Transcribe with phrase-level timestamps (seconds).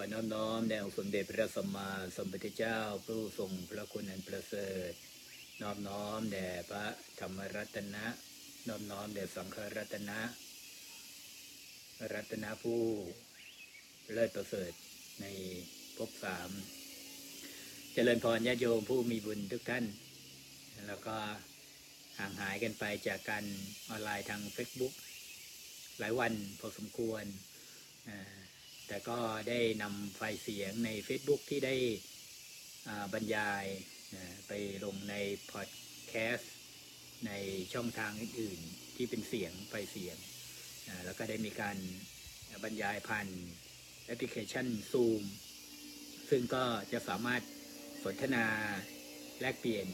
[0.00, 4.92] ขอน้อมน้อมแด่องค์สมเด็จพระสัมมาสัมพุทธเจ้า ผู้ทรงพระคุณอันประเสริฐ
[5.62, 6.86] น้อมน้อมแด่พระ
[7.20, 8.04] ธรรมรัตนะ
[8.68, 10.20] น้อมน้อมแด่สังฆรัตนะ
[12.12, 12.80] รัตนะผู้
[14.12, 14.72] เลิศประเสริฐ
[15.20, 15.26] ใน
[15.96, 16.50] ภพสาม
[17.92, 19.84] เจริญพรญาติโยมผู้มีบุญทุกท่าน
[20.86, 21.16] แล้วก็
[22.18, 23.44] ห่างหายกันไปจากการ
[23.88, 24.94] ออนไลน์ทาง Facebook
[25.98, 27.24] หลายวันพอสมควร
[28.10, 28.47] อ่า
[28.88, 31.74] แต่ก็ได้นำไฟล์เสียงใน Facebook ที่ได้
[33.12, 33.64] บรรยาย
[34.48, 34.52] ไป
[34.84, 35.14] ลงใน
[35.50, 35.68] พอด
[36.08, 36.54] แคสต์
[37.26, 37.32] ใน
[37.74, 40.16] ช่องทางอื่นๆ ที่เป็นเสียงไฟล์เสียง
[41.04, 41.76] แล้วก็ได้มีการ
[42.64, 43.26] บรรยายผ่าน
[44.06, 45.22] แอปพลิเคชัน Zoom
[46.30, 47.42] ซึ่งก็จะสามารถ
[48.04, 48.46] สนทนา
[49.40, 49.86] แลกเปลี่ยน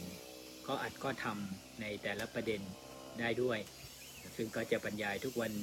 [0.65, 2.61] ข้ออัดข้อทำในแต่ละประเด็น
[3.19, 3.59] ได้ด้วย
[4.37, 5.53] ซึ่งก็จะบรรยายทุกวัน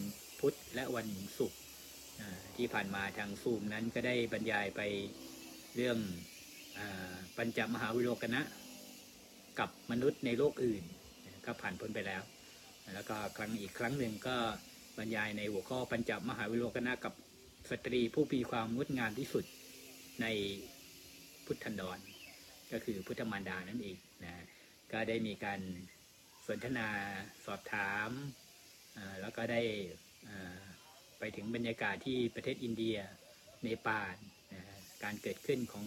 [0.40, 1.08] พุธและวัน
[1.38, 1.61] ศุกร์
[2.56, 4.80] ที่ผ่านมาทางซูมนั้นก็ได้บรรยายไป
[5.76, 5.98] เรื่อง
[6.78, 6.80] อ
[7.36, 8.42] ปัญจมหาวิโรกนะ
[9.58, 10.84] กับมนุษย์ในโลกอื่น
[11.46, 12.22] ก็ผ่านพ้นไปแล้ว
[12.94, 14.36] แล้วก็ครั้งอีกครั้งหนึ่งก็
[14.98, 17.14] บรรยายในหัวข้อปัญจมหาวิโรกนะกับ
[17.70, 19.44] สตรีผู้มีความงดงามที่สุด
[20.22, 20.26] ใน
[21.44, 21.98] พุทธันดร
[22.72, 24.34] ก็คือพุทธมารดานั่นเองนะ
[24.92, 25.60] ก็ได้มีการ
[26.46, 26.88] สนทนา
[27.46, 28.10] สอบถาม
[29.20, 29.62] แล้วก็ได้
[30.28, 30.62] อ่า
[31.24, 32.96] ไปถึงบรรยากาศที่ประเทศอินเดีย
[33.62, 34.14] เนปาล
[34.52, 34.62] นะ
[35.02, 35.86] การเกิดขึ้นของ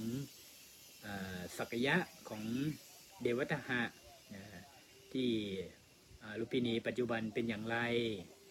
[1.05, 1.07] อ
[1.57, 1.95] ศักยะ
[2.29, 2.43] ของ
[3.21, 3.81] เดวัตหะ
[4.35, 4.43] นะ
[5.13, 5.29] ที่
[6.39, 7.77] ลุมพินีปัจจุบันเป็นอย่างไร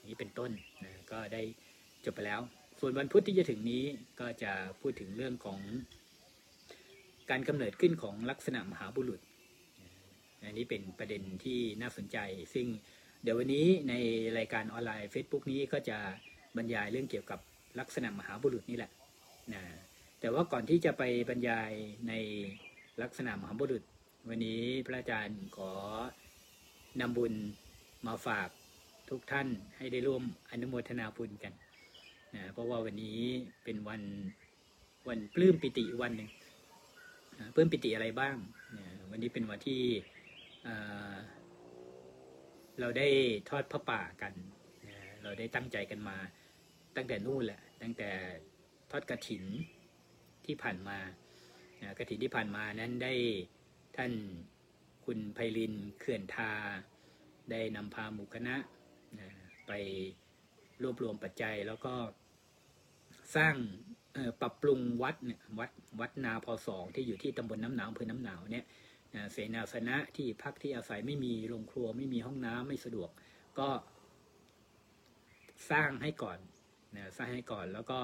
[0.09, 0.51] นี้เป็นต้น
[0.85, 1.43] นะก็ได้
[2.05, 2.41] จบไปแล้ว
[2.81, 3.85] ส่วนวันพุธที่จะถึงนี้
[4.21, 5.61] ก็จะพูดถึงเรื่องของ
[7.31, 9.21] การกำเนิดขึ้นของลักษณะมหาบุรุษ
[10.45, 12.19] อันนี้เป็นประเด็นที่น่าสนใจ
[12.55, 12.67] ซึ่ง
[13.23, 13.95] เดี๋ยววันนี้ใน
[14.39, 15.99] รายการออนไลน์ Facebook นี้ก็จะ
[16.57, 17.41] บรรยายเรื่องเกี่ยวกับ
[17.81, 18.91] ลักษณะมหาบุรุษนี่แหละ
[19.53, 19.63] นะ
[20.21, 21.73] แต่ว่าก่อนที่จะไปบรรยาย
[22.09, 22.13] ใน
[23.03, 23.83] ลักษณะมหาบุรุษ
[24.29, 25.71] วันนี้พระอาจารย์ขอ
[27.01, 27.33] นำบุญ
[28.07, 28.49] มาฝาก
[29.11, 31.53] ทุกท่านให้ได้ร่วมอนุโมทนาบุญกัน
[32.35, 33.21] นะเพราะว่าวันนี้
[33.65, 34.03] เป็นวัน
[35.09, 36.31] วันปลื้มปิติวันหนึ่ง
[37.39, 38.37] อ่าเพิ่มปิติอะไรบ้าง
[38.77, 39.83] นี่ยวันนี้เป็นวันที่
[42.81, 43.09] เราได้
[43.49, 44.33] ทอดพระป่ากัน
[44.89, 46.17] นะเราได้ตั้งใจกันมา
[46.97, 48.11] ตั้งแต่นู่นแหละ ตั้งแต่
[48.91, 49.45] ทอดกระถิน
[50.47, 50.99] ที่ผ่านมา
[51.99, 53.15] กระถินที่ผ่านมานั้นได้
[53.97, 54.13] ท่าน
[55.05, 56.53] คุณไพลินเขื่อนทา
[57.51, 58.57] ได้นำพาหมู่คณะ
[59.19, 59.29] นะ
[59.67, 59.73] ไป
[60.83, 61.95] รวบรวมปัจจัยแล้วก็
[63.37, 63.55] สร้าง
[64.41, 68.65] ปรับปรุงวัดเนี่ยวัดวัดนาพอสองที่อยู่ที่ตำบลน้ำหนาวอำเภอน้ำหนาวเนี่ย
[69.33, 73.11] เสนาสนะที่พักที่อาศัยไม่มีโรงครัวไม่มีห้องน้ำไม่สะดวก
[73.59, 73.69] ก็
[75.71, 76.39] สร้างให้ก่อน
[76.97, 77.99] นะสร้างให้ก่อนแล้วก็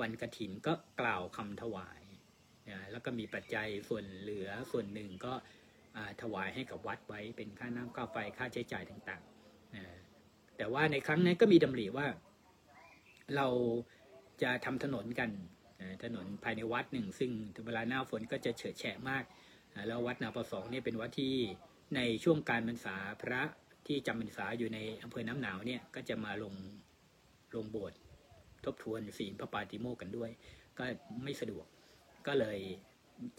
[0.00, 2.02] วันกระถินก็กล่าวคำถวาย
[2.70, 5.32] นะแล้วก็มีปัจจัยส่วนเหลือส่วนหนึ่งก็
[6.22, 9.84] ถวายให้กับวัดไว้เป็นค่าน้ำค่าไฟค่าใช้จ่ายต่างๆนะ
[10.56, 12.06] แต่ว่าในครั้งนั้นก็มีดำริว่า
[13.36, 13.46] เรา
[14.42, 15.30] จะทำถนนกัน
[16.04, 17.30] ถนนภายในวัดหนึ่ง ซึ่ง
[17.66, 19.24] เวลาหน้าฝนก็จะเฉอะแฉะมาก
[19.88, 21.34] แล้ววัดนาประสองเนี่ยเป็นวัดที่
[21.96, 23.42] ในช่วงการพรรษาพระ
[23.86, 26.54] ที่จำพรรษาอยู่ในอำเภอน้ำหนาวเนี่ยก็จะมาลง
[27.54, 27.98] ลงโบสถ์
[28.64, 30.30] ทบทวนศีลพระปาติโมกกันด้วย
[30.78, 30.84] ก็
[31.24, 31.66] ไม่สะดวก
[32.26, 32.58] ก็เลย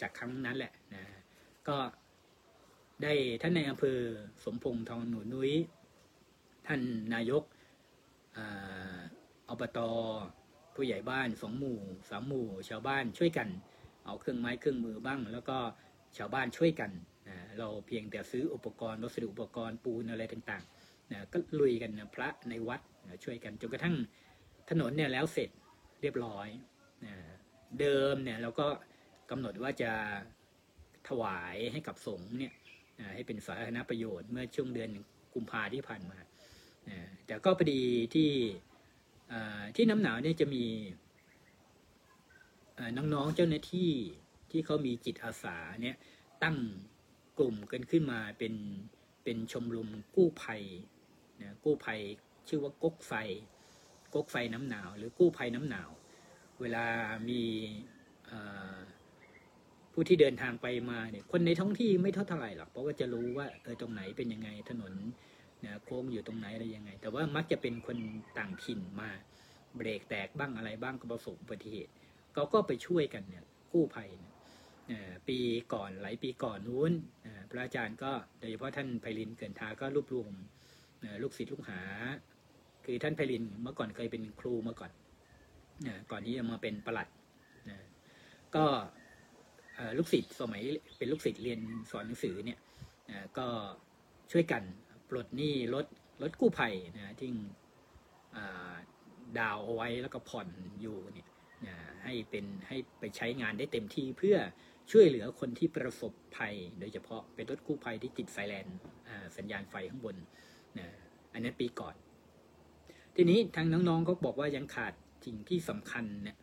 [0.02, 1.04] จากครั้งนั้นแหละนะ
[1.68, 1.78] ก็
[3.04, 4.00] ได้ท่านในอำเภอ
[4.46, 5.54] สมพงษ์ทองหนูนุ้ย
[6.68, 6.82] ท่าน
[7.14, 7.44] นายก
[8.38, 9.00] อ่า
[9.50, 9.80] อบต
[10.76, 11.80] ผู้ใหญ่บ้านสองหมู่
[12.10, 13.50] สามหมู่ ชาวบ้านช่วยกัน
[14.06, 15.58] เอาเครื่องไม้เครื่องมือบ้าง แล้วก็
[16.18, 16.92] ชาวบ้านช่วยกัน
[17.28, 23.96] นะเราเพียงแต่ซื้ออุปกรณ์วัสดุอุปกรณ์ปูนอะไรต่างๆนะก็ลุยกันนะพระในวัดนะช่วยกันจนกระทั่ง
[24.72, 25.50] ถนนเนี่ยแล้วเสร็จ
[26.02, 26.48] เรียบร้อย
[27.06, 27.14] นะ
[27.80, 28.68] เดิมเนี่ยเราก็
[29.30, 29.92] กำหนดว่าจะ
[31.08, 32.54] ถวายให้กับสงฆ์เนี่ย
[33.00, 34.90] นะให้เป็นสาธารณประโยชน์เมื่อช่วงเดือน
[35.34, 36.20] กุมภาที่ผ่านมา
[36.90, 37.82] นะแต่ก็พอดี
[38.14, 38.32] ที่
[39.76, 40.66] ที่น้ำหนาวเนี่ยจะมี
[42.98, 43.92] น้องๆเจ้าหน้าที่
[44.52, 45.96] ที่เขามีจิตอาสาเนี่ย
[46.44, 46.58] ตั้ง
[47.38, 48.54] กลุ่มกันขึ้นมาเป็น
[49.24, 50.64] เป็นชมรมกู้ภัย
[51.42, 52.00] นะกู้ภัย
[52.48, 53.14] ชื่อว่าก๊กไฟ
[54.14, 55.90] ก๊กไฟน้ำหนาว หรือกู้ภัยน้ำหนาว
[56.62, 56.86] เวลา
[57.30, 57.42] มี
[59.94, 64.94] ผู้ที่เดินทางไปมาเนี่ยคนในท้องที่ไม่เท่าไหร่หรอกเพราะว่าจะรู้ว่าเออตรงไหนเป็นยังไงถนน
[65.66, 67.98] นะโค้งอยู่ตรงไหนอะไรยังไง แต่ว่ามักจะเป็นคน
[68.38, 69.10] ต่างถิ่นมา
[69.76, 71.92] เบรกแตกบ้างอะไรบ้างก็ประสบอุบัติเหตุ
[72.34, 73.44] เขาก็ไปช่วยกันเนี่ย
[73.74, 74.32] กู้ภัยเนี่ย
[75.28, 75.38] ปี
[75.74, 76.94] ก่อนหลายปีก่อนนู้น
[77.50, 80.32] พระอาจารย์ก็โดยเฉพาะท่านไพลินเกินทาก็รวบรวม
[81.22, 81.82] ลูกศิษย์ลูกหา
[82.86, 84.92] คือท่านไพลินเมื่อก่อนเคยเป็นครูมาก่อน
[85.84, 87.08] เอ่อก่อนที่จะมาเป็นประหลัด
[87.70, 87.78] นะ
[88.56, 88.66] ก็
[89.98, 90.62] ลูกศิษย์สมัย
[90.98, 91.60] เป็นลูกศิษย์เรียน
[91.92, 92.60] สอนหนังสือเนี่ย
[93.10, 93.48] อ่าก็
[94.32, 94.64] ช่วยกัน
[95.10, 95.86] ปลดหนี้รถ
[96.22, 97.30] รถกู้ภัยนะที่
[99.40, 100.48] ดาวเอาไว้แล้วก็ผ่อน
[100.82, 101.28] อยู่เนี่ย
[101.68, 104.38] นะให้เป็นให้ไปใช้งานได้เต็มที่เพื่อ
[104.92, 108.66] ช่วยเหลือคนที่ประสบภัย โดยเฉพาะเป็นรถกู้ภัยที่ติดไฟแลน
[109.38, 110.16] สัญญาณไฟข้างบน
[110.80, 110.88] นะ
[111.34, 111.96] อันนั้นปีก่อน
[113.16, 114.94] ทีนี้ทางน้องๆก็บอกว่ายังขาด
[115.26, 116.38] สิ่งที่สำคัญเนี่ย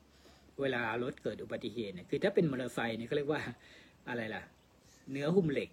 [0.60, 3.42] เวลารถเกิดอุบัติเหตุเนี่ยคือถ้าเป็นมอเตอร์ไซค์เนี่ยเขาเรียกว่า
[4.08, 4.42] อะไรล่ะ
[5.10, 5.70] เนื้อหุ้มเหล็ก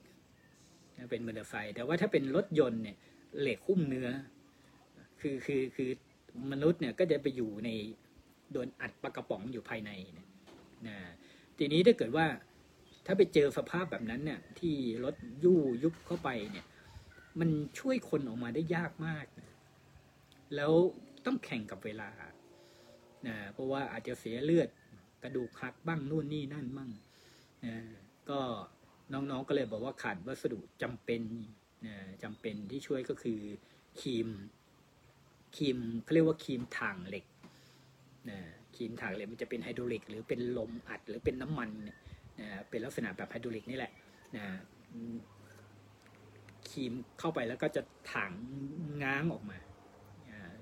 [1.11, 2.97] เป็นมอเตอร์ไซค์แต่ว่าถ้าเป็นรถยนต์เนี่ย
[3.39, 4.09] เหล็กหุ้มเนื้อ
[5.21, 5.89] คือคือคือ
[6.51, 7.69] มนุษย์เนี่ยก็จะไปอยู่ใน
[8.51, 10.29] โดนอัดปากระป๋องอยู่ภายในเนี่ย
[10.87, 10.97] นะ
[11.57, 12.25] ทีนี้ถ้าเกิดว่า
[13.05, 16.65] ถ้าไปเจอสภาพแบบนั้นเนี่ยที่รถยู่ยุบเข้าไปเนี่ย
[17.39, 17.49] มัน
[17.79, 19.25] ช่วยคนออกมาได้ยากมาก
[20.55, 20.71] แล้ว
[21.25, 22.09] ต้องแข่งกับเวลา
[23.27, 24.69] นะเพราะว่าอาจจะเสียเลือด
[25.23, 26.89] กระดูกหักบ้างนู่นนี่นั่นบ้าง
[27.65, 27.75] นะ
[28.29, 28.39] ก็
[29.13, 31.21] น้องๆก็เลยบอกว่าขาดวัสดุจำเป็น
[31.85, 33.39] นะจำเป็นที่ช่วยก็คือ
[33.99, 34.27] ครีม
[35.55, 37.25] ครีมเขาเรียกว่าครีมถ่างเหล็ก
[38.29, 38.39] นะ
[38.75, 41.97] ครีมถ่างเหล็กมันจะเป็นไฮดรอลิก หรือเป็นลมอัดหรือเป็นน้ำมันเนี่ย
[42.39, 43.91] นะเป็นลักษณะแบบไฮดรอลิกนี่แหละ
[44.35, 44.45] นะ
[46.69, 47.81] คีมเข้าไปแล้วก็จะ
[48.13, 48.33] ถ่าง
[49.03, 49.57] ง้างออกมา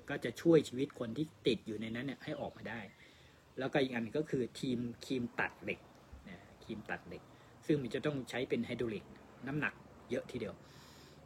[0.10, 2.80] ก็จะช่วยชีวิตคนที่ติดอยู่ในนั้นเนี่ยให้ออกมาได้
[3.60, 5.80] แล้วก็อีกอันก็คือคีมคีมตัดเหล็ก
[6.30, 7.24] นะคีมตัดเหล็ก
[7.66, 9.06] ซึ่งมันจะต้องใช้เป็นไฮดรอลิก
[9.48, 9.74] น้ำหนัก
[10.10, 10.56] เยอะทีเดียว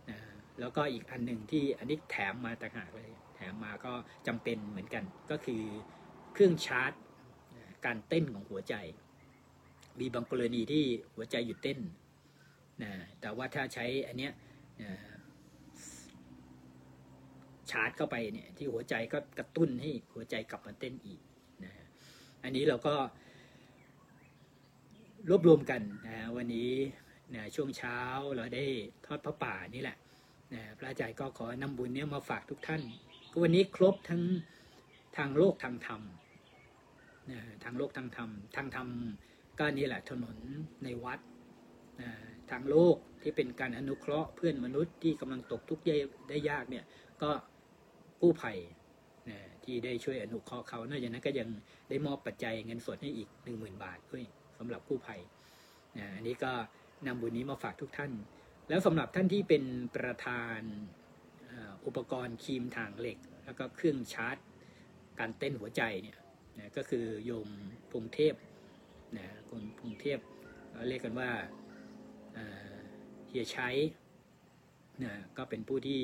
[0.09, 0.17] นะ
[0.59, 3.93] แล้วก็อีกอันหนึ่งที่อันนี้แถมมาต่างหากเลย แถมมาก็
[4.27, 5.61] จำเป็นเหมือนกันก็คือ
[6.33, 6.91] เครื่องชาร์จ
[7.85, 8.75] การเต้นของหัวใจ
[9.99, 10.83] มีบางกรณีที่
[11.13, 11.79] หัวใจหยุดเต้น
[12.83, 12.91] นะ
[13.21, 14.31] แต่ว่าถ้าใช้อันเนี้ย
[14.81, 15.07] อ่า
[17.71, 21.21] ชาร์จเข้าไปเนี่ยที่หัวใจก็กระตุ้นให้หัวใจกลับมาเต้นอีก
[21.63, 21.85] นะฮะ
[22.43, 22.95] อันนี้เราก็
[25.29, 26.71] รวบรวมกันนะวันนี้
[27.35, 27.99] นะช่วงเช้า
[28.35, 28.65] เราได้
[29.05, 29.97] ทอดพระป่านี่แหละ
[30.53, 32.81] นะพระอาจารย์ก็ขอนำบุญเนี้ยมาฝากทุกท่าน
[33.31, 34.21] ก็วันนี้ครบทั้ง
[35.17, 36.01] ทางโลกทางธรรม
[37.31, 38.87] นะทางโลกทางธรรม ทางธรรม
[39.59, 40.37] ก็นี่แหละถนน
[40.83, 41.19] ในวัด
[42.01, 45.83] อ่าทางโลกที่เป็นการอนุเคราะห์เพื่อนมนุษย์ที่กำลังตกทุกข์
[46.29, 46.85] ได้ยากเนี่ย
[47.21, 47.29] ก็
[48.21, 48.57] กู้ภัย
[49.29, 51.49] นะที่ได้ช่วยอนุเคราะห์เขานอกจากนั้นก็ยัง
[51.89, 54.23] ได้มอบปัจจัยเงินสดให้อีกหนึ่งหมื่นบาทด้วย
[54.57, 55.21] สำหรับกู้ภัย
[55.97, 56.51] นะอันนี้ก็
[57.07, 58.11] นำบุญนี้มาฝากทุกท่าน
[58.69, 59.63] แล้วสำหรับท่านที่เป็น
[59.95, 60.61] ประธาน
[61.85, 64.37] อุปกรณ์ครีมทางเหล็ก แล้วก็เครื่องชาร์จ
[65.19, 66.17] การเต้นหัวใจเนี่ย
[66.59, 67.49] นะก็คือโยม
[67.91, 68.35] พงเทพ
[69.17, 70.19] นะคุณพงเทพ
[70.87, 71.31] เรียกกันว่า
[73.27, 73.75] เฮียใชัย
[75.03, 76.01] นะก็เป็นผู้ที่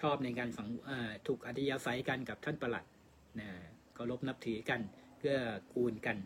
[0.00, 2.84] ชอบในการฝังอ่าถูกอัธยาศัยกันกับท่านประหลัด
[3.40, 3.48] นะ
[3.96, 4.80] ก็ลบนับถือกัน
[5.18, 5.36] เพื่อ
[5.74, 6.16] กูลกัน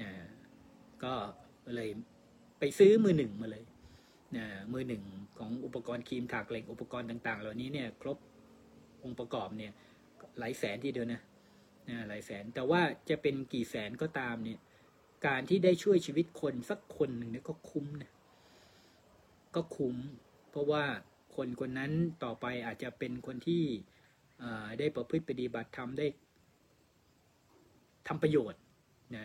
[0.00, 0.10] นะ
[1.04, 1.14] ก็
[1.74, 1.90] เลย
[2.58, 3.64] ไปซื้อมือหนึ่งมาเลย
[4.36, 5.02] นะมือหนึ่ง
[5.38, 8.18] ของอุปกรณ์ครีมถากเหล็กอุปกรณ์ต่างๆ เหล่านี้เนี่ยครบ
[9.02, 9.72] องค์ประกอบเนี่ย
[10.38, 11.20] หลายแสนทีเดียวนะ
[11.88, 12.80] นะหลายแสนแต่ว่า
[13.10, 14.58] จะเป็นกี่แสนก็ตามเนี่ย
[15.26, 18.12] การที่ได้ช่วยชีวิตคนสักคนหนึ่งเนี่ยก็คุ้มนะ
[19.56, 19.96] ก็คุ้ม
[20.50, 20.84] เพราะว่า
[21.36, 21.92] คนคนนั้น
[22.24, 23.62] ต่อไปอาจจะเป็นคนที่
[24.78, 26.06] ได้ประพฤติปฏิบัติธรรมได้
[28.08, 28.60] ทำประโยชน์
[29.16, 29.24] นะ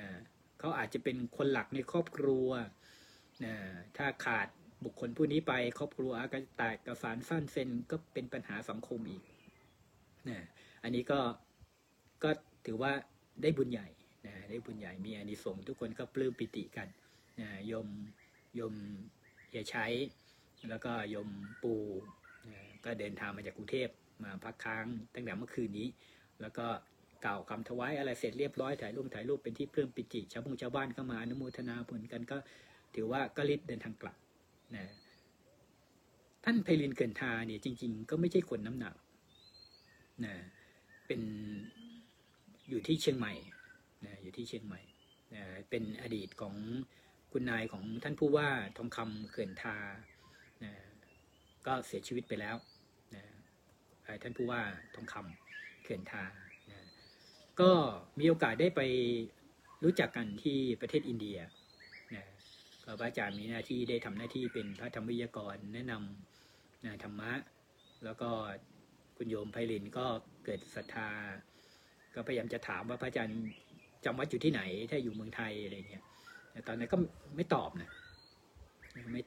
[0.59, 2.47] เขาอาจจะเป็นคนหลักในครอบครัว
[3.45, 3.53] นะ
[3.97, 4.47] ถ้าขาด
[4.83, 9.23] บุคคลผู้นี้ไปครอบครัวก็แตกกระสานสั้นเซนก็เป็นปัญหาสังคมอีก
[10.29, 10.39] นะ
[10.83, 11.19] อันนี้ก็
[12.23, 12.29] ก็
[12.65, 12.91] ถือว่า
[13.41, 13.87] ได้บุญใหญ่
[14.25, 16.87] นะได้บุญใหญ่มีอานิสงส์ทุกคนก็ปลื้มปิติกัน
[17.41, 17.87] นะยม
[18.59, 18.73] ยม
[19.49, 19.85] เฮียใช้
[20.69, 21.29] แล้วก็ยม
[21.63, 21.73] ปู
[22.85, 23.89] ก็เดินทางมาจากกรุงเทพ
[24.23, 25.87] มาพักค้างตั้งแต่เมื่อคืนนี้
[26.41, 26.67] แล้วก็
[27.25, 32.37] กล่าวคำถวายอะไรเสร็จเรียบร้อยถ่ายรูปถ่ายรูปเป็นที่ปลื้มปิติชาวบงชาวบ้านเข้ามาอนุโมทนาผลกันก็
[32.95, 34.15] ถือว่าก็รีบเดินทางกลับ
[34.75, 34.85] นะ
[36.43, 38.95] ท่านไพลินเกินทาเนี่ยจริง ๆ ก็ไม่ใช่คนน้ำหนัก
[40.25, 40.33] นะ
[41.07, 41.21] เป็น
[42.69, 43.33] อยู่ที่เชียงใหม่
[44.05, 44.81] นะอยู่ที่เชียงใหม่
[45.35, 46.55] นะเป็นอดีตของ
[47.31, 49.77] คุณนายของท่านผู้ว่าทองคำเขื่อนทา
[51.67, 52.55] ก็เสียชีวิตไปแล้ว
[53.15, 53.23] นะ
[54.21, 54.61] ท่านผู้ว่า
[54.95, 56.23] ทองคำเขื่อนทา
[56.71, 56.87] นะ
[57.61, 57.71] ก็
[58.19, 58.81] มีโอกาสได้ไป
[59.83, 61.37] รู้จักกันที่ประเทศอินเดีย
[62.15, 62.25] นะ
[62.83, 67.31] ก็พระอาจารย์มีหน้าที่ได้ทำหน้าที่เป็นพระธรรมวิทยากรแนะนำนะธรรมะ
[68.03, 68.29] แล้วก็
[69.17, 70.05] คุณโยมไพลินก็
[70.45, 71.09] เกิดศรัทธา
[72.15, 73.41] ก็พยายามจะถามว่าพระอาจารย์
[74.05, 76.03] จำวัดอยู่ที่ไหน ถ้าอยู่เมืองไทยอะไรเงี้ย
[76.51, 76.97] แต่ตอนนั้นก็
[77.35, 77.89] ไม่ตอบนะ
[78.91, 79.21] ไม่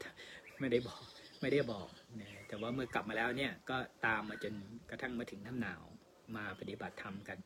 [0.61, 1.03] ไม่ได้บอก
[1.44, 1.88] ไม่ได้บอก
[2.20, 4.54] นะแต่ว่าเมื่อกลับมาแล้วเนี่ยก็ตามมาจน
[4.90, 5.82] กระทั่งมาถึงน้ำหนาว
[6.36, 7.38] มาปฏิบัติธรรมกัน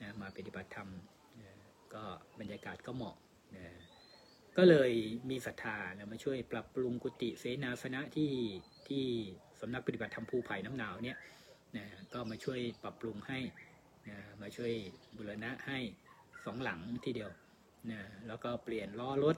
[0.00, 0.88] นะมาปฏิบัติธรรม
[1.40, 1.50] นะ
[1.94, 2.02] ก็
[2.40, 3.16] บรรยากาศก็เหมาะ
[3.56, 3.66] นะ
[4.56, 4.92] ก็เลย
[5.30, 8.32] มีศรัทธานะมาช่วยปรับปรุงกุฏิเสนาสนะที่
[8.88, 9.04] ที่
[9.60, 11.18] สำนักปฏิบัติธรรมภูไผ่น้ำหนาวเนี่ย
[11.76, 13.38] นะก็มาช่วยปรับปรุงให้
[14.08, 14.72] นะมาช่วย
[15.16, 15.78] บูรณะให้
[16.44, 17.30] สองหลังทีเดียว
[17.90, 19.36] นะแล้วก็เปลี่ยนล้อรถ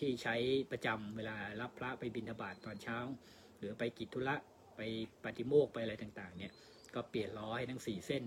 [0.00, 0.34] ที่ใช้
[0.70, 2.98] ประจำเวลารับพระไปบิณฑบาตตอนเช้า
[3.58, 4.36] หรือไปกิจธุระ
[4.76, 4.80] ไป
[5.24, 6.52] ปฏิโมกข์ไปอะไรต่างๆเนี่ย
[6.94, 8.24] ก็เปลี่ยนล้อให้ทั้งสี่เส้น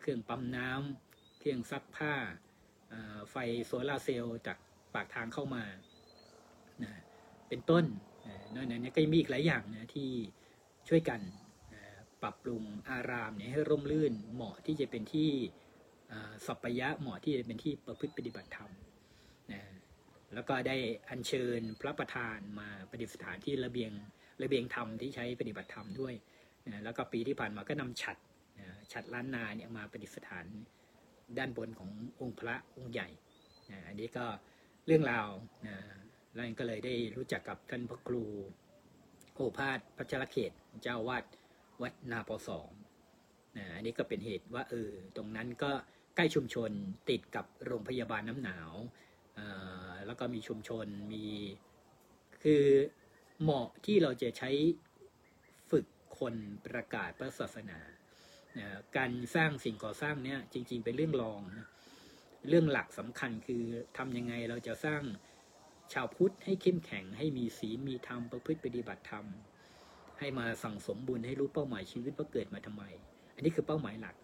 [0.00, 2.14] เครื่องปั๊มน้ำเครื่องซักผ้า
[3.30, 4.58] ไฟโซลาเซลล์จาก
[4.94, 5.64] ปากทางเข้ามา
[7.48, 7.84] เป็นต้น
[8.26, 10.10] นะนอกจากนี้ก็มีอีกหลายอย่างนะที่
[10.88, 11.20] ช่วยกัน
[12.22, 15.30] ปรับปรุงอารามเนี่ยให้ร่มรื่นเหมาะที่จะเป็นที่
[16.12, 18.70] อ่าสัปปายะเหมาะที่จะเป็นที่ประพฤติปฏิบัติธรรม
[20.34, 20.76] แล้วก็ได้
[21.08, 23.92] อัญเชิญพระประธานมาประดิษฐานที่ระเบียง
[24.42, 26.14] ระเบียงธรรมที่ใช้ปฏิบัติธรรมด้วย
[26.66, 28.16] นะแล้วก็ปีที่ผ่านมาก็นำฉัด
[28.58, 30.46] นะฉัดล้านนาเนี่ยมาประดิษฐาน
[31.38, 33.08] ด้านบนขององค์พระองค์ใหญ่
[33.70, 34.24] นะอันนี้ก็
[34.86, 35.28] เรื่องราว
[35.66, 35.76] นะ
[36.34, 38.24] แล้วก็เลยได้รู้จักกับท่านพระครู
[39.34, 41.24] โอภาสพัชรเขตเจ้าวาด
[41.82, 42.70] วัดนาปอสอง
[43.56, 45.70] นะอันนี้ก็เป็นเหตุว่าเออตรงนั้นก็
[46.16, 46.70] ใกล้ชุมชน
[47.10, 48.72] ติดกับโรงพยาบาลน้ำหนาว
[50.06, 51.24] แล้วก็มีชุมชนมี
[52.42, 52.64] คือ
[53.42, 54.50] เหมาะที่เราจะใช้
[55.70, 55.86] ฝึก
[56.18, 56.34] คน
[56.66, 57.78] ประกาศพระศาสนา
[58.58, 61.68] นะการสร้างสิ่งก่อสร้างเนี่ยจริง ๆ เป็นเรื่องรองนะ
[62.48, 63.62] เรื่องหลักสำคัญคือ
[63.96, 65.02] ทำยังไงเราจะสร้าง
[65.92, 69.26] ชาวพุทธให้เข้มแข็งให้มีศีลมีธรรมประพฤติปฏิบัติธรรม
[70.18, 72.84] ให้มาสั่งสมบุญให้รู้เป้าหมายชีวิตว่าเกิดมาทำไม
[73.34, 74.14] อันนี้คือเป้าหมายหลัก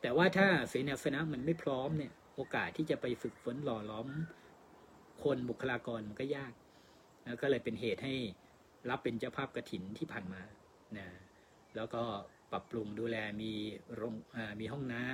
[0.00, 4.06] แต่ว่าถ้าเสนาสนะมันไม่พร้อมเนี่ยโอกาสที่จะไปฝึกฝนหล่อล้อม
[5.24, 6.52] คนบุคลากรมันก็ยาก
[7.26, 8.14] นะก็เลยเป็นเหตุให้
[8.90, 10.42] รับเป็นเจ้าภาพกระถินที่ผ่านมา
[10.98, 11.06] นะ
[11.76, 12.02] แล้วก็
[12.52, 13.52] ปรับปรุงดูแลมี
[13.94, 14.14] โรง
[14.60, 15.06] มีห้องน้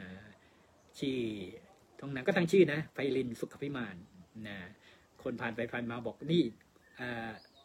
[0.00, 1.18] ำชื่อ
[2.02, 3.96] ห้องน้ำก็ตั้งชื่อนะไพลินสุขพิมาน
[4.48, 4.56] นะ
[5.22, 6.42] คนผ่านไปผ่านมาบอกนี่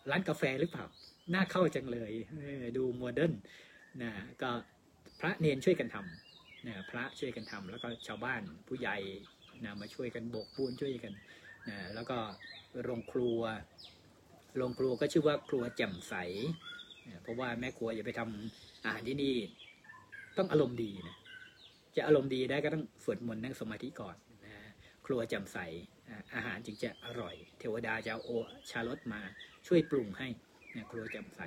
[0.10, 0.86] ร้านกาแฟหรือเปล่า
[1.34, 2.14] น่าเข้าจังเลย
[2.78, 3.34] ดูโมเดิร์น
[4.02, 4.50] นะก็
[5.20, 8.98] พระเนนช่วยกันทำนะพระช่วยกันทำแล้วก็ชาวบ้านผู้ใหญ่
[9.64, 11.14] นะมาช่วยกันโบกปูนช่วยกัน
[11.70, 12.18] นะแล้วก็
[12.84, 13.42] โรงครัว
[14.58, 16.14] โรงครัวก็ชื่อว่าครัวแจ่มใส
[17.08, 19.36] นะเพราะว่าแม่ครัวอย่าไปทำอาหารที่นี่
[20.38, 21.16] ต้องอารมณ์ดีนะ
[21.96, 24.16] จะอารมณ์ดีได้ก็ต้องสวดมนต์นั่งสมาธิก่อน
[24.46, 24.54] นะ
[25.06, 25.58] ครัวแจ่มใส
[26.36, 28.32] อาหารจึงจะอร่อย เทวดาจะเอาโอ
[28.72, 29.22] ชารสมา
[29.68, 30.28] ช่วยปรุงให้
[30.78, 31.42] นะครัวแจ่มใส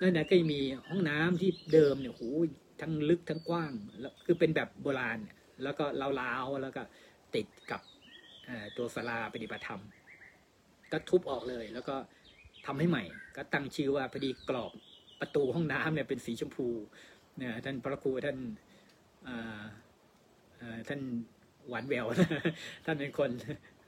[0.00, 2.22] นั่นนะก็ยังมีห้องน้ำที่เดิมเนี่ยโห
[2.80, 5.18] ทั้งลึกทั้งกว้างแล้วคือเป็นแบบโบราณ
[5.62, 5.84] แล้วก็
[6.20, 6.82] ลาวๆแล้วก็
[7.34, 7.80] ติดกับ
[8.76, 9.80] ตัวศาลาปฏิบัติธรรม
[10.92, 11.96] ก็ทุบออกเลย แล้วก็
[12.66, 13.04] ทำให้ใหม่
[13.36, 14.72] ก็ตั้งชื่อว่าพอดีกรอบ
[15.20, 16.68] ประตูห้องน้ำเนี่ยเป็นสีชมพู
[17.38, 18.38] เนี่ยท่านพระครูท่าน
[20.88, 21.00] ท่าน
[21.68, 22.06] หวานแวว
[22.84, 23.30] ท่านเป็นคน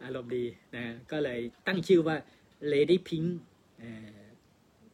[0.04, 0.44] อารมณ์ดี
[0.76, 2.16] นะก็เลยตั้งชื่อว่า
[2.72, 3.28] Lady Pink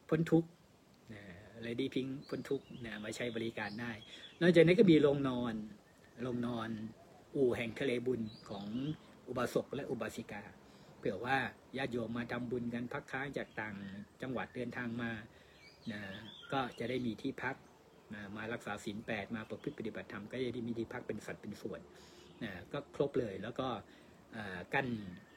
[0.09, 0.49] พ้นทุกข์
[1.13, 1.21] นะ
[1.65, 3.91] Lady Pink พ้นทุกนะมาใช้บริการได้
[4.41, 5.53] นอกจากนั้ก็มีโรงนอน
[6.23, 6.69] โรงนอน
[7.35, 8.65] อู่แห่งทะเลบุญของ
[9.27, 10.43] อุบาสกและอุบาสิกา
[10.99, 11.37] เผื่อว่า
[11.77, 13.75] ญาติโยมมาทำบุญกันพักค้างจากต่าง
[14.21, 15.11] จังหวัดเดินทางมา
[15.91, 16.01] นะ
[16.51, 17.55] ก็จะได้มีที่พัก
[18.13, 21.81] นะมารักษาศีลแปดมาประพฤติปฏิบัติธรรมก็จะได้มีที่พักเป็นสัดเป็นส่วน
[22.43, 23.67] นะก็ครบเลยแล้วก็
[24.73, 24.87] กั้น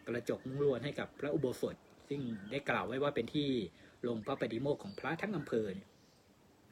[0.07, 1.77] กระจกมุ้งลวดให้กับพระอุโบสถ
[2.09, 3.49] ซึ่งได้กล่าวไว้ว่าเป็นที่
[4.09, 5.89] ลงพระปฏิโมกข์ของพระทั้งอำเภอเนี่ย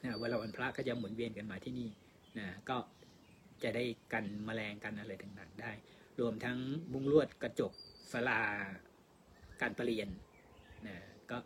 [0.05, 1.89] นะเวลาวันพระก็จะหมุนเวียนกันมาที่นี่
[2.39, 2.77] นะก็
[3.63, 5.73] จะได้กันแมลงกันอะไรต่างๆได้
[6.21, 6.59] รวมทั้ง
[6.93, 7.73] มุ้งลวดกระจก
[8.13, 8.41] สลา
[9.61, 10.09] การประเรียน
[10.87, 10.97] นะ
[11.31, 11.39] ก็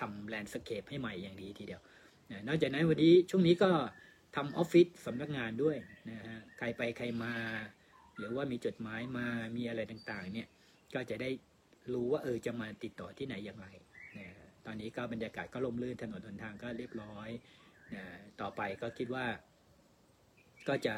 [0.00, 1.82] ทำแลนด์สเคปให้ใหม่อย่างดีทีเดียว
[2.30, 3.70] นะนอกจากนั้นวันนี้ช่วงนี้ก็
[4.36, 5.76] ทำออฟฟิศสำนักงานด้วย
[6.10, 7.34] นะฮะใครไปใครมา
[8.18, 10.48] หรือว่ามีจดหมายมามีอะไรต่างๆเนี่ย
[10.94, 11.30] ก็จะได้
[11.92, 13.68] รู้ว่าเออจะมาติดต่อที่ไหนอย่างไร
[14.18, 14.26] นะ
[14.66, 17.28] ตอนนี้ก็บรรยากาศก็ลมลื่นถนนหนทางก็เรียบร้อย
[17.94, 18.04] นะ
[18.40, 19.26] ต่อไปก็คิดว่า
[20.68, 20.96] ก็จะ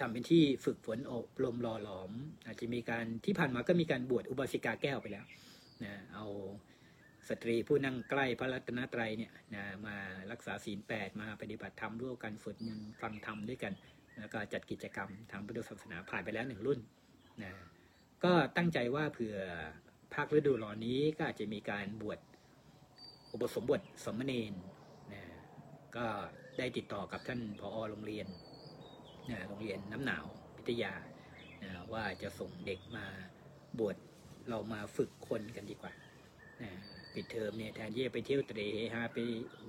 [0.00, 2.10] ทำเป็นที่ฝึกฝนอบรมหล่อหลอม
[2.46, 5.24] อาจจะมีการที่ผ่านมาก็มีการบวชอุบาสิกาแก้วไปแล้ว
[5.84, 6.26] นะเอา
[7.28, 9.96] สตรีผู้นั่งใกล้พระรัตนตรัยเนี่ยนะมา
[10.30, 13.72] รักษาศีลแปดมาปฏิบัติธรรมร่วมกันฝึกมนฟังธรรมด้วยกัน
[14.18, 16.78] แล้วก็จัดกิจกรรมทางพุทธศาสนาผ่านไปแล้วหนึ่งรุ่น
[17.42, 17.52] นะ
[18.24, 19.36] ก็ตั้งใจว่าเผื่อ
[20.14, 22.18] ภาคฤดูร้อนนี้ก็อาจจะมีการบวช
[23.32, 24.54] อุปสมบทสมณเณร
[25.12, 25.22] นะ
[25.96, 26.06] ก็
[26.58, 28.26] ได้ติดต่อกับท่านผอโรงเรียน
[29.48, 30.24] โรงเรียนน้ำหนาว
[30.56, 30.92] วิทยา
[31.62, 33.04] นะว่าจะส่งเด็กมา
[33.78, 33.96] บวช
[34.48, 35.92] เรามาฝึกคนกันดีกว่า
[36.62, 36.70] นะ
[37.14, 39.18] ปิดเทอมเนี่ยแทนที่จะไปเที่ยวเตะเฮฮาไป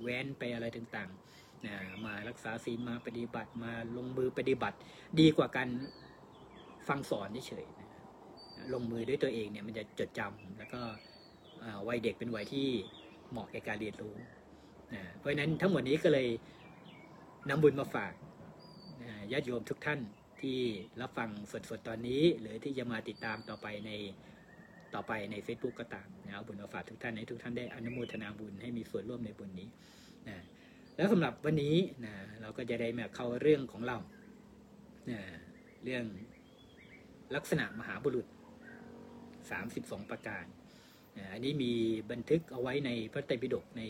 [0.02, 4.76] แว้นไปอะไรต่างๆนะมารักษาศีลมาปฏิบัติมาลงมือปฏิบัติ
[5.20, 5.68] ดีกว่าการ
[6.88, 7.88] ฟังสอนเฉยๆนะ
[8.74, 10.82] ลงมือด้วยตัวเองเนี่ยมันจะจดจำแล้วก็
[11.88, 12.68] วัยเด็กเป็นวัยที่
[13.30, 14.30] เหมาะแก่การเรียนรู้นะ
[15.18, 16.28] เพราะฉะนั้นทั้งหมดนี้ก็เลย
[17.48, 18.12] นำบุญมาฝาก
[19.32, 20.00] ญาติโยมทุกท่าน
[20.40, 20.58] ที่
[21.00, 21.30] รับฟัง
[21.70, 23.90] สดๆตอนนี้ หรือที่จะมาติดตามต่อไปใน
[24.94, 29.68] ต่อไปใน Facebook ก็ตามนะเอาบุญมาฝากทุกท่านให้ทุกท่านได้อนุโมทนาบุญให้มีส่วนร่วมในบุญนี้
[30.28, 30.36] นะ
[30.96, 33.96] แล้วสำหรับวันนี้นะเราก็จะได้มาเข้าเรื่องของเรา
[35.10, 35.20] นะ
[35.84, 36.04] เรื่อง
[37.34, 38.26] ลักษณะมหาบุรุษ
[39.58, 40.44] 32 ประการ
[41.18, 41.72] นะอันนี้มี
[42.10, 43.82] บันทึกเอาไว้ในพระไตรปิฎกใน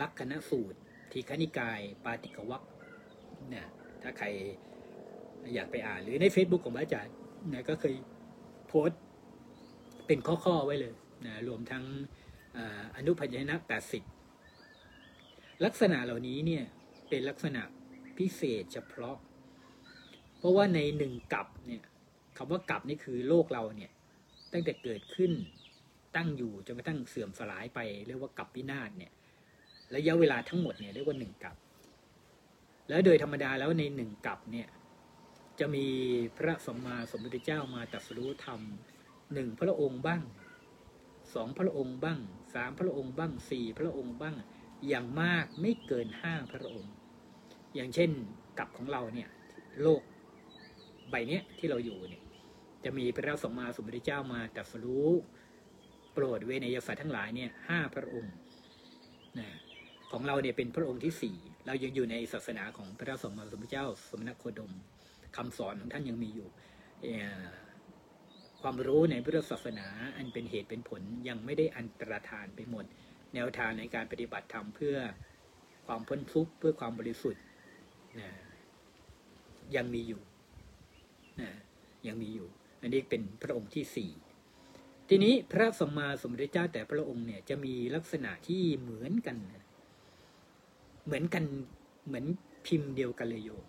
[0.00, 0.78] ลักษณสูตร
[1.12, 2.62] ทีคณิกาย ปาติกวัค
[3.54, 3.64] นะ
[4.02, 4.26] ถ้าใคร
[5.54, 7.14] อยากไปอ่านหรือใน Facebook ของพระอาจารย์
[7.52, 7.94] นะก็เคย
[8.68, 9.00] โพสต์
[10.06, 10.94] เป็นข้อๆไว้เลย
[11.26, 11.84] นะรวมทั้ง
[12.96, 13.56] อนุพันยนะ
[14.80, 16.64] 80 ลักษณะเหล่านี้เนี่ย
[17.08, 17.62] เป็นลักษณะ
[18.18, 19.16] พิเศษเฉพาะ
[20.38, 21.82] เพราะว่าในหนึ่งกับเนี่ย
[22.36, 23.90] คำว่ากับนี่คือโลกเราเนี่ย
[24.52, 25.32] ตั้งแต่เกิดขึ้น
[26.16, 29.12] ตั้งอยู่จนกระทั่งเสื่อมสลายไปเรียกว่ากับวินาศเนี่ย
[29.96, 31.56] ระยะเวลาทั้งหมดเนี่ยเรียกว่าหนึ่งกับ
[32.88, 34.68] แล้วโดยธรรมดาแล้วในหนึ่งกับเนี่ย
[35.60, 35.86] จะมี
[36.36, 38.60] พระสัมมาสัมพุทธเจ้ามาตรัสรู้ธรรม
[39.34, 40.22] หนึ่งพระองค์บ้าง
[41.34, 42.20] สองพระองค์บ้าง
[42.54, 44.34] สามพระองค์บ้างสี่พระองค์บ้าง
[44.88, 46.92] อย่างมากไม่เกินห้าพระองค์
[47.74, 48.10] อย่างเช่น
[48.58, 49.28] กับของเราเนี่ย
[49.82, 50.02] โลก
[51.10, 52.22] ใบเนี้ยที่เราอยู่เนี่ย
[52.84, 55.10] จะมีพระสัมมาสัมพุทธเจ้ามาตรัสรู้
[56.12, 58.34] โปรดเวนยสัตว์ทั้งหลายเนี่ยห้าพระองค์
[59.38, 59.48] นะ
[60.12, 64.72] ของเราเนี่ยเป็นพระองค์ที่สี่เรายังอยู่ในศาสนาของพระสัมมาสัมพุทธเจ้า สมณโคดม
[65.36, 66.48] คำสอนของท่านยังมีอยู่
[68.62, 72.84] ความรู้ในพุทธศาสนาอันเป็นเหตุเป็นผลยังไม่ได้อันตรธานไปหมด
[73.34, 74.96] แนวทางในการปฏิบัติธรรมเพื่อ
[75.86, 77.42] ความพ้นทุกข์เพื่อความบริสุทธิ์
[78.20, 78.30] นะ
[79.76, 80.22] ยังมีอยู่
[81.40, 81.50] นะ
[82.06, 82.48] ยังมีอยู่
[82.82, 84.10] อันนี้เป็นพระองค์ที่สี่
[85.08, 89.61] ทีนี้พระสัมมาสัมพุทธเจ้าแต่พระองค์เนี่ยจะมีลักษณะที่เหมือนกันนะ
[91.06, 91.44] เหมือนกัน
[92.06, 92.24] เหมือน
[92.66, 93.64] พิมพ์เดียวกันเลยโยม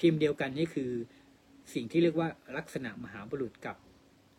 [0.00, 0.90] พิมพ์เดียวกันนี่คือ
[1.74, 3.76] สิ่งที่เรียกว่าลักษณะมหาบุรุษกับ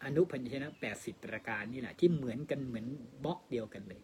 [0.03, 2.87] อนุพันชนะแปดสิบประการนี่แหละที่เหมือนกันเหมือน
[3.23, 4.01] บล็อกเดียวกันเลย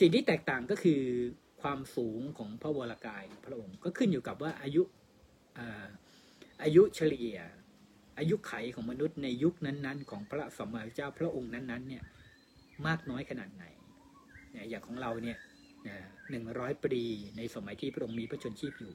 [0.00, 1.00] สิ่งที่แตกต่างก็คือ
[1.62, 4.82] ความสูงของพระวรากายพระองค์ก็ขึ้นอยู่กับว่าอายุ
[6.62, 7.36] อายุเฉลี่ย
[8.18, 12.02] อายุไขของมนุษย์ในยุคนั้น ๆ ของพระสัมมาสัมพุทธเจ้าพระองค์นั้นๆเนี่ย
[12.86, 13.64] มากน้อยขนาดไหน
[14.70, 15.38] อย่างของเราเนี่ย
[16.30, 17.02] หนึ่งร้อยปี
[17.36, 18.92] ในสมัยที่พระองค์มีพระชนชีพอยู่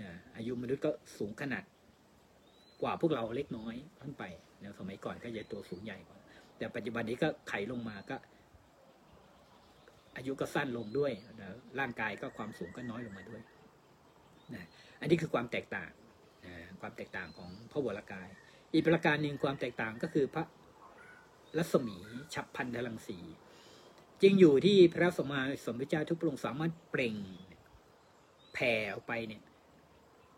[0.00, 1.64] นะอายุมนุษย์ก็สูงขนาด
[2.82, 4.24] กว่าพวกเราเล็กน้อยขึ้นไป
[4.62, 6.18] นะสมัยก่อนก็จะตัวสูงใหญ่กว่า
[6.58, 8.16] แต่ปัจจุบันนี้ก็ไขลงมาก็
[10.16, 11.48] อายุก็สั้นลงด้วยนะ
[11.80, 13.40] ร่างกายก็ความสูงก็น้อยลงมาด้วย
[14.54, 14.64] นะ
[15.00, 15.90] อันนี้คือความแตกต่าง
[16.46, 18.28] นะความแตกต่างของพระวรากาย
[18.72, 20.44] อีกประการหนึ่งความแตกต่างก็คือพระ
[21.58, 21.96] รัศมี
[22.34, 23.18] ฉับพันธลังสี
[24.22, 27.16] จริงอยู่ที่พระสมมาสมพุทธเจ้าทุกพระองค์สามารถเปล่ง
[28.54, 29.42] แผ่ออกไปเนี่ย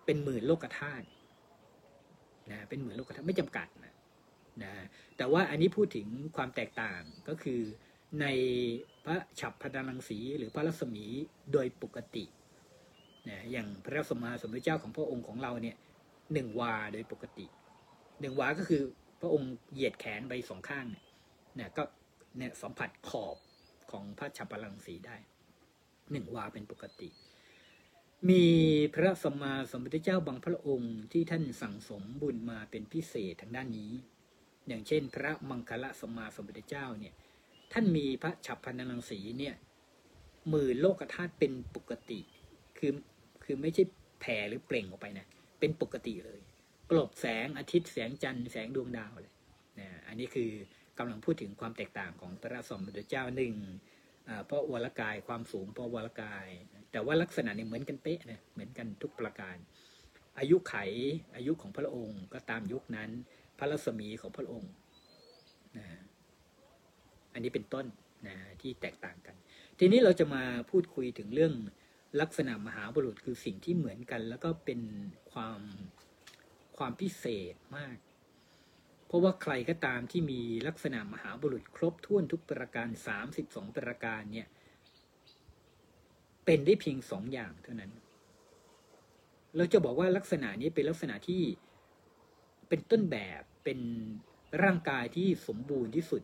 [0.05, 1.07] เป็นหมื่นโลกธาตุ
[2.51, 3.95] นะเป็นหมื่นโลกธาตุไม่จำกัดนะ
[4.62, 4.73] นะ
[5.16, 7.61] แต่ว่าอันนี้พูดถึงความแตกต่างก็คือ
[8.21, 8.27] ใน
[9.05, 11.05] พระฉับพันธลังสีหรือพระรัศมี
[11.53, 12.25] โดยปกติ
[13.29, 15.77] นะอย่างพระสมมาสมพุทธเจ้าของพระองค์ของเราเนี่ย
[16.33, 17.47] หนึ่งวาโดยปกติ
[18.21, 18.83] หนึ่งวาก็คือ
[19.21, 21.05] พระองค์เหยียดแขนไปสองข้างเนี่ย
[21.59, 21.83] นะก็
[22.38, 23.37] เนี่ยสัมผัสขอบ
[23.92, 25.16] ของพระฉับพลังสีได้
[26.11, 27.09] หนึ่งวาเป็นปกติ
[28.31, 28.44] มี
[28.94, 33.92] พระสมมาสมพุทธเจ้าบางพระองค์ที่ท่านสั่งสมบุญมาเป็นพิเศษทางด้านนี้
[34.68, 37.14] อย่างเช่น พระมังคละสมมาสมพุทธเจ้าเนี่ย
[37.72, 39.55] ท่านมีพระฉับพลังสีเนี่ย
[40.48, 42.20] หมื่นโลกธาตุเป็นปกติ
[42.78, 42.92] คือ
[43.44, 43.83] คือไม่ใช่
[44.20, 45.26] แผ่หรือเปล่งออกไปนะ
[45.61, 46.40] เป็นปกติเลย
[46.90, 49.33] กลบแสงอาทิตย์แสงจันทร์แสงดวงดาวเลย
[49.78, 50.50] นะอันนี้คือ
[50.98, 53.55] กำลังพูดถึงความแตกต่างของพระสมเด็จเจ้าหนึ่ง
[54.28, 56.46] อ่าเพราะวรกายความสูงเพราะวรกาย
[56.92, 59.57] แต่ว่าลักษณะเนี่ยเหมือนกันเป๊ะนะเหมือนกันทุกประการ
[60.38, 60.74] อายุไข
[61.37, 63.11] อายุของพระองค์ก็ตามยุคนั้น
[63.59, 64.72] พระรัศมีของพระองค์
[65.76, 65.87] นะ
[67.33, 67.87] อันนี้เป็นต้น
[68.26, 69.37] นะที่แตกต่างกัน
[69.78, 71.55] ทีนี้เราจะมาพูดคุยถึงเรื่อง
[72.20, 74.81] ลักษณะมหาบุรุษคือสิ่งที่เหมือนกัน แล้วก็เป็น
[75.33, 75.61] ความ
[76.76, 77.96] ความพิเศษมาก
[79.12, 84.48] เพราะว่าใครก็ตามที่มีลักษณะมหาบุรุษครบถ้วนทุกประการสามสิบสองประการเนี่ย
[86.44, 87.92] เป็นได้เพียงสองอย่างเท่านั้น
[89.57, 91.42] เราจะบอกว่าลักษณะนี้เป็นลักษณะที่
[92.68, 93.79] เป็นต้นแบบเป็น
[94.62, 96.22] ร่างกายที่สมบูรณ์ที่สุด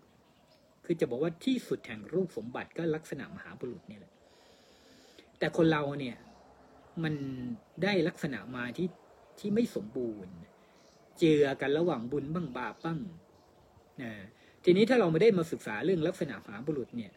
[0.84, 4.12] คือจะบอกว่าที่สุดแห่งรูปสมบัติก็ลักษณะมหาบุรุษนี่แหละ
[5.38, 6.16] แต่คนเราเนี่ย
[7.02, 7.14] มัน
[7.82, 8.88] ได้ลักษณะมาที่
[9.38, 10.34] ที่ไม่สมบูรณ์
[11.18, 12.98] เจือกันระหว่างบุญบ้างบาปบ้าง
[14.02, 14.12] นะ
[14.64, 17.12] ทีนี้ถ้าเราไม่ได้มาศึกษาเรื่องลักษณะมหาบุรุษเนี่ย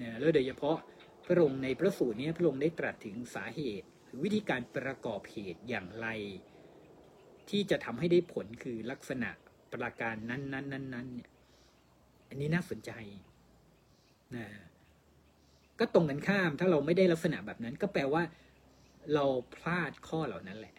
[0.00, 0.76] นะแล้วโดยเฉพาะ
[1.26, 6.06] พระองค์ในพระสูตรนี้พระองค์ได้ตรัสถึงสาเหตุ หรือวิธีการประกอบเหตุอย่างไร
[7.50, 9.30] ที่จะทำให้ได้ผลคือลักษณะ
[9.72, 11.30] ประการนั้นนั้นนั้นนั้นเนี่ย
[12.28, 12.90] อันนี้น่าสนใจ
[14.36, 14.46] นะ
[15.78, 18.22] ก็ตรงกันข้ามถ้าเราไม่ได้ลักษณะแบบนั้น ก็แปลว่า
[19.14, 20.74] เราพลาดข้อเหล่านั้นแหละ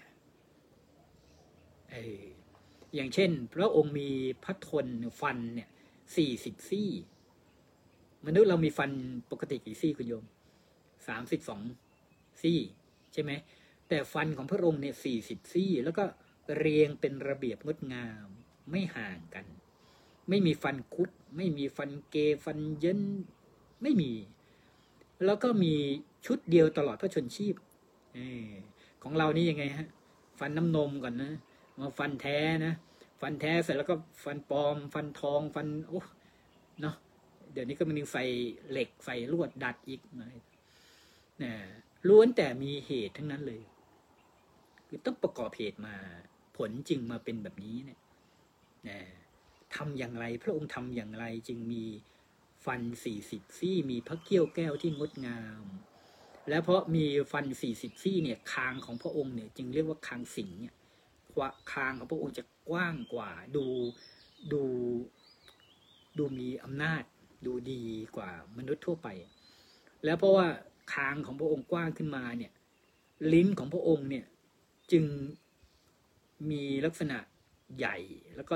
[1.91, 2.23] เออ
[2.95, 4.09] อย่างเช่น พระองค์มี
[4.43, 4.87] พระทน
[5.21, 5.69] ฟันเนี่ย
[6.17, 6.89] สี่สิบซี่
[8.25, 8.91] มนุษย์เรามีฟัน
[9.31, 10.25] ปกติกี่ซี่คุณโยม
[11.07, 11.61] สามสิบสอง
[12.41, 12.59] ซี่
[13.13, 13.31] ใช่ไหม
[13.87, 16.03] แต่ฟันของพระองค์เนี่ยสี่สิบซี่ แล้วก็
[16.57, 18.27] เรียงเป็นระเบียบงดงาม
[18.69, 19.45] ไม่ห่างกัน
[20.29, 23.01] ไม่มีฟันคุด ไม่มีฟันเกฟันเย็น
[23.81, 24.11] ไม่มี
[25.25, 25.73] แล้วก็มี
[26.25, 27.55] ชุดเดียวตลอดพระชนชีพ
[28.17, 28.19] อ
[29.03, 29.87] ของเรานี่ยังไงฮะ
[30.39, 31.31] ฟันน้ำนมก่อนนะ
[31.79, 32.73] มาฟันแท้นะ
[33.21, 36.01] ฟันแท้เสร็จแล้วก็ฟันปลอม ฟันทอง ฟันโอ้
[36.81, 36.95] เนาะ
[37.53, 38.23] เดี๋ยวนี้ก็มีใส่
[38.71, 41.53] เหล็กใส่ลวดดัดอีกนะ
[42.07, 43.61] ล้วนแต่มีเหตุทั้งนั้นเลย
[44.87, 45.95] คือต้องประกอบเหตุมา
[46.57, 47.99] ผลจึงมาเป็นแบบนี้เนี่ย
[48.89, 48.99] นะ
[49.75, 51.83] ทำอย่างไร พระองค์ทำอย่างไรจึงมี
[52.65, 55.63] ฟันสี่สิบซี่ มีพระเกี้ยวแก้วที่งดงาม
[56.49, 60.73] และเพราะมีฟันสี่สิบซี่เนี่ยคางของพระองค์เนี่ย จึงเรียกว่าคางสิงเนี่ย
[61.73, 63.65] คางของพระองค์จะกว้างกว่า ดู
[64.53, 64.63] ดู
[66.17, 67.03] ดูมีอำนาจ
[67.45, 67.83] ดูดี
[68.15, 69.07] กว่ามนุษย์ทั่วไป
[70.05, 70.47] แล้วเพราะว่า
[70.93, 72.51] คางของพระองค์กว้างขึ้นมาเนี่ย
[73.33, 74.25] ลิ้นของพระองค์เนี่ย
[74.91, 75.05] จึง
[76.49, 77.17] มีลักษณะ
[77.77, 77.97] ใหญ่
[78.35, 78.55] แล้วก็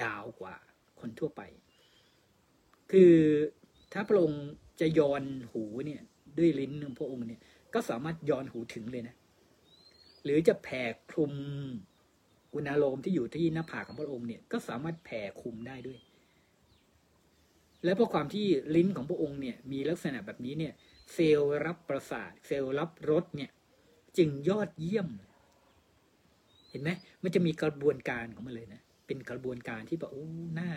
[0.00, 0.54] ยาวกว่า
[1.00, 1.42] คนทั่วไป
[2.90, 3.14] คือ
[3.92, 4.44] ถ้าพระองค์
[4.80, 6.02] จะย้อนหูเนี่ย
[6.38, 7.40] ด้วยลิ้นของพระองค์เนี่ย
[7.74, 9.14] ก็สามารถย้อนหูถึงเลยนะ
[10.24, 11.32] หรือจะแผ่คลุม
[12.54, 15.98] อุณาโลมที่อยู่ที่หน้าผากของพระองค์เนี่ยก็สามารถแผ่คลุมได้ด้วย
[17.84, 20.72] และเพราะความที่ลิ้นของพระองค์เนี่ยมีลักษณะแบบนี้เนี่ย
[21.12, 23.50] เซลล์รับประสาท เซลล์รับรสเนี่ย
[24.18, 25.08] จึงยอดเยี่ยม
[26.70, 26.90] เห็นไหม
[27.22, 30.72] มันจะมีกระบวนการของมันเลยนะ เป็นกระบวนการที่แบบโอ้หน้า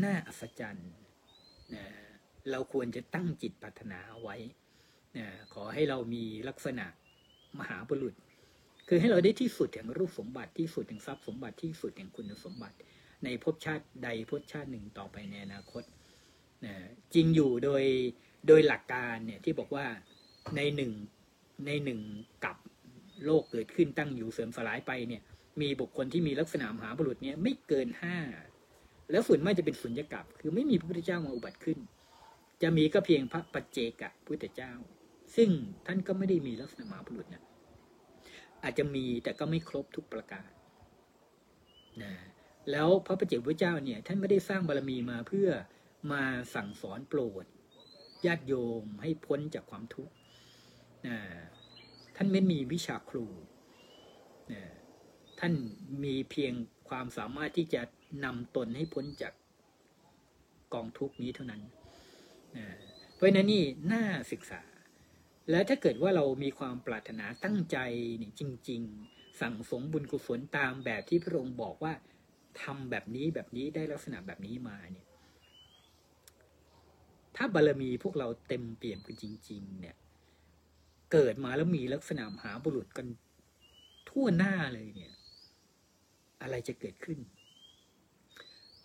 [0.00, 0.92] หน่าอัศจรรย์
[1.74, 1.84] นะ
[2.50, 4.36] เราควรจะตั้งจิตปรารถนาไว้
[5.16, 6.86] นะขอให้เรามีลักษณะ
[7.60, 8.14] มหาบุรุษ
[8.88, 12.76] คือให้เราได้ที่สุดแห่งรูปสมบัติที่สุดแห่งทรัพย์สมบัติที่สุดแห่งคุณสมบัติ
[13.24, 15.82] ในภพชาติใดภพชาติหนึ่งต่อไปในอนาคต
[16.64, 16.74] นะ
[17.14, 17.84] จริงอยู่โดย
[18.48, 19.86] โดยหลักการเนี่ยที่บอกว่า
[20.56, 20.92] ในหนึ่ง
[21.66, 22.00] ในหนึ่ง
[22.44, 22.56] กับ
[23.24, 25.22] โลกเกิดขึ้นตั้งอยู่เสริมสลายไปเนี่ย
[25.60, 28.18] มีบุคคลที่มีลักษณะมหาบุรุษเนี่ยไม่เกินห้า
[29.10, 31.78] แล้วส่วนมากจะเป็นสุญญกับ คือไม่มีพระพุทธเจ้ามาอุบัติขึ้น
[32.62, 34.72] จะมีก็เพียงพระปัจเจกะพุทธเจ้า
[35.36, 35.50] ซึ่ง
[35.86, 37.44] ท่านก็ไม่ได้มีลักษณะมหาบุรุษนะ
[38.62, 40.50] อาจจะมีแต่ก็ไม่ครบทุกประการ
[42.02, 42.12] นะ
[42.70, 45.48] แล้วพระปัจเจกพุทธเจ้าเนี่ย ท่านไม่ได้สร้างบารมีมาเพื่อ
[46.12, 46.22] มา
[46.54, 47.44] สั่งสอนโปรด
[48.26, 50.14] ญาติโยมให้พ้นจากความทุกข์
[51.06, 51.18] นะ
[52.16, 53.26] ท่านไม่มีวิชาครู
[54.52, 54.62] นะ
[55.40, 55.52] ท่าน
[56.04, 56.52] มีเพียง
[56.88, 57.82] ความสามารถที่จะ
[58.24, 59.32] นำตนให้พ้นจาก
[60.74, 61.62] กองทุกนี้เท่านั้น
[63.14, 64.60] เพราะนั้นนี่น่าศึกษา
[65.50, 67.78] และถ้าเกิดว่าเรามีความปรารถนาตั้งใจ
[68.22, 71.92] นี่จริง ๆ สั่งสมบุญกุศลตามแบบที่พระองค์บอกว่า
[72.62, 75.06] ทำแบบนี้แบบนี้ได้ลักษณะแบบนี้มาเนี่ย
[77.36, 79.96] ถ้าบารมีพวกเราเต็มเปี่ยมกันจริง ๆ เนี่ย
[81.12, 83.06] เกิดมาแล้วมีลักษณะมหาบุรุษกัน
[84.08, 85.14] ทั่วหน้าเลยเนี่ย
[86.42, 87.18] อะไรจะเกิดขึ้น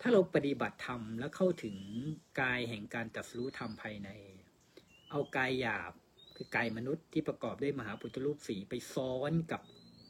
[0.00, 1.76] ถ้าเราปฏิบัติธรรมแล้วเข้าถึง
[2.40, 4.08] กายแห่งการตัดสู้ธรรมภายใน
[5.10, 5.92] เอากายหยาบ
[6.42, 9.60] คือกายมนุษย์ที่ประกอบด้วยมหาพุทธรูปสีไปซ้อนกับ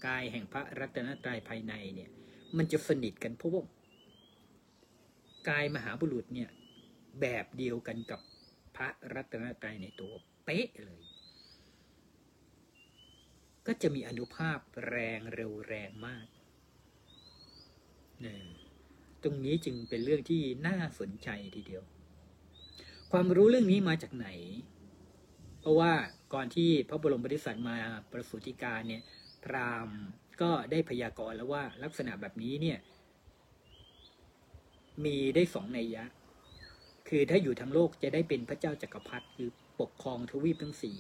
[0.06, 2.10] กายแห่งพระรัตนตรัยภายในเนี่ย
[2.56, 3.62] มันจะสนิทกันเพราะว่า
[5.48, 6.50] กายมหาบุรุษเนี่ย
[7.20, 8.20] แบบเดียวกันกับ
[8.76, 10.12] พระรัตนตรัยในตัว
[10.44, 11.02] เป๊ะเลย
[13.66, 16.26] ก็จะมีอนุภาพแรงเร็วแรงมาก
[18.20, 18.42] เนี่ย
[19.22, 21.82] ตรงนี้จึงเป็นเรื่องที่น่าสนใจทีเดียว
[23.12, 24.28] ความรู้เรื่องนี้มาจากไหน
[25.60, 25.92] เพราะว่า
[26.32, 27.76] ก่อนที่พระบรมบริษัทมา
[28.12, 29.02] ประสูติการเนี่ย
[29.44, 30.00] พราหมณ์
[30.42, 32.78] ก็ได้พยากรณ์แล้วว่าลักษณะแบบนี้เนี่ย
[35.04, 36.04] มีได้สองนัยยะ
[37.08, 39.48] คือถ้าอยู่ทั้งโลกจะได้เป็นพระเจ้าจักรพรรดิคือ
[39.80, 40.98] ปกครองทวีปทั้งสี่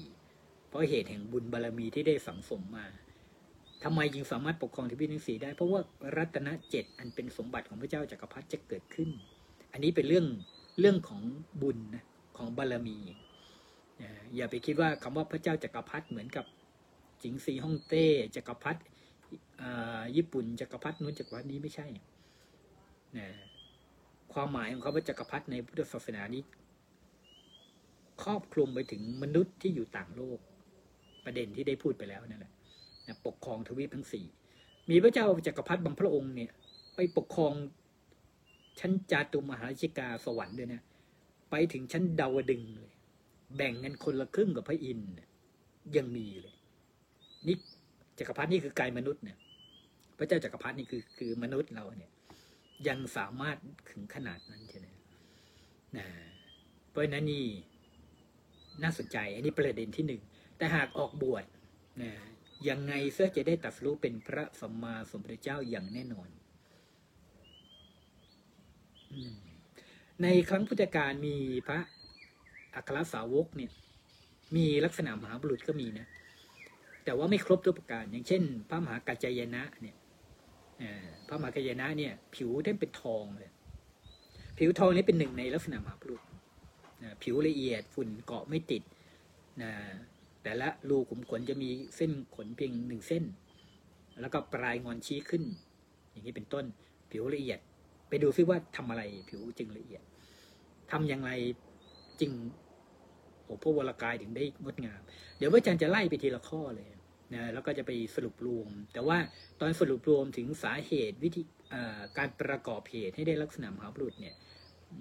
[0.68, 2.86] เพราะเหตุแห่งบุญบารรมีที่ได้สังสมมา
[3.84, 5.80] ทำไมจึงสามารถปกครองทวีปทั้งสี่ได้ เพราะว่า
[6.16, 9.08] รัตนเจ็ดอันเป็นสมบัติของพระเจ้าจากักรพรรดิจะเกิดขึ้น
[9.72, 10.26] อันนี้เป็นเรื่อง
[10.80, 11.22] เรื่องของ
[11.62, 12.04] บุญนะ
[12.36, 12.98] ของบารมี
[14.36, 16.44] อย่าไปคิดว่าคำว่าพระเจ้าจากักรพรรดิเหมือนกับ
[17.22, 18.80] จิงซีฮ่องเต้จักรพรรดิ
[20.16, 21.86] ญี่ปุ่นจักรพรรดินู้นจักรพรรดินี้ไม่ใช่
[23.16, 23.28] นะ
[24.32, 26.42] ความหมายของเขาว่าจักรพรรดิในพุทธศาสนานี้
[28.22, 30.38] ครอบคลุมไปถึงมนุษย์ที่อยู่ต่างโลก
[31.24, 32.52] ประเด็นที่ได้พูดไปแล้วนั่นแหละ
[33.26, 34.24] ปกครองทวีปทั้งสี่
[34.90, 36.50] มีพระเจ้าจักรพรรดิบางพระองค์เนี่ย
[36.94, 37.52] ไปปกครอง
[38.80, 40.82] ชั้นจาตุมหาชิกาสวรรค์ด้วยนะ
[41.50, 42.89] ไปถึงชั้นดาวดึงเลย
[43.56, 45.10] แบ่งกันคนละครึ่งกับพระอินทร์
[45.96, 46.56] ยังมีเลย
[47.46, 47.56] นี่
[48.18, 49.38] จักรพรรดินี่คือกายมนุษย์เนี่ย
[50.18, 52.10] พระเจ้าจักรพรรดินี่คือคือมนุษย์เราเนี่ย
[52.88, 53.56] ยังสามารถ
[53.90, 54.86] ถึงขนาดนั้นใช่ไหม
[55.96, 56.06] นะ
[56.90, 57.46] เพราะนั้นนี่
[58.82, 60.22] น่าสนใจ อันนี้ประเด็นที่หนึ่ง
[60.56, 61.44] แต่หากออกบวช
[62.02, 62.10] นะ
[62.68, 66.28] ยังไงเสื้อจะได้ตัดรู้เป็นพระสัมมาสัมพุทธเจ้าอย่างแน่นอน
[70.22, 71.36] ในครั้งพุทธกาลมี
[71.68, 71.80] พระ
[72.74, 73.70] อัครสาวกเนี่ย
[74.56, 76.06] มีลักษณะมหาบุรุษก็มีนะ
[77.04, 79.96] แต่ว่าไม่ครบทุกประการ อย่างเช่น พระมหากัจจายนะเนี่ย
[81.28, 83.52] พระมหากัจจายนะเนี่ย ผิวท่านเป็นทองเลย
[84.58, 86.22] ผิวทองนี่เป็นหนึ่งในลักษณะมหาบุรุษ
[87.22, 88.82] ผิวละเอียดฝุ่นเกาะไม่ติด
[89.62, 89.72] นะ
[90.42, 93.24] แต่ละรูขุมขนจะมีเส้นขนเพียงหนึ่งเส้น
[94.20, 95.42] แล้วก็ปลายงอนชี้ขึ้น
[96.10, 96.64] อย่างนี้เป็นต้น
[97.10, 97.58] ผิวละเอียด
[98.08, 100.02] ไปดูซิว่าทำอะไรผิวจึงละเอียด
[100.90, 101.30] ทำอย่างไร
[102.20, 102.32] จึง
[103.44, 105.00] โอ้พระวรากายถึงได้งดงาม
[105.38, 106.88] เดี๋ยวพระอาจารย์จะไล่ไปทีละข้อเลย
[107.34, 109.18] นะแล้วก็จะไปสรุปรวม แต่ว่า
[109.58, 111.42] ตอนสรุปรวมถึงสาเหตุวิธี
[112.18, 114.34] การประกอบเหตุให้ได้ลักษณะมหาบุรุษเนี่ย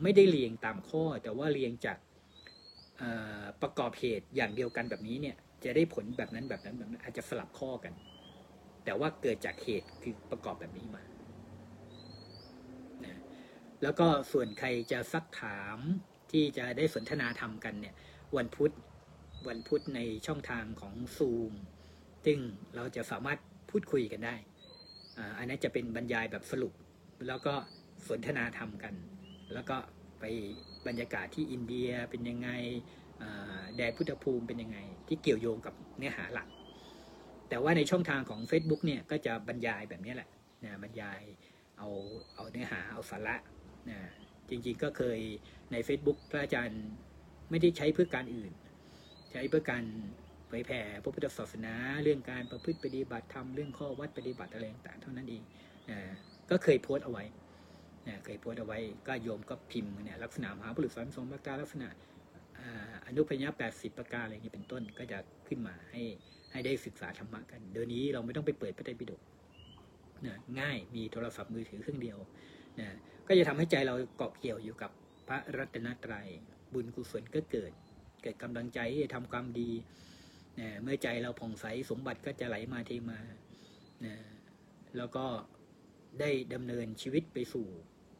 [0.03, 1.97] ไม่ได้เรียงตามข้อ แต่ว่าเรียงจาก
[3.61, 7.93] ประกอบเหตุอย่างเดียวกันแบบนี้เนี่ยจะได้ผลแบบนั้นแบบนั้นแบบนั้นอาจจะสลับข้อกัน
[8.85, 11.03] แต่ว่าเกิดจากเหตุคือประกอบแบบนี้มา
[13.05, 13.19] นะ
[13.83, 15.79] แล้วก็ส่วนใครจะซักถาม
[16.31, 17.95] ที่จะได้สนทนาธรรมกันเนี่ย
[18.37, 18.71] วันพุธ
[19.47, 21.53] วันพุธในช่องทางของซูม
[22.25, 22.39] ซึ่ง
[22.75, 23.39] เราจะสามารถ
[23.69, 24.35] พูดคุยกันได้
[25.37, 26.73] อันนั้นจะเป็นบรรยายแบบสรุป
[27.27, 27.53] แล้วก็
[28.09, 28.93] สนทนาธรรมกัน
[29.53, 29.77] แล้วก็
[30.19, 30.25] ไป
[30.87, 32.49] บรรยากาศที่อินเดียเป็นยังไง
[33.77, 36.47] แดนพุทธภูมิเป็นยังไง ที่เกี่ยวโยงกับเนื้อหาหลัก
[37.49, 40.29] แต่ว่าในช่องทางของ Facebook เนี่ยก็จะบรรยายแบบนี้แหละ
[40.63, 41.19] นะบรรยาย
[41.77, 41.89] เอา
[42.35, 43.35] เอาเนื้อหาเอาสาระ
[43.89, 43.99] นะ
[44.51, 45.19] จริงๆก็เคย
[45.71, 46.83] ใน Facebook พระอาจารย์
[47.49, 48.51] ไม่ได้ใช้เพื่อการอื่น
[49.31, 49.83] ใช้เพื่อการ
[50.47, 55.43] เผยแผ่พระพุทธศาสนา เรื่องการประพฤติปฏิบัติธรรมเรื่องข้อวัดปฏิบัติอะไรต่างๆเท่านั้นเอง
[55.89, 55.99] นะ
[56.49, 57.23] ก็เคยโพสต์เอาไว้
[58.07, 61.89] นะเคยโพสต์เอาไว้ก็โยมก็พิมพ์เนี่ยลักษณะมหาบุรุษสอนสองประการลักษณะ
[63.07, 66.01] อนุพยาแปดสิบประการอะไรอย่างนี้เป็นต้นก็จะขึ้นมาให้
[66.51, 69.21] ให้ได้ศึกษาธรรมะกัน เดี๋ยวนี้เราไม่ต้องไปเปิดพระไตรปิฎก
[70.25, 72.17] นะง่ายมีโทรศัพท์มือถือเครื่องเดียว
[72.79, 72.87] นะ
[73.31, 74.91] ก็จะทำให้ใจเราเกาะเกี่ยวอยู่กับ
[75.27, 76.27] พระรัตนตรัย
[76.73, 77.71] บุญกุศลก็เกิด
[78.21, 79.69] เกิดกำลังใจที่ทำความดี
[80.59, 83.19] นะเมื่อใจเราผ่องใสสมบัติก็จะไหลมาเทมา
[84.05, 84.15] นะ
[84.97, 85.25] แล้วก็
[86.19, 87.67] ได้ดำเนินชีวิตไปสู่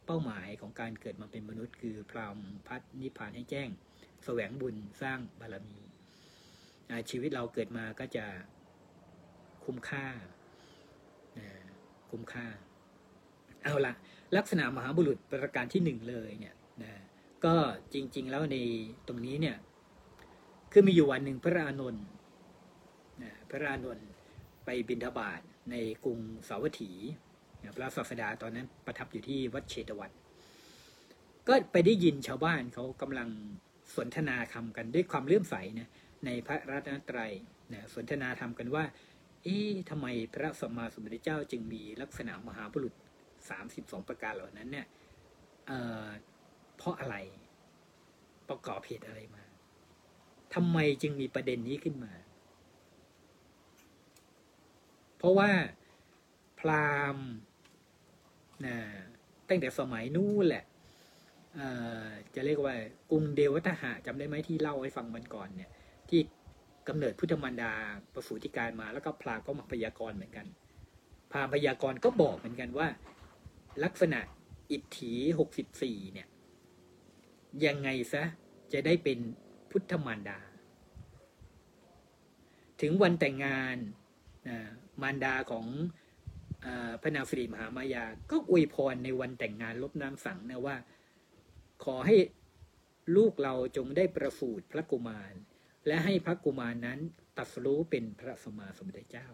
[0.05, 3.69] เป้าหมายของการเกิดมาเป็นมนุษย์ คือพรหมพัฒนิพพานให้แจ้ง
[4.25, 5.79] แสวงบุญสร้างบารมี
[7.09, 8.25] ชีวิตเราเกิดมาก็จะ
[9.65, 10.05] คุ้มค่า
[12.09, 12.45] คุ้มค่า
[13.63, 13.93] เอาละ
[14.37, 16.91] ลักษณะมหาบุรุษประการที่หนึ่งเลยเนี่ยนะ
[17.45, 17.55] ก็
[17.93, 18.57] จริง ๆ แล้วใน
[19.07, 19.57] ตรงนี้เนี่ย
[20.71, 22.05] คือมีอยู่วันหนึ่งพระอานนท์
[23.23, 24.07] นะพระอานนท์
[24.65, 26.91] ไปบิณฑบาตในกรุงสาวัตถี
[27.75, 30.11] พระศาสดาตอนนั้นประทับอยู่ที่วัดเชตวัน
[31.47, 33.29] ก็ไปได้ยินชาวบ้านเขากำลัง
[33.95, 35.89] สนทนาคำกันด้วยความเลื่อมใสนะ
[36.25, 37.31] ในพระรัตนตรัย
[37.73, 38.83] นะสนทนาธรรมกันว่า
[39.43, 42.93] เอ๊ะทำไมพระสัมมาสัมพุทธเจ้าจึงมีลักษณะมหาบุรุษ
[43.49, 44.87] สามสิบสองประการเหล่านั้นเนี่ย
[45.67, 47.15] เเพราะอะไร
[48.49, 49.43] ประกอบเหตุอะไรมา
[50.53, 52.13] ทำไมจึงมีประเด็นนี้ขึ้นมา
[55.17, 55.49] เพราะว่า
[56.59, 57.27] พราหมณ์
[58.65, 58.77] นะ
[59.49, 60.65] ตั้งแต่สมัยนู้นแหละ
[62.35, 62.75] จะเรียกว่า
[63.11, 65.69] กรุงเดวัตหะจำได้ไหมที่เล่าให้ฟังมันก่อนเนี่ย
[66.09, 66.19] ที่
[66.87, 67.73] กำเนิดพุทธมารดา
[68.13, 70.47] ประสูติการมาแล้วก็พราหมณ์ก็มาพยากรณ์เหมือนกัน
[71.31, 72.87] พราหมณ์พยากรณ์ก็บอกเหมือนกันว่า
[73.83, 74.19] ลักษณะ
[74.71, 76.27] อิทธิหกสิบสี่เนี่ย
[77.65, 78.23] ยังไงซะ
[78.73, 79.19] จะได้เป็น
[79.71, 80.39] พุทธมารดา
[82.81, 83.77] ถึงวันแต่งงาน
[84.49, 84.57] นะ
[85.01, 85.65] มารดาของ
[86.65, 86.67] อ
[87.01, 90.75] พระนางสิริมหามายา ก็อวยพรในวันแต่งงานลบน้ำสังนะว่า
[91.83, 92.15] ขอให้
[93.15, 95.33] ลูกเราจงได้ประสูติพระกุมาร
[95.87, 96.99] และให้พระกุมารนั้น
[97.37, 99.27] ตัสรู้เป็นพระสมมาสมพุทธเจ้า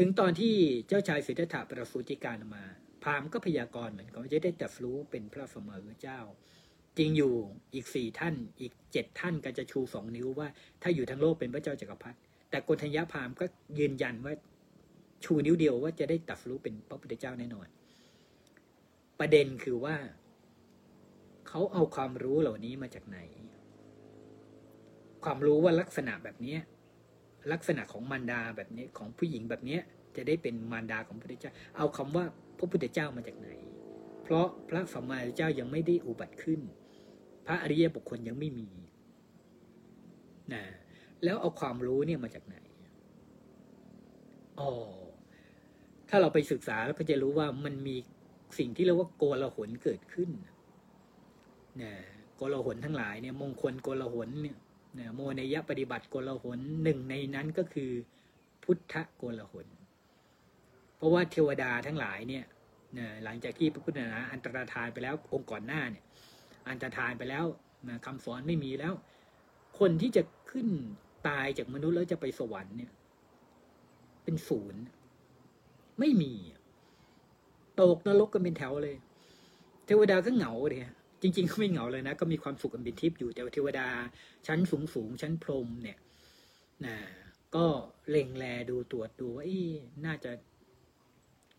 [0.00, 0.54] ถึงตอนที่
[0.88, 2.64] เจ้าชายสิทธัตถะประสูติการมา
[3.02, 6.20] พราหมณ์ก็พยากรณ์เหมือนกันว่าจะได้ตรัสรู้เป็นพระสมมาสมพุทธเจ้า
[6.98, 7.34] จริงอยู่
[7.74, 10.48] อีกสี่ท่านอีกเจ็ดท่านก็จะชูสองนิ้วว่า
[10.82, 12.18] ถ้าอยู่ทั้งโลกเป็นพระเจ้าจักรพรรดิ
[12.50, 13.44] แต่โกนทัญญาพราหมณ์ก็
[13.78, 14.34] ยืนยันว่า
[15.24, 17.66] ชูนิ้วเดียวว่าจะได้ตรัสรู้เป็นพระพุทธเจ้าแน่นอน
[19.20, 19.96] ประเด็นคือว่า
[21.48, 23.18] เขาเอาความรู้เหล่านี้มาจากไหน
[25.24, 26.56] ความรู้ว่าลักษณะแบบนี้
[27.52, 29.78] ลักษณะของมารดาแบบนี้ของผู้หญิงแบบนี้
[30.16, 32.24] จะได้เป็นมารดาของพระพุทธเจ้า เอาคำว่า
[32.58, 33.48] พระพุทธเจ้ามาจากไหน
[34.22, 36.60] เพราะพระสัมมาสัมพุทธเจ้ายังไม่ได้อุบัติขึ้น
[37.46, 38.68] พระอริยบุคคลยังไม่มี
[40.52, 40.62] นะ
[41.24, 42.56] แล้วเอาความรู้เนี่ยมาจากไหน
[44.60, 44.70] อ๋อ
[46.08, 47.96] ถ้าเราไปศึกษาแล้วก็จะรู้ว่ามันมี
[48.58, 50.30] สิ่งที่เรียกว่าโกลาหลเกิดขึ้น
[51.82, 51.92] นะ
[52.36, 54.56] โกลาหลทั้งหลายเนี่ยมงคลโกลาหลเนี่ย
[54.96, 57.90] นะโมเนยปฏิบัติโกลาหลหนึ่งในนั้นก็คือ
[58.62, 59.66] พุทธโกลาหล
[60.96, 62.44] เพราะว่าเทวดาทั้งหลายเนี่ย
[62.98, 66.04] นะหลังจากที่พระพุทธศาสนาอันตรธานไปแล้วองค์ก่อนหน้าเนี่ย
[66.68, 67.44] อันตรธานไปแล้ว
[67.88, 68.94] นะคำสอนไม่มีแล้ว
[69.78, 70.68] คนที่จะขึ้น
[71.28, 72.92] ตายจากมนุษย์แล้วจะไปสวรรค์เนี่ย
[74.24, 74.82] เป็นศูนย์
[76.00, 76.32] ไม่มี
[77.80, 78.96] ตกนรกกันเป็นแถวเลย
[79.86, 80.80] เทวดาก็เหงาเลย
[81.22, 83.88] จริง ๆ ก็ไม่เหงาเลยนะ ก็มีความสุขกันเป็นทิพย์อยู่แต่วเทวดา
[84.46, 85.98] ชั้นสูงสูงชั้นพรมเนี่ย
[86.86, 86.96] นะ
[87.56, 87.66] ก็
[88.10, 89.46] เล็งแลดูตรวจดูว่า
[90.04, 90.30] น่าจะ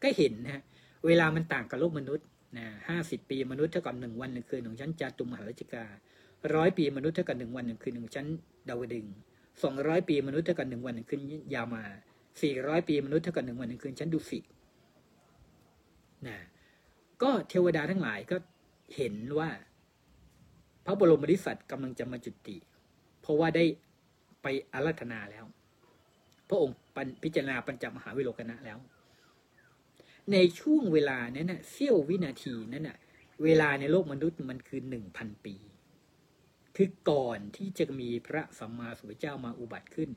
[0.04, 0.62] ก็เห็นนะ
[1.06, 5.86] เวลามันต่างกับโลกมนุษย์นะห้าสิบปีมนุษย์เท่ากับหนึ่งวันหนึ่งคืนของชั้นจาตุมหาราชิกา
[6.54, 8.26] ร้อยปีมนุษย์เท่ากับหนึ่งวันหนึ่งคืนของชั้น
[8.70, 9.06] ดาวดึง
[9.64, 11.22] สองร้อยปีมนุษย์เท่ากับหนึ่งวันหนึ่งคืน
[11.54, 11.84] ยามา
[12.42, 14.44] สี่ร้อยปีมนุษย์เท่ากับหนึ่งวันหนึ่งคืนชั้นดุสิต
[16.28, 16.38] นะ
[17.22, 18.38] ก็เทวดาทั้งหลายก็
[18.96, 19.50] เห็นว่า
[20.86, 22.58] พระบรมบริษัทกำลังจะมาจุติ
[23.22, 23.66] เพราะว่าได้
[24.42, 25.46] ไปอาราธนาแล้ว
[26.50, 26.76] พระองค์
[27.24, 28.80] พิจารณาปัญจมหาวิโรกนะแล้ว
[30.32, 32.98] ในช่วงเวลานั้นนะเสี้ยววินาทีนั้นนะ
[33.44, 35.56] เวลาในโลกมนุษย์มันคือหนึ่งพันปี
[36.76, 40.10] คือก่อนที่จะมีพระสัมมาสัมพุทธเจ้ามาอุบัติขึ้น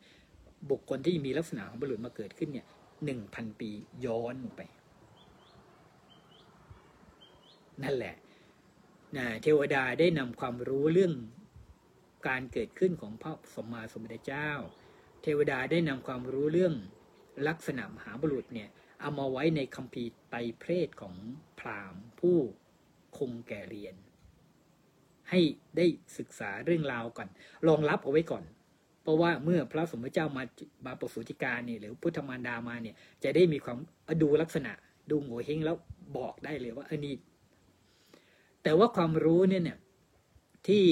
[0.70, 2.66] บุคคลที่มีลักษณะของบุรุษมาเกิดขึ้นเนี่ย
[3.04, 3.70] หนึ่งพันปี
[4.04, 4.60] ย้อนไป
[7.82, 8.14] นั่นแหละ
[9.42, 11.14] เทวดาได้นำความรู้เรื่อง
[12.28, 14.50] การเกิดขึ้นของพระสมมาสมพุทธเจ้า
[15.22, 16.74] เทวดาได้นำความรู้เรื่อง
[17.48, 18.68] ลักษณะมหาบุรุษเนี่ย
[19.00, 21.14] เอามาไว้ในคัมภีร์ไตรเพศของ
[21.58, 22.38] พราหมณ์ผู้
[23.18, 23.94] คงแก่เรียน
[25.30, 25.40] ให้
[25.76, 25.86] ได้
[26.18, 27.28] ศึกษาเรื่องราวก่อน
[27.68, 28.44] รองรับเอาไว้ก่อน
[29.02, 30.42] เพราะว่าเมื่อพระสมมติเจ้ามา
[30.84, 33.78] บาปสุธิการเนี่ยหรือพุทธมารดามาเนี่ยจะได้มีความ
[34.22, 34.72] ดูลักษณะ
[35.10, 35.76] ดูโง่เฮงแล้ว
[36.16, 37.14] บอกได้เลยว่าเออนี่
[38.62, 39.78] แต่ว่าความรู้เนี่ยเนี่ย
[40.66, 40.84] ที่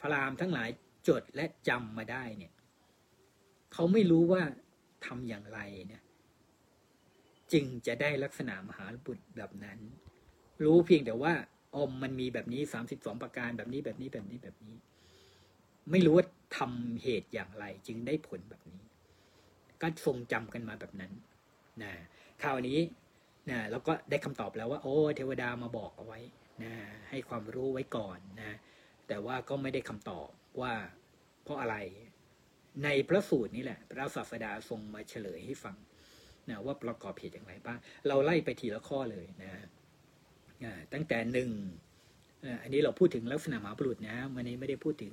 [0.00, 0.68] พระรามทั้งหลาย
[1.08, 2.52] จดและจำมาได้เนี่ย
[3.72, 4.42] เขาไม่รู้ว่า
[5.06, 6.02] ทำอย่างไรเนี่ย
[7.52, 9.78] จึงจะได้ลักษณะมหาบุตรแบบนั้น
[10.64, 11.32] รู้เพียงแต่ว่า
[11.76, 14.76] อมมันมีแบบนี้สามสิบสองประการแบบนี้แบบนี้แบบนี้แบบนี้
[15.90, 18.82] ไม่รู้ว่าทำเหตุอย่างไร จึงได้ผลแบบนี้
[19.82, 21.12] ก็ทรงจำกันมาแบบนั้น
[21.82, 21.92] นะ
[22.42, 22.78] คราวนี้
[23.50, 26.20] นะแล้วก็ได้คำตอบแล้วว่า โอ้ เทวดามาบอกเอาไว้
[26.64, 26.74] นะ
[27.10, 28.56] ให้ความรู้ไว้ก่อนนะ
[29.08, 30.28] แต่ว่าก็ไม่ได้คำตอบ
[30.60, 30.74] ว่า
[31.42, 31.76] เพราะอะไร
[32.84, 35.76] ในพระสูตรนี้แหละพระศาสดาทรงมาเฉลยให้ฟัง
[36.50, 39.52] นะว่าประกอบเหตุอย่างไรบ้างเราไล่ไปทีละข้อเลยนะ
[40.92, 41.50] ตั้งแต่หนึ่ง
[42.62, 45.12] อันนี้เราพูดถึงลักษณะมหาบุรุษนะวันนี้ไม่ได้พูดถึง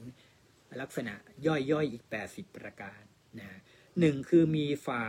[0.81, 1.13] ลักษณะ
[1.47, 3.01] ย่อยๆออีกแปดสิบประการ
[3.39, 3.47] นะ
[3.99, 5.03] หนึ่งคือมีฝ่า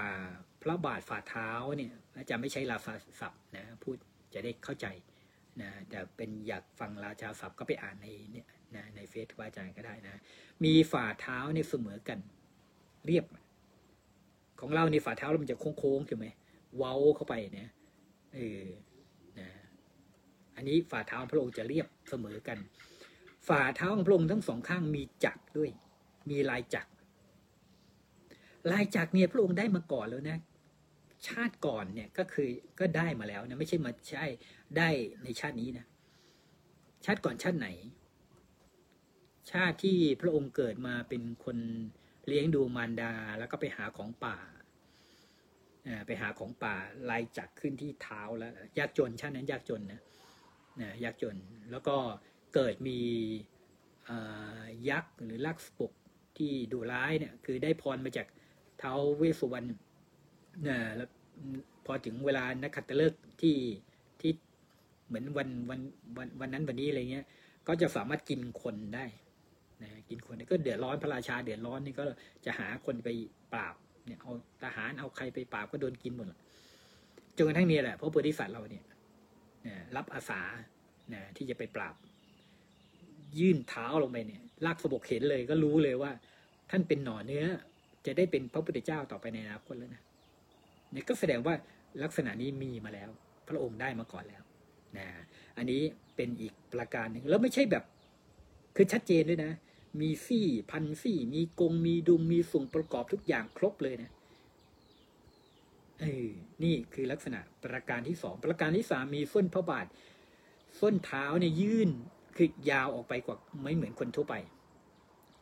[0.63, 1.93] พระบาทฝ่าเท้าเนี่ย
[2.31, 3.97] จะไม่ใช้ลาฟาศัพท์นะพูด
[4.35, 4.87] จะได้เข้าใจ
[5.63, 10.21] นะแต่เป็นอยากฟังราชาศัพท์ก็ไปอ่านในเนี่ยนะในเฟซวาจารย์ก็ได้นะ
[10.65, 12.19] มีฝ่าเท้าเนี่ยเสมอกัน
[13.07, 13.25] เรียบ
[14.61, 16.27] ของเราในฝ่าเท้าเรามันจะโค้งๆใช่ไหม
[16.77, 17.71] เว้าเข้าไปเนี่ย
[18.35, 18.65] เออ
[19.39, 19.49] นะ
[20.57, 22.59] อันนี้ฝ่าเท้าพระองค์จะเรียบเสมอกัน
[23.49, 25.71] ฝ่าเท้าของพระองค์ทั้งสองข้างมีจักด้วย
[26.31, 26.87] มีลายจัก
[28.71, 30.39] ลายจักเนี่ยพระองค์ได้มาก่อนแล้วนะ
[31.29, 32.49] ชาติก่อนเนี่ยก็คือ
[32.81, 34.27] ก็ได้มาแล้วนะไม่ใช่มาใช่
[34.77, 34.89] ได้
[35.25, 35.87] ในชาตินี้นะ
[37.05, 37.69] ชาติก่อนชาติไหน
[39.51, 41.59] ชาติที่พระองค์เกิดมาเป็นคน
[42.27, 44.37] เลี้ยงดูมารดาแล้วก็ไปหาของป่า
[46.07, 46.75] ไปหาของป่า
[47.11, 50.03] ลายจักขึ้นที่เท้าแล้วยากจนชาตินั้นยากจนนะ
[50.81, 51.37] นะยากจน
[51.71, 51.97] แล้วก็
[52.55, 52.99] เกิดมี
[54.91, 55.93] ยักษ์หรือลักษปก
[56.39, 58.27] ที่ดูร้ายเนี่ยคือได้พรมาจาก
[58.79, 59.69] เท้าเวสุวรรณ
[60.69, 61.09] นะแล้ว
[61.87, 63.57] พอถึงเวลานักขัตฤกษ์ที่ที่
[65.09, 65.81] เหมือนวันวัน
[66.19, 67.25] วันวันนั้นวันนี้อะไรเงี้ย
[67.69, 69.05] ก็จะสามารถกินคนได้
[69.83, 72.05] นะกินคนก็เดือดร้อนพระราชาเดือดร้อนนี่ก็
[72.45, 73.09] จะหาคนไป
[73.53, 73.75] ปราบ
[74.07, 74.33] เนี่ยเอา
[74.63, 76.27] ทหารเอาใครไปปราบก็โดนกินหมด
[77.37, 78.85] จนกระทั่งนี้แหละพระโพธิสัตว์เราเนี่ย
[79.97, 80.41] รับอาสา
[81.13, 81.95] นะที่จะไปปราบ
[83.39, 86.11] ยื่นเท้าลงไปเนี่ยลากสบกเห็นเลยก็รู้เลยว่า
[86.71, 87.47] ท่านเป็นหน่อเนื้อ
[88.05, 90.03] จจะได้เป็นพระพุทธเจ้าต่อไปในอนาคตแล้วนะ
[90.93, 91.55] เนี่ยก็แสดงว่า
[92.03, 93.11] ลักษณะนี้มีมาแล้ว
[93.49, 94.43] พระองค์ได้มาก่อนแล้ว
[94.97, 95.07] นะ
[95.57, 95.83] อันนี้
[96.17, 97.85] เป็นอีกประการหนึ่งแล้วไม่ใช่แบบ
[98.77, 99.53] คือชัดเจนด้วยนะ
[100.01, 104.11] มีซี่พันซี่ มีกงมีดุมมีส่วนประกอบทุกอย่างครบเลยนะ
[106.01, 106.29] เออ
[106.63, 109.87] นี่คือลักษณะประการที่สองประการที่สามมีส้นพระบาท
[110.81, 111.91] ส้นเท้าเนี่ยยื่น
[112.37, 114.35] คือยาวออกไปกว่าไม่เหมือนคนทั่วไป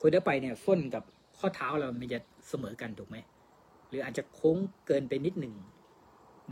[0.00, 1.04] คนทั่วไปเนี่ยส้นกับ
[1.38, 3.16] ข้อเท้าเรามันจะเสมอกันถูกไหม
[3.88, 5.54] หรืออาจจะโค้งเกินไปนิดหนึ่ง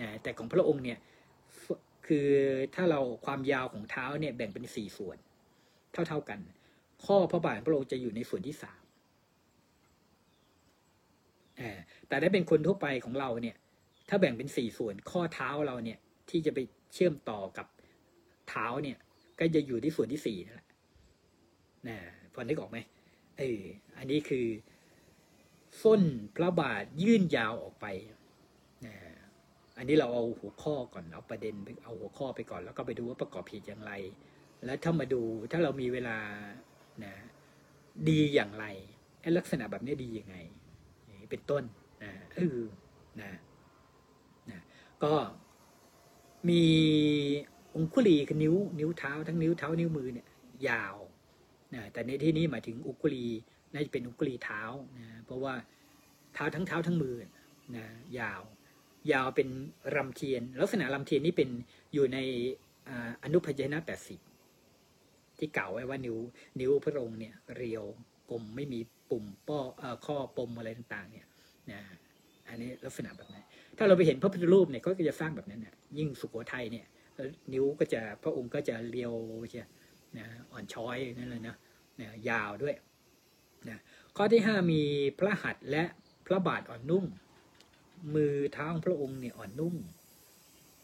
[0.00, 0.98] นะแต่ของพระองค์เนี่ย
[2.06, 2.28] คือ
[2.74, 5.18] ถ้าเราความยาวของเท้าเนี่ยแบ่งเป็นสี่ส่วน
[5.92, 6.40] เท่าๆกัน
[7.04, 8.82] ข้อพระบาทพระองค์จะอยู่ในส่วนที่สาม
[12.08, 13.56] แต่ถ้าเป็นคนทั่วไปของเราเนี่ย
[14.08, 15.98] ถ้าแบ่งเป็นสี่ส่วนข้อเท้าเราเนี่ย
[16.30, 16.58] ที่จะไป
[16.94, 17.66] เชื่อมต่อกับ
[18.48, 18.98] เท้าเนี่ย
[19.38, 20.68] ก็จะอยู่ที่ส่วนที่สี่นั่นแหละ
[21.88, 21.96] นะ
[22.32, 22.78] พอนึกออกไหม
[23.38, 23.60] เออ
[23.98, 24.46] อันนี้คือ
[25.82, 26.02] ส้น
[26.36, 27.86] พระบาทยื่นยาวออกไป
[29.76, 31.54] อันนี้เราเอาหัวข้อก่อนเอาประเด็น
[31.84, 33.92] เอาหัวข้อไปก่อน แล้วก็ไปดูว่าประกอบผิดอย่างไร
[34.64, 35.20] แล้วถ้ามาดู
[35.50, 36.18] ถ้าเรามีเวลา
[37.04, 37.14] นะ
[38.08, 38.66] ดีอย่างไร
[39.38, 40.36] ลักษณะแบบนี้ดียังไง
[41.30, 41.64] เป็นต้น
[42.04, 42.60] นะเออ
[43.20, 43.30] นะ
[44.50, 44.60] นะ
[45.04, 45.12] ก็
[46.48, 46.62] มี
[47.74, 50.26] องคุลีคือนิ้ว นิ้วเท้าทั้งนิ้วเท้านิ้วมือเนี่ย
[50.68, 50.96] ยาว
[51.74, 53.26] นะแต่ในที่นี้หมายถึงอุกุลี
[53.72, 54.62] น่าจะเป็นอุกุลีเท้า
[54.98, 55.54] นะเพราะว่า
[56.34, 57.16] เท้าทั้งเท้าทั้งมือ
[57.76, 57.84] นะ
[58.18, 58.42] ยาว
[59.12, 59.48] ยาวเป็น
[59.96, 61.48] รำเทียน ลักษณะรำเทียนนี่เป็น
[61.94, 62.18] อยู่ใน
[63.22, 64.20] อนุพยัญชนะแปดสิบ
[65.38, 66.16] ที่เก่าไว้ว่านิ้ว
[66.60, 67.84] นิ้วพระองค์เนี่ยเรียว
[68.30, 68.80] กลมไม่มี
[69.10, 69.60] ปุ่มป้อ
[70.06, 71.26] ข้อปมอะไรต่างๆ เนี่ย
[71.70, 71.80] นะ
[72.48, 73.44] อันนี้ลักษณะแบบนั้น
[73.78, 76.86] ถ้าเราไปเห็นพระพุทธรูปเนี่ยก็จะสร้างแบบนั้นนะยิ่งสุโขทัยเนี่ย
[77.52, 79.12] นิ้วก็จะพระองค์ก็จะเรียว
[79.50, 79.60] ใช่
[80.18, 81.56] นะอ่อนช้อยนั่นเลยนะ
[82.00, 82.74] นะยาวด้วย
[83.68, 83.78] นะ
[84.16, 84.82] ข้อที่ห้ามี
[85.18, 85.84] พระหัตถ์และ
[86.26, 87.04] พระบาทอ่อนนุ่ม
[88.14, 89.74] มือเท้าของพระองค์เนี่ยอ่อนนุ่ม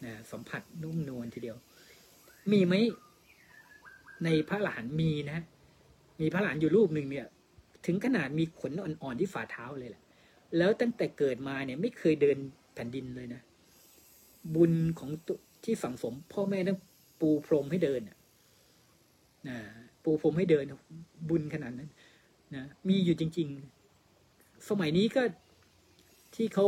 [0.04, 1.56] นะสัมผัสนุ่มนวลทีเดียว
[2.52, 2.74] มีไหม
[4.24, 5.38] ในพระหลานมีนะ
[6.20, 7.26] มีพระหลานอยู่รูปหนึ่งเนี่ย
[7.86, 10.02] ถึงขนาดมีขนอ่อนๆที่ฝ่าเท้าเลยแหละ
[10.56, 12.36] แล้วตั้งแต่เกิดมาเนี่ยไม่เคยเดิน
[12.74, 13.40] แผ่นดินเลยนะ
[14.54, 15.10] บุญของ
[15.64, 16.78] ที่สังสม พ่อแม่ต้อง
[17.20, 19.58] ปูพรมให้เดินนะ
[20.04, 20.64] ปูพรมให้เดิน
[21.28, 21.90] บุญขนาดนั้น
[22.54, 23.48] นะมีอยู่จริง
[24.08, 25.22] ๆ สมัยนี้ก็
[26.34, 26.66] ที่เขา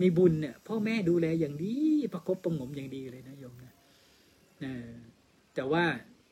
[0.00, 1.74] มีบุญเนี่ยพ่อแม่ดูแลอย่างดี
[2.12, 3.74] ประคบประงมอย่างดีเลยนะโยมนะ
[5.54, 5.84] แต่ว่า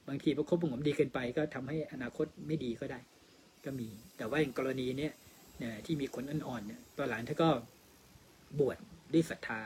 [0.09, 3.01] บางทีประคบประงมดีเกินไปก็ทำให้อนาคตไม่ดีก็ได้
[3.65, 5.13] ก็มี แต่ว่าอย่างกรณีเนี้ย
[5.87, 7.49] ที่มีคนอ่อนๆเนี่ยตอนหลังท่านก็
[8.59, 8.79] บวช
[9.13, 9.63] ด้วยศรัทธา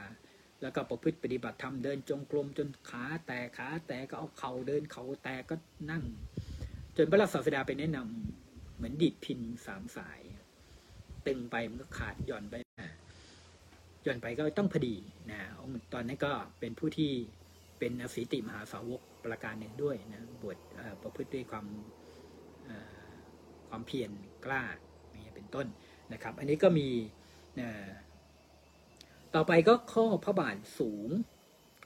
[0.63, 5.55] แล้วก็ประพฤติปฏิบัติธรรมเดินจงกรมจนขาแตกขาแตกก็เอาเข่าเดินเข่าแตกก็
[5.91, 6.05] นั่ง
[6.97, 10.21] จนพระราศาสดาไปแนะนำเหมือนดีดพินสามสาย
[11.27, 12.55] ตึงไปมันก็ขาดหย่อนไป
[14.07, 14.95] ย่อนไปก็ต้องพอดี
[15.31, 15.41] นะ
[15.93, 17.11] ตอนนั้นก็เป็นผู้ที่
[17.79, 20.57] เป็นอสีติมหาสาวกประการหนึ่งด้วยนะบวช
[21.03, 21.67] ประพฤติด้วยความ
[23.69, 24.11] ความเพียร
[24.45, 24.63] กล้า
[25.15, 25.67] นี่เป็นต้น
[26.13, 26.89] นะครับ อันนี้ก็มี
[29.35, 31.09] ต่อไปก็ข้อพระบาทสูง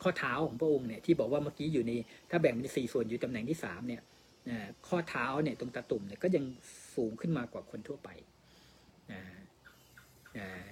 [0.03, 1.93] ข้อเท้าของพระองค์เนี่ยที่บอกว่าเมื่อกี้อยู่ใน
[2.31, 4.03] ถ้าแบ่งเป็นสี่ส่วนอยู่ตำแหน่งที่สามเนี่ย
[4.89, 6.45] ข้อเท้าเนี่ยตรงตาตุ่มเนี่ยก็ยัง
[6.97, 8.09] สูงขึ้นมากว่าคนทั่วไป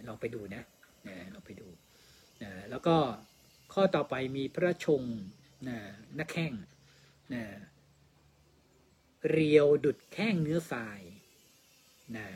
[0.06, 0.62] ลองไปดูนะ
[1.34, 1.68] ลองไปดู
[2.70, 2.96] แล้วก็
[3.72, 5.02] ข้อต่อไปมีพระชง
[5.68, 5.78] นะ
[6.18, 6.52] นักแข้ง
[7.34, 7.44] นะ
[9.30, 11.00] เรียวดุดแข้งเนื้อทราย
[12.16, 12.26] นะ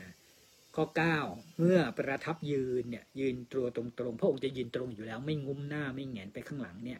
[0.75, 0.85] ข้อ
[1.21, 6.99] 9 เมื่อประทับยืนเนี่ยยืนตัวตรงๆพระองค์จะยืนตรงอยู่แล้ว ไม่งุ้มหน้าไม่แงนไปข้างหลังเนี่ย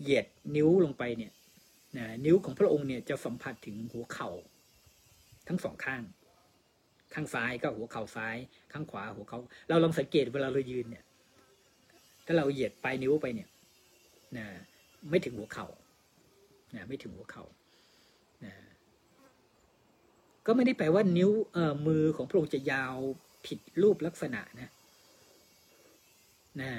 [0.00, 0.26] เหยียด
[0.56, 1.32] นิ้วลงไปเนี่ย
[1.96, 4.30] นะนิ้วของพระองค์เนี่ยจะสัมผัสถึงหัวเข่า
[5.48, 6.02] ทั้งสองข้าง
[7.14, 8.36] ข้างซ้ายก็หัวเข่าซ้าย
[8.72, 9.38] ข้างขวาหัวเขา
[9.68, 11.04] เราลองสังเกตเวลาเรายืนเนี่ย
[12.26, 13.48] ถ้าเราเหยียดปลายนิ้วไปเนี่ย
[14.36, 14.46] นะ
[15.10, 15.66] ไม่ถึงหัวเขา่า
[16.74, 17.44] นะไม่ถึงหัวเขา่า
[18.44, 18.54] นะ
[20.46, 22.96] ก็ไม่ได้แปลว่านิ้วเอ่อมือของพระองค์จะยาว
[23.46, 24.70] ผิดรูปลักษณะนะ
[26.60, 26.72] นะ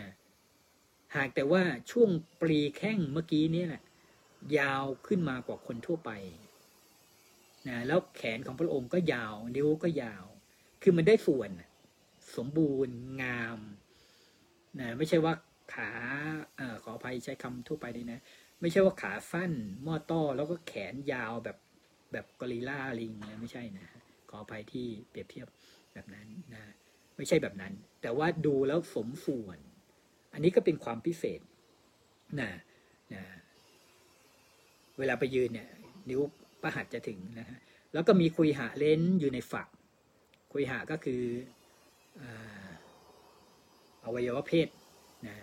[1.15, 2.09] หากแต่ว่าช่วง
[2.41, 3.83] ปรีแข้งเมื่อกี้นี้แหละ
[4.59, 6.11] ยาวขึ้นมากว่าคนทั่วไป
[7.67, 10.25] นะแล้วแขนของพระองค์ก็ยาว นิ้วก็ยาว
[10.81, 11.49] คือมันได้ส่วน
[12.37, 13.59] สมบูรณ์งาม
[14.79, 15.33] นะไม่ใช่ว่า
[15.73, 15.91] ขา
[16.59, 18.19] อขออภัยใช้คำทั่วไปเลยนะ
[18.61, 19.51] ไม่ใช่ว่าขาสั้น
[19.85, 21.57] มอต้อแล้วก็แขนยาวแบบ
[22.11, 23.87] แบบกอริลลาลิงนะไม่ใช่นะ
[24.29, 25.47] ขออภัยที่เปรียบเทียบ
[25.93, 26.63] แบบนั้นนะ
[27.17, 29.59] ไม่ใช่แบบนั้น แต่ว่าดูแล้วสมส่วน
[30.33, 31.41] อันนี้ก็เป็นความพิเศษ
[32.41, 32.51] นะ
[33.13, 33.23] นะ
[34.99, 35.69] เวลาไปยืนเนี่ย
[36.09, 36.21] นิ้ว
[36.63, 37.59] ประหัตจะถึงนะฮะ
[37.93, 39.67] แล้วก็มีคุยหาเลนอยู่ในฝัก
[40.53, 41.21] คุยหาก็คือ
[44.05, 44.67] อวัยวะเพศ
[45.27, 45.35] นะ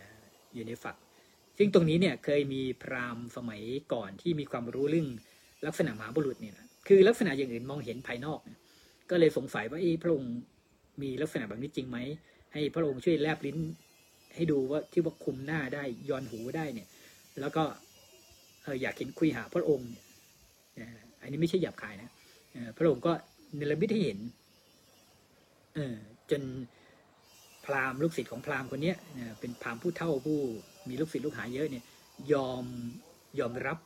[0.54, 0.96] อยู่ในฝัก
[1.58, 3.62] ซึ่งตรงนี้เนี่ยเคยมีพราหมณ์สมัย
[3.92, 5.08] ก่อนที่มีความรู้เรื่อง
[5.66, 8.40] ลักษณะมหาบุรุษเนี่ยนะคือลักษณะอย่างอื่นมองเห็นภายนอก
[9.10, 10.34] ก็เลยสงสัยว่าเอ๊ะพระองค์
[11.02, 11.98] มีลักษณะแบบนี้จริงไหม
[12.52, 13.58] ให้พระองค์ช่วยแลบลิ้น
[14.34, 16.88] ให้ดูว่าที่ว่าคุมหน้าได้ย้อนหูได้เนี่ย
[17.40, 17.64] แล้วก็
[18.62, 19.90] เอออยากเห็นคุยหาพระองค์
[20.76, 20.90] เนี่ย
[21.22, 22.10] อันนี้ไม่ใช่หยาบคายนะ
[22.76, 23.12] พระองค์ก็
[23.56, 24.18] เนรมิตให้เห็น
[25.74, 25.96] เออ
[26.30, 26.42] จน
[27.64, 28.92] พราหมณ์ลูกศิษย์ของพราหมณ์คนนี้
[29.40, 30.38] เป็นพราหมณ์ผู้เฒ่าผู้
[30.88, 31.84] มีลูกศิษย์ลูกหาเยอะเนี่ย
[32.32, 32.64] ยอม
[33.38, 33.78] ยอมรับ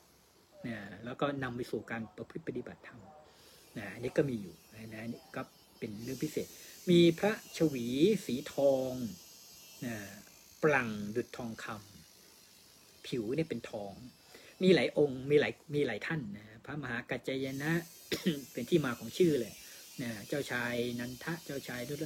[0.66, 3.00] นะแล้วก็นำไปสู่การประพฤติปฏิบัติธรรม
[3.78, 5.42] นะอันนี้ก็มีอยู่นะอันนี้ก็
[5.78, 6.46] เป็นเรื่องพิเศษ
[6.90, 7.86] มีพระชวี
[8.26, 8.92] สีทอง
[9.86, 9.96] นะ
[10.62, 13.92] ปลังดุจทองคำผิวเนี่ยเป็นทอง
[14.64, 17.72] มีหลายองค์มีหลายมีหลายท่านนะพระมหากัจจยนะ
[18.52, 19.54] เป็นที่มาของชื่อเลย
[20.02, 21.98] นะเจ้าชายนันทะเจ้าชายด้วย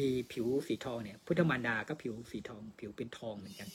[0.00, 3.68] มีผิวสีทองเนี่ย พุทธมารดาก็ผิวสีทอง ผิวเป็นทองเหมือนกัน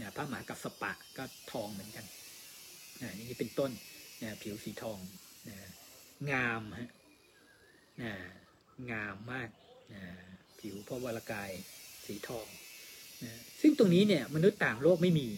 [0.00, 2.04] นะพระมหากัสปะก็ทองเหมือนกัน
[3.02, 3.70] นะนี่เป็นต้น
[4.22, 4.98] นะผิวสีทอง
[5.48, 5.56] นะ
[6.30, 6.90] งามฮะ
[8.02, 8.12] นะ
[8.90, 9.48] งามมาก
[9.94, 10.02] นะ
[10.60, 11.50] ผิวพระวรกาย
[12.06, 12.46] สีทอง
[13.22, 15.28] นะซึ่งตรงนี้เนี่ยมนุษย์ต่างโลกไม่มี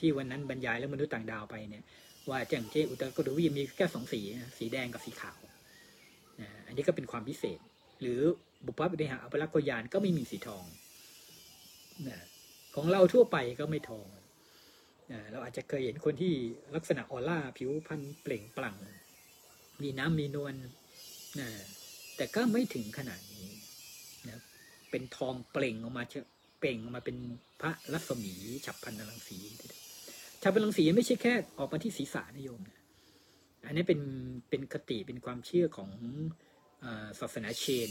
[0.00, 1.84] ที่วันนั้นบรรยายแล้วมนุษย์ต่างดาวไปเนี่ย
[2.30, 4.20] ว่าอย่งที่อุตรกดวีมีแค่สองสี
[4.58, 5.38] สีแดงกับสีขาว
[6.66, 7.58] อันนี้ก็เป็นความพิเศษ
[8.00, 8.20] หรือ
[8.66, 10.64] บุพเพบริหารอัปลักษณ์ยานก็ไม่มีสีทอง
[12.74, 14.06] ของเราทั่วไปก็ไม่ทอง
[15.30, 16.32] เราอาจจะเคยเห็นคนที่
[16.74, 18.76] ลักษณะออร่าผิวพรรณเปล่งปลั่ง
[19.82, 20.54] มีน้ำมีนวล
[22.16, 23.48] แต่ก็ไม่ถึงขนาดนี้
[24.28, 24.40] นะ
[24.90, 26.04] เป็นทองเปล่งออกมา
[26.64, 27.18] เปล่งออกมาเป็น
[27.60, 28.34] พระรัศมี
[28.66, 29.38] ฉับพันนรังสี
[30.42, 32.78] ฉับพันนรังสีไม่ใช่แค่ออกมาที่ศีรษะนะโยมนะ
[33.66, 34.00] อันนี้เป็น
[34.50, 35.90] เป็นคติเป็นความเชื่อของ
[37.20, 37.90] ศาสนาเชน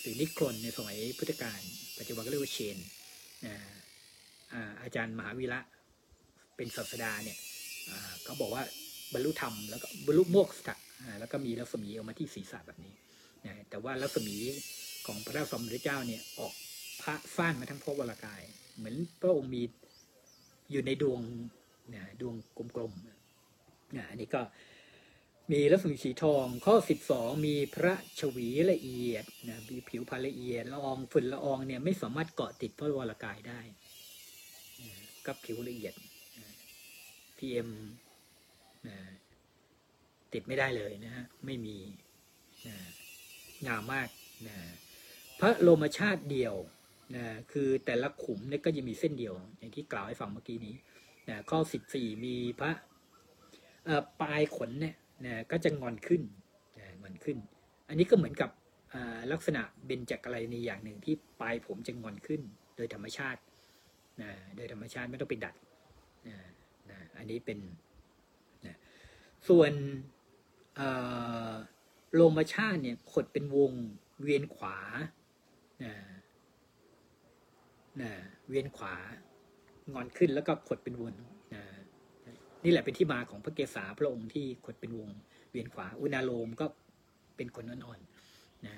[0.00, 1.60] หรือนิครนในสมัยพุทธกาล
[1.98, 2.76] ปัจจุบันก็เรียกว่าเชน
[4.82, 5.60] อาจารย์มหาวีระ
[6.56, 7.38] เป็นศาสดาเนี่ย
[8.24, 8.62] เขาบอกว่า
[9.12, 10.76] บรรลุธรรมแล้วก็บรรลุโมกขะ
[11.20, 12.94] แล้วก็มีรัศมีออกมาที่ศีรษะแบบนี้
[13.70, 14.36] แต่ว่ารัศมี
[15.06, 16.54] ของพระสมเด็จเจ้าเนี่ยออก
[17.02, 18.42] พระฟ้านมาทั้งพระวรากาย
[18.76, 19.62] เหมือนพระองค์มี
[20.70, 21.20] อยู่ในดวง
[21.94, 22.34] นะดวง
[22.76, 24.42] กลมๆนะอันนี้ก็
[25.52, 26.74] มีรัศมีสีทอง ข้อ
[27.10, 33.60] 12 มีพระชวีละเอียดนะมีผิวพรรณละเอียดละอองฝุ่นละอองเนี่ยไม่สามารถเกาะติดพระวรากายได้
[35.26, 35.94] กับผิวละเอียด
[37.38, 37.70] พีเอ็ม
[40.32, 41.76] ติดไม่ได้เลยนะฮะไม่มี
[42.66, 42.76] นะ
[43.66, 44.08] งามมาก
[44.46, 44.56] นะ
[45.40, 46.54] พระโลมชาติเดียว
[47.14, 50.74] นะคือแต่ละขุมเนี่ยก็จะมีเส้นเดียว อย่างที่กล่าวให้ฟังเมื่อกี้นี้
[51.28, 51.58] นะข้อ
[51.92, 52.72] 14มีพระ
[54.20, 54.94] ปลายขนเนี่ย
[55.26, 56.22] นะก็จะงอนขึ้น
[56.78, 57.36] นะงอนขึ้น
[57.88, 58.50] อันนี้ก็เหมือนกับ
[59.32, 62.40] ลักษณะเบญจกะไรในอย่างหนึ่งที่ปลายผมจะงอนขึ้น
[62.76, 63.40] โดยธรรมชาติ
[64.22, 65.54] นะโดยธรรมชาติไม่ต้องไปดัด
[66.28, 66.36] นะ
[66.90, 67.58] นะอันนี้เป็น
[68.66, 68.76] นะ
[69.48, 69.72] ส่วน
[72.14, 73.72] โลมาชาติเนี่ยขดเป็นวง
[74.22, 74.76] เวียนขวา
[75.84, 75.92] นะ
[78.02, 78.12] นะ
[78.48, 78.94] เวียนขวา
[79.92, 81.14] งอนขึ้นแล้วก็ขดเป็นวง
[81.54, 81.62] นะ
[82.64, 85.08] นี่แหละเป็นที่มาของพระเกศาพระองค์ที่ขดเป็นวง
[85.50, 86.66] เวียนขวา อุณาโลมก็
[87.36, 88.74] เป็นคนอ่อนๆนะ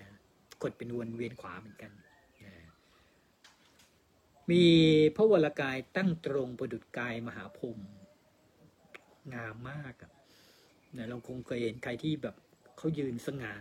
[0.63, 1.93] ขดเป็นวนเวียนขวาเหมือนกัน
[2.45, 2.55] นะ
[4.51, 4.65] มี
[5.17, 7.79] พระวรากายตั้งตรงประดุจกายมหาพรม
[9.35, 9.95] งามมาก
[10.97, 12.37] นะเราคงเคยเห็นใครที่แบบ
[12.77, 13.55] เขายืนสง่า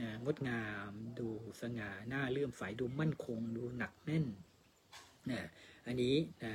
[0.00, 1.28] นะงดงามดู
[1.60, 4.26] สง่าหน้าเลื่อมใสดูมั่นคงดูหนักแน่น
[5.30, 5.40] นะ
[5.86, 6.54] อันนี้นะ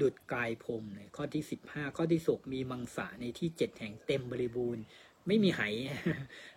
[0.00, 0.84] ดุดกายพรม
[1.16, 4.82] ข้อที่สิบห้าข้อที่สกมีมังสะในที่เจ็ดแห่งเต็มบริบูรณ์
[5.26, 5.62] ไม่มีไห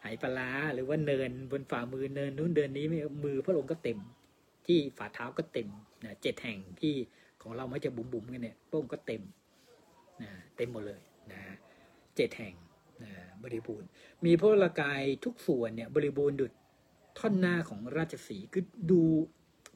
[0.02, 2.86] ไหปลาหรือว่าเนินบนฝ่ามือเนินนู้นเดินนี้
[3.26, 4.00] มือพระองค์ก็เต็ม
[4.66, 5.70] ที่ฝ่าเท้าก็เต็ม
[6.06, 6.94] นะเจ็ดแห่งที่
[7.42, 9.22] ของเราไม่จะบุ๋มบุ๋มๆกันเนี่ยพระองค์ก็เต็ม
[10.22, 11.02] นะเต็มหมดเลย
[11.32, 11.42] นะ
[12.16, 12.54] เจ็ดแห่ง
[13.44, 13.88] บริบูรณ์
[14.26, 16.52] มีพระกายทุกส่วนเนี่ยบริบูรณ์ดุจ
[17.18, 19.02] ท่อนหน้าของราชสีคือดู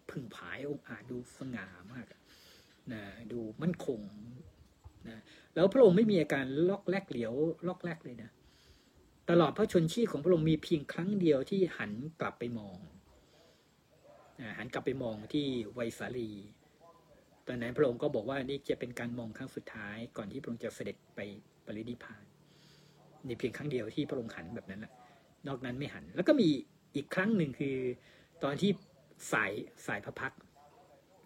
[0.10, 2.06] ผึ่งผายองค์อาจดูสง่ามาก
[2.94, 3.02] นะ
[3.32, 4.02] ดูมั่นคง
[5.08, 5.22] นะ
[5.56, 7.34] แล้วพระองค์ไม่มีอาการล็อกแลกเหลียว
[7.68, 8.30] ล็อกแลกเลยนะ
[9.30, 11.92] ตลอดพระชนชีพของพระองค์มีเพียงครั้งเดียวที่หัน
[12.22, 12.78] กลับไปมอง
[14.42, 16.32] นะหันกลับไปมองที่ไวยสาลี
[17.48, 21.20] ตอนนั้นพระองค์ก็บอกว่านี่จะเป็นการมองครั้งสุดท้ายก่อนที่พระองค์จะเสด็จไป
[21.66, 22.27] ปรินิพพาน
[23.28, 24.94] ในเพียงครั้งเดียวที่พระองค์หันแบบนั้นแหละ
[25.48, 26.48] นอกนั้นไม่หัน แล้วก็มี
[26.96, 27.76] อีกครั้งหนึ่งคือ
[28.44, 28.72] ตอนที่
[29.34, 29.52] สาย
[29.88, 30.34] สายพระพัก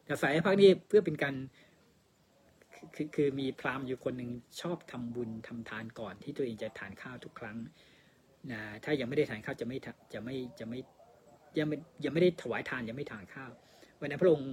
[0.05, 1.35] แต่สายพระพักนี่เพื่อเป็นการ
[2.95, 4.31] คือคือมีพราหมณ์อยู่คนหนึ่ง
[4.61, 7.57] ชอบทำบุญทำทานก่อนที่ตัวเองจะทานข้าวทุกครั้ง
[8.51, 9.77] นะถ้ายังไม่ได้ทานข้าวจะไม่
[10.13, 10.79] จะไม่จะไม่
[11.57, 13.51] ยังไม่ยังไม่ได้ถวายทานยังไม่ทานข้าว
[13.99, 14.51] วันนั้นพระองค์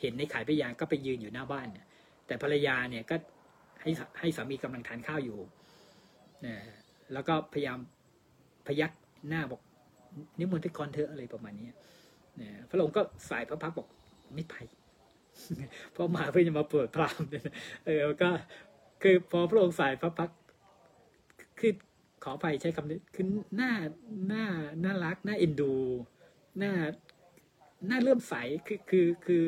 [0.00, 1.68] เห็นในขายพระยาก็ไปยืนอยู่หน้าบ้าน
[2.26, 3.16] แต่ภรรยาเนี่ยก็
[3.82, 3.90] ให้
[4.20, 5.38] ให้สามีกำลังทานข้าวอยู่
[6.46, 6.56] นะ
[7.12, 7.78] แล้วก็พยายาม
[8.66, 8.92] พยัก
[9.28, 9.60] หน้าบอก
[10.38, 11.68] นิมนต์ไปก่อนเถออะไรประมาณนี้
[12.40, 13.88] นะพระองค์ก็สายพระพักบอก
[14.34, 14.54] ไม่ไป
[15.92, 17.44] เพราะมาเพื่อจะมาเปิดพรามเนี่ย
[17.86, 18.30] เออก็
[19.02, 20.30] คือพอพระองค์สายพระพัก
[21.60, 21.72] คือ
[22.24, 23.72] ขอไปใช้คำนี้คือหน้า
[24.28, 24.44] หน้า
[24.84, 25.74] น่ารักหน่าเอ็นดู
[26.58, 26.72] หน้า
[27.86, 28.34] หน้าเลื่อมใส
[28.66, 29.42] คือคือคือ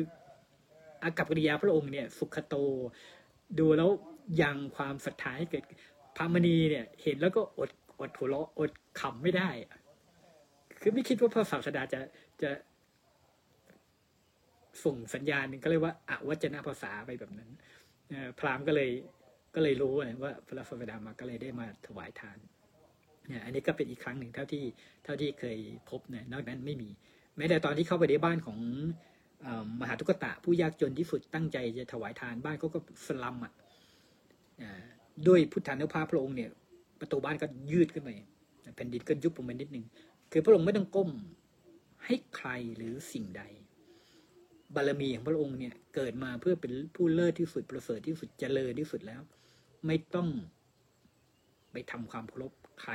[1.01, 2.55] อากับกิริยาพระองค์เนี่ย สุขโต
[3.59, 3.89] ดูแล้ว
[4.41, 5.63] ยังความศรัทธาให้เกิด
[6.15, 9.49] พระมณีเนี่ยเห็นแล้วก็อดอดหัวเราะอดขำไม่ได้
[10.81, 11.99] คือไม่คิดว่าพระศาสดาจะ
[12.41, 12.51] จะ
[14.83, 17.49] ส่งสัญญาณนึงก็เรียกว่าอวัจนภาษาไปแบบนั้น
[18.39, 18.89] พราหมณ์ก็เลย
[19.55, 22.37] ก็เลยรู้นะว่าพระศาสดามาก็เลยได้มาถวายทาน
[23.27, 24.63] เนี่ยอันนี้ก็เป็นอีกครั้งหนึ่งเท่าที่
[25.03, 25.57] เท่าที่เคย
[25.89, 26.89] พบเนี่ยนอกนั้นไม่มี
[27.37, 28.59] แม้แต่ตอนที่เข้าไปในบ้านของ
[29.45, 29.47] อ
[29.79, 33.53] มหาทุกตะผู้ยากจนที่สุดตั้งใจจะถวายทานบ้านเขาก็สลัมอะ
[35.27, 36.49] ด้วยพุทธานุภาพพระองค์เนี่ย
[36.99, 38.09] ประตูบ้านก็ยืดขึ้นไป
[38.75, 39.85] แผ่นดินก็ยุบลงไปนิดนึง
[40.31, 41.11] คือพระองค์ไม่ต้องก้ม
[42.05, 43.43] ให้ใครหรือสิ่งใด
[44.75, 49.21] บารมีของพระองค์เนี่ยเกิดมาเพื่อเป็นผู้เลิศที่สุดประเสริฐที่สุดเจริญที่สุดแล้ว
[49.87, 50.29] ไม่ต้อง
[51.71, 52.93] ไปทำความเคารพใคร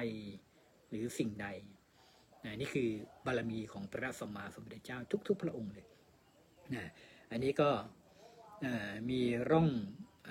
[0.89, 1.47] หรือสิ่งใด
[2.45, 2.89] นะนี่คือ
[3.27, 4.99] บารมีของพระสัมมาสัมพุทธเจ้า
[5.29, 5.87] ทุก ๆ พระองค์เลย
[6.75, 6.91] นะ
[7.31, 7.71] อันนี้ก็
[9.11, 9.69] มีร่อง
[10.29, 10.31] อ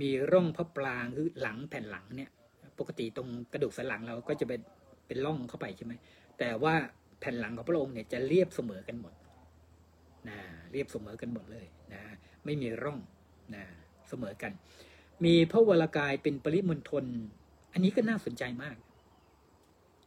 [0.00, 2.30] มีร่องพระปรางคือหลังแผ่นหลังเนี่ย
[2.78, 4.60] ปกติตรงกระดูกสันหลังเราก็จะเป็น
[5.06, 5.92] เป็นร่องเข้าไปใช่ไหม
[6.38, 6.74] แต่ว่า
[7.20, 9.14] แผ่นหลังของพระองค์เนี่ยจะเรียบเสมอกันหมด
[10.28, 10.38] นะ
[10.72, 12.02] เรียบเสมอกันหมดเลยนะ
[12.44, 12.98] ไม่มีร่อง
[13.54, 13.64] นะ
[14.08, 14.52] เสมอกัน
[15.24, 17.04] มีพระวรากายเป็นปริมณฑล
[17.72, 18.76] อันนี้ก็น่าสนใจมาก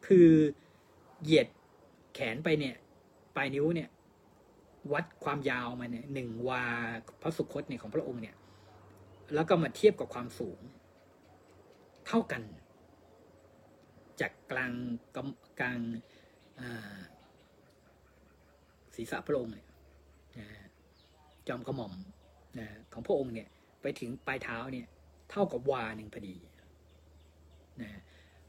[0.08, 0.30] คือ
[1.24, 1.48] เหยียด
[2.14, 2.76] แขนไปเนี่ย
[3.36, 3.90] ปลายนิ้วเนี่ย
[4.94, 6.64] วัดความยาวมาเนี่ยหนึ่งวา
[7.22, 8.36] พระสุคตเนี่ยของพระองค์เนี่ย
[9.34, 10.60] แล้วก็มาเทียบกับความสูง
[12.08, 12.44] เท่ากัน
[14.22, 14.72] จากกลาง
[15.16, 15.80] กำกลาง
[18.96, 19.68] ศีรษะพระองค์เนี่ย
[21.48, 21.94] จอมกระหม่อม
[22.60, 23.48] นะของพระองค์เนี่ย
[23.82, 24.88] ไปถึงปลายเท้าเนี่ย
[25.32, 26.36] เท่ากับวาหนึ่งพอดี
[27.82, 28.02] นะ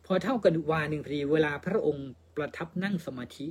[0.07, 3.47] พอเท่ากับวาหนึ่งพอดี เวลาพระองค์ประทับนั่งสมาธิ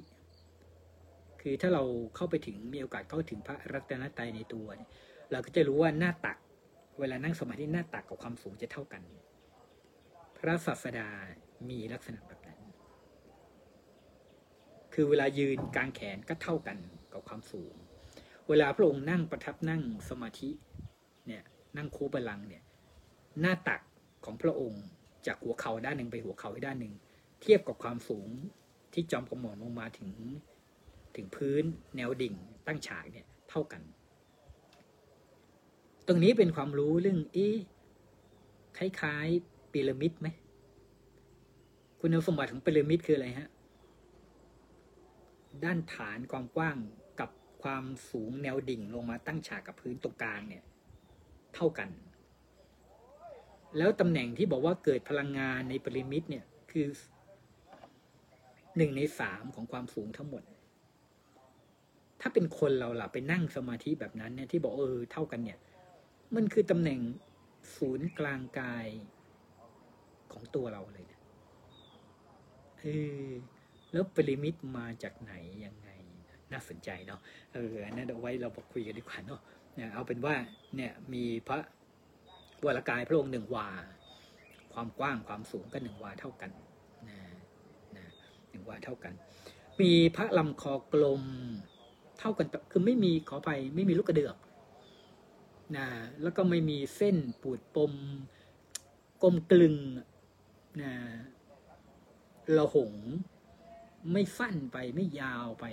[1.42, 1.84] คือถ้าเรา
[2.16, 4.90] เข้าไปถึงมีโอกาสเข้าถึงพระรัตนตรัยในตัวเนี่ย
[5.32, 6.38] เราก็จะรู้ว่าหน้าตัก
[7.00, 9.04] เวลานั่งสมาธิหน้าตักกับความสูงจะเท่ากัน
[10.38, 11.10] พระศาสดา
[11.70, 12.60] มีลักษณะแบบนั้น
[14.94, 16.78] คือเวลายืนกลางแขนก็เท่ากัน
[17.14, 17.74] กับความสูง
[18.50, 20.50] เวลาพระองค์นั่งประทับนั่งสมาธิ
[21.28, 21.44] เนี่ย
[21.78, 22.64] นั่งคูบาลังเนี่ย
[23.42, 23.82] หน้าตัก
[24.26, 24.84] ของพระองค์
[25.28, 26.94] จากหัวเข่าด้านหนึ่งไปหัวเข่าอีกด้านหนึ่ง
[27.42, 28.30] เทียบกับความสูง
[28.94, 30.10] ที่จอมกระหม่อมลงมาถึง
[31.16, 31.64] ถึงพื้น
[31.96, 32.36] แนวดิ่ง
[32.68, 33.82] ตั้งฉากเนี่ยเท่ากัน
[36.08, 37.50] ตรงนี้เป็นความรู้เรื่องเอ๊
[38.78, 40.28] คล้ายๆพีระมิดไหม
[42.00, 43.50] คุณสมบัติของพีระมิดคืออะไรฮะ
[45.64, 46.78] ด้านฐานความกว้าง
[47.20, 47.30] กับ
[47.64, 50.64] ความสูงแนวดิ่งลงมาตั้งฉากกับพื้นตรงกลางเนี่ย
[51.56, 51.90] เท่ากัน
[53.78, 56.88] แล้วตำแหน่งที่บอกว่าเกิดพลังงานในพีระมิดเนี่ยคือ
[58.78, 60.44] หนึ่งในสามของความสูงทั้งหมด
[62.22, 65.60] ถ้าเป็นคนเราล่ะไปนั่งสมาธิแบบนั้นเนี่ยที่บอกเออเท่ากันเนี่ย
[66.36, 67.00] มันคือตำแหน่ง
[67.76, 68.88] ศูนย์กลางกาย
[70.34, 71.20] ของตัวเราเลยนะ
[72.80, 72.86] เอ
[73.26, 73.28] อ
[73.92, 75.34] แล้วปริมิตมาจากไหน
[75.66, 75.90] ยังไง
[76.52, 77.20] น่าสนใจเนาะ
[77.54, 79.42] เอออันนั้นเอาไว้เราบอกคุยกันดีกว่าเนาะ
[79.76, 80.36] เนี่ยเอาเป็นว่า
[80.76, 81.58] เนี่ยมีพระ
[82.66, 83.70] วรกายพระองค์หนึ่งวา
[84.74, 86.52] ความกว้างความสูงก็หนึ่งวาเท่ากัน
[87.10, 87.18] นะ
[87.98, 88.06] นะ
[88.52, 89.14] หนึ่งวาเท่ากัน
[89.82, 91.24] มีพระลำคอกลม
[92.20, 94.38] เท่ากันคือไม่มีขอไปไม่มีลูกกระเดือก
[95.78, 95.88] นะ
[96.22, 97.94] แล้วก็ไม่มีเส้นปูดปม
[99.24, 99.76] กลมกลึง
[100.82, 100.94] นะ
[102.58, 102.94] ระหง
[104.12, 105.66] ไม่สั้นไปไม่ยาวไป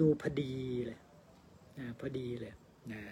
[0.00, 0.54] ดูพอดี
[0.86, 1.00] เลย
[1.78, 2.54] นะพอดีเลย
[2.92, 3.02] นะ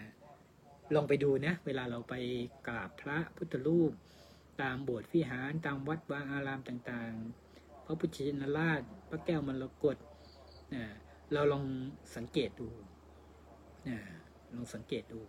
[0.94, 2.14] ลองไปดูนะ เวลาเราไป
[2.68, 3.92] กราบพระพุทธรูป
[4.62, 9.96] ตามโบสถ์วิหารตามวัดวาอารามต่างๆ พระพุทธชินราช พระแก้วมรกต
[10.74, 10.84] นะ
[11.32, 11.64] เราลอง
[12.16, 12.68] สังเกตดู
[13.88, 13.98] นะ
[14.56, 15.20] ลองสังเกตดู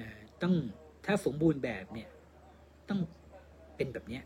[0.00, 0.08] นะ
[0.42, 0.54] ต้อง
[1.06, 2.08] ถ้าสมบูรณ์แบบเนี่ย
[2.88, 3.00] ต้อง
[3.76, 4.24] เป็นแบบเนี้ย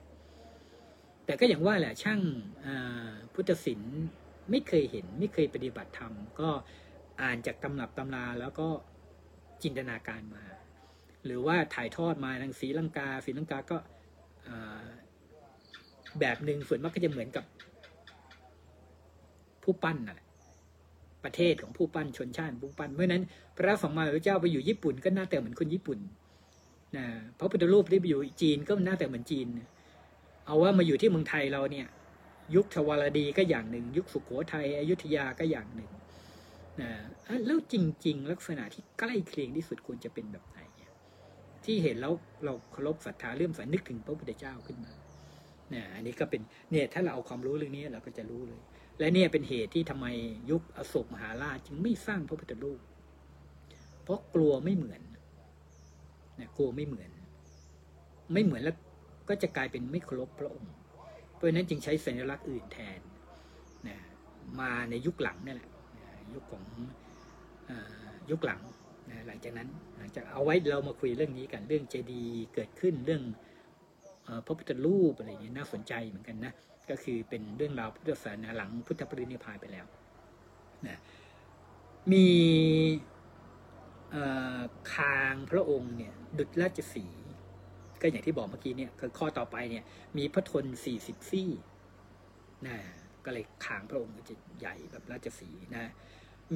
[1.25, 2.21] แต่ก็อย่างว่าแหละช่าง
[3.33, 3.97] พุทธศิลป์
[4.51, 6.49] ไม่เคยเห็นไม่เคยปฏิบัติธรรม ก็
[7.23, 8.69] อ่านจากตำรับตำราแล้วก็
[9.63, 10.45] จินตนาการมา
[11.25, 13.77] หรือว่าถ่ายทอดมาทางศรีลังกาศรีลังกาก็
[16.21, 17.45] แบบหนึ่งส่วนมากก็จะเหมือนกับ
[19.63, 20.28] ผู้ปั้นน่ะแหละ
[21.25, 23.23] ประเทศของผู้ปั้นชนชาติผู้ปั้นเพราะนั้น
[23.57, 25.99] พระสัมมาสัมพุทธเจ้าไปอยู่ญี่ปุ่น ก็หน้าแต่เหมือนคนญี่ปุ่น
[26.97, 27.05] นะ
[27.39, 29.47] พระพุทธรูปที่ไปอยู่จีนก็หน้าแต่เหมือนจีน
[30.47, 31.87] เอาว่ามาอยู่ที่เมืองไทยเราเนี่ย
[32.55, 35.91] ยุคทวารดีก็อย่างหนึ่ง ยุคสุโขทัยอยุธยาก็อย่างหนึ่ง
[36.81, 36.91] นะ
[37.47, 37.75] แล้วจ
[38.07, 40.59] ริง ๆ ลักษณะที่ใกล้เคียงที่สุดควรจะเป็นแบบไหน
[41.65, 42.15] ที่เห็นแล้ว
[42.45, 44.93] เราเคารพศรัทธาเลื่มใสนึกถึงพระพุทธเจ้าขึ้นมา
[45.71, 46.41] เนี่ยอันนี้ก็เป็น
[46.71, 48.61] เนี่ยถ้าเราเอาความรู้เรื่องนี้เราก็จะรู้เลย
[48.99, 50.07] และเนี่ยเป็นเหตุที่ทำไม
[50.51, 52.81] ยุคอโศกมหาราชจึงไม่สร้างพระพุทธรูป
[54.03, 55.01] เพราะกลัวไม่เหมือน
[56.39, 57.11] นี่ยกลัวไม่เหมือน
[58.33, 58.77] ไม่เหมือนแล้ว
[59.29, 60.73] ก็จะกลายเป็นไม่เคารพพระองค์
[61.35, 63.01] เพราะนั้นจึงใช้สัญลักษณ์อื่นแทน
[63.89, 63.99] นะ
[64.61, 65.69] มาในยุคหลังนี่แหละ
[66.35, 66.65] ยุคของ
[67.69, 67.73] อ
[68.31, 68.61] ยุคหลัง
[69.11, 69.69] นะหลังจากนั้น
[69.99, 73.23] หลังจากเอาไว้เรามาคุยเรื่องนี้กันเรื่องเจดีย์เกิดขึ้นเรื่อง
[74.27, 76.53] อพระพุทธรูปอะไรเงี้ยน่าสนใจเหมือนกันนะ
[76.91, 79.87] ก็คือเป็นเรื่องราวพุทธศาสนาหลังพุทธปรินิพพานไปแล้ว
[80.87, 80.99] นะ
[82.13, 82.29] มี
[84.93, 87.07] คางพระองค์เนี่ยดุจราชสี
[88.01, 89.85] ก็อย่างที่บอกเมื่อกี้เนี่ยคือข้อต่อไปเนี่ย
[90.19, 91.51] มีพระทนสี่สิบซี่
[92.67, 92.77] นะ
[93.25, 95.91] ก็เลยคางพระองค์ก็จะใหญ่แบบราชสีนะ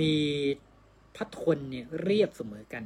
[0.00, 0.14] มี
[1.16, 2.84] พระทนเนี่ยเรียบเสมอกัน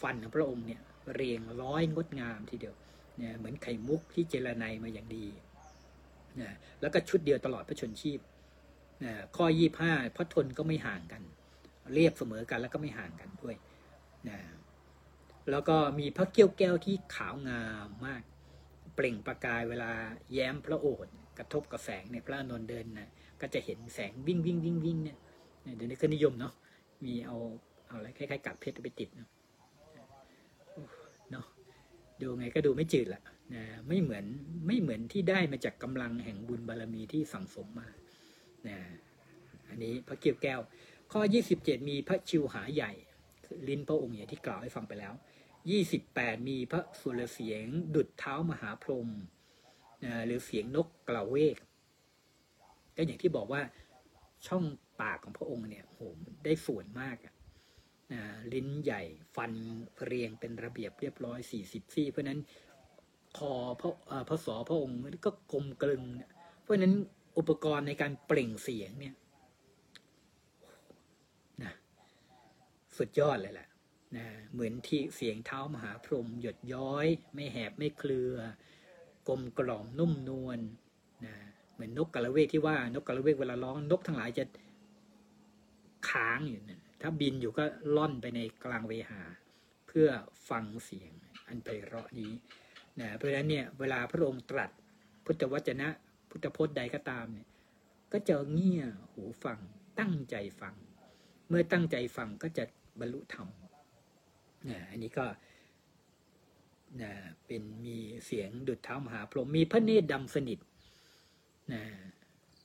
[0.00, 0.80] ฟันของพระองค์เนี่ย
[1.14, 2.74] เรียงร้อยงดงามทีเดียว
[3.18, 5.26] เนี่ยเหมือนไข่มุกที่เจรไนมาอย่างดี
[6.42, 8.18] นะแล้วก็ชุดเดียวตลอดพระชนชีพ
[9.04, 11.22] นะข้อยี่ห้าพระทนก็ไม่ห่างกัน
[11.94, 13.54] เรียบเสมอกันแล้วก็ไม่ห่างกันด้วย
[14.28, 14.38] นะ
[15.50, 18.22] แล้วก็มีพระเกี้ยวแก้วที่ขาวงามมาก
[18.94, 19.90] เปล่งประกายเวลา
[20.32, 23.08] แย้มพระโอษฐ์กระทบกับแสงเนี่ยพระอนนท์เดินนะ
[23.40, 25.18] ก็จะเห็นแสงวิ่งวิ่งวิ่งวิ่งเนี่ย
[25.76, 26.52] เดี๋ยวนี้ก็นิยมเนาะ
[27.04, 27.36] มีเอา
[27.86, 29.28] เอาอะไรคล้ายๆกับเพชรไปติดเนาะ
[31.30, 31.46] เนาะ
[32.20, 33.20] ดูไงก็ดูไม่จืดละ
[33.54, 34.24] นะไม่เหมือน
[34.66, 37.88] ไม่เหมือนที่ได้มาจากกำลังแห่งบุญบารมีที่สั่งสมมา
[38.68, 38.78] นะ
[39.68, 40.60] อันนี้พระเกี้ยวแก้ว
[41.12, 41.20] ข้อ
[41.54, 42.92] 27 มีพระชิวหาใหญ่
[43.68, 45.14] ลิ้นพระองค์อย่ที่กล่าวให้ฟังไปแล้ว
[45.80, 49.08] 28 มีพระสุรเสียงดุดเท้ามหาพรหม
[50.04, 51.56] นะหรือเสียงนกกล่าวเวก
[52.96, 53.62] ก็อย่างที่บอกว่า
[54.46, 54.64] ช่อง
[55.00, 55.98] ปากของพระองค์เนี่ยโห
[56.44, 57.34] ได้ส่วนมากอะ
[58.12, 58.22] นะ
[58.52, 59.02] ลิ้นใหญ่
[59.36, 59.52] ฟัน
[60.04, 62.40] เรียงเป็นระเบียบเรียบร้อยสี่สิบซี่ เพราะนั้น
[63.36, 66.30] คอพระเอ่อพระสอพระองค์ก็กลมกลึงเนี่ย
[66.62, 66.94] เพราะฉะนั้น
[67.38, 69.14] อุปกรณ์ในการเปล่งเสียงเนี่ย
[71.62, 71.72] นะ
[72.96, 73.68] สุดยอดเลยแหละ
[74.16, 78.36] นะเหมือนที่เสียงเท้ามหาพรหมหยดย้อย ไม่แหบไม่เคลือ
[79.28, 80.58] กลมกล่อมนุ่มนวล
[81.24, 81.34] นะ
[81.74, 84.44] เหมือนนกกระเวกที่ว่านกกระเวกเวลาร้องนกทั้งหลายจะ
[86.10, 87.64] ค้างอยู่นะถ้าบินอยู่ก็
[87.96, 89.22] ล่อนไปในกลางเวหา
[89.86, 90.08] เพื่อ
[90.48, 91.12] ฟังเสียง
[91.48, 92.32] อันไพเราะนี้
[93.00, 94.70] นะเพราะฉะนั้นเนี่ยเวลาพระองค์ตรัส
[95.24, 95.88] พุทธวจนะ
[96.30, 97.48] พุทธพจน์ใดก็ตามเนี่ย
[98.12, 99.58] ก็จะเงี่ยหูฟัง
[100.00, 100.74] ตั้งใจฟัง
[101.48, 102.64] เมื่อตั้งใจฟังก็จะ
[103.00, 103.48] บรรลุธรรม
[104.68, 105.26] นะอันนี้ก็
[107.02, 107.12] นะ
[107.46, 110.58] เป็นมีเสียงดุจเท้ามหาพรหมมีพระเนตรดำสนิท
[111.72, 111.82] นะ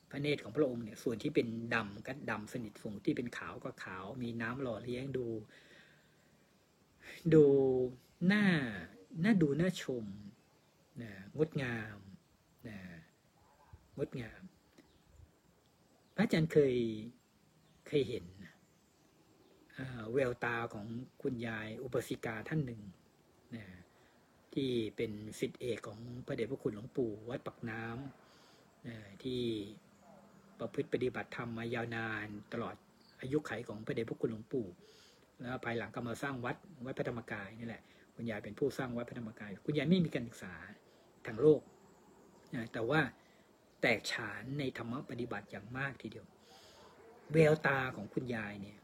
[0.09, 5.25] พระเนตรของพระองค์เนี่ยส่วนที่เป็นดำก็ดำสนิทส่วนที่เป็นขาวก็ขาว มีน้ำหล่อเลี้ยงดู
[7.33, 7.43] ดู
[8.27, 8.45] หน้า
[9.21, 10.05] หน่าดูหน่าชม
[11.01, 11.97] นะงดงาม
[12.67, 12.77] นะ
[13.97, 14.41] งดงาม
[16.15, 16.75] พระอาจารย์เคย
[17.87, 18.25] เคยเห็น
[19.77, 20.85] อ่าแววตาของ
[21.21, 22.81] คุณยายอุปสิกาท่านหนึ่ง
[23.55, 23.65] นะ
[24.53, 29.41] ที่เป็นสิทธิเอกของพระเดชพระคุณหลวงปู่วัดปักน้ำนะที่
[30.59, 32.75] ประพฤติปฏิบัติธรรมมายาวนานตลอด
[33.21, 34.67] อายุไขของพระเดชพระคุณหลวงปู่
[35.39, 37.83] แล้วภายหลังก็มาสร้างวัดวัดพระธรรมกายนี่แหละ
[38.15, 40.53] คุณยายเป็นผู้สร้างวัดพระธรรมกาย คุณยายไม่มีการศึกษา
[41.27, 41.61] ทางโลก
[42.55, 43.01] นะแต่ว่า
[43.81, 46.27] แตกฉานในธรรมปฏิบัติอย่างมากทีเดียว
[47.33, 48.79] แววตาของคุณยายเนี่ย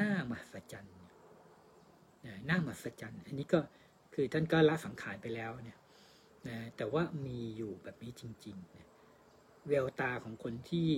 [0.00, 0.96] น่ามหัศจรรย์
[2.26, 3.60] นะน่ามหัศจรรย์ อันนี้ก็
[4.14, 5.78] คือท่านก็ละสังขารไปแล้วเนี่ย
[6.48, 8.88] นะแต่ว่ามีอยู่แบบนี้จริงๆนะ
[9.68, 10.90] แววตาของคนที่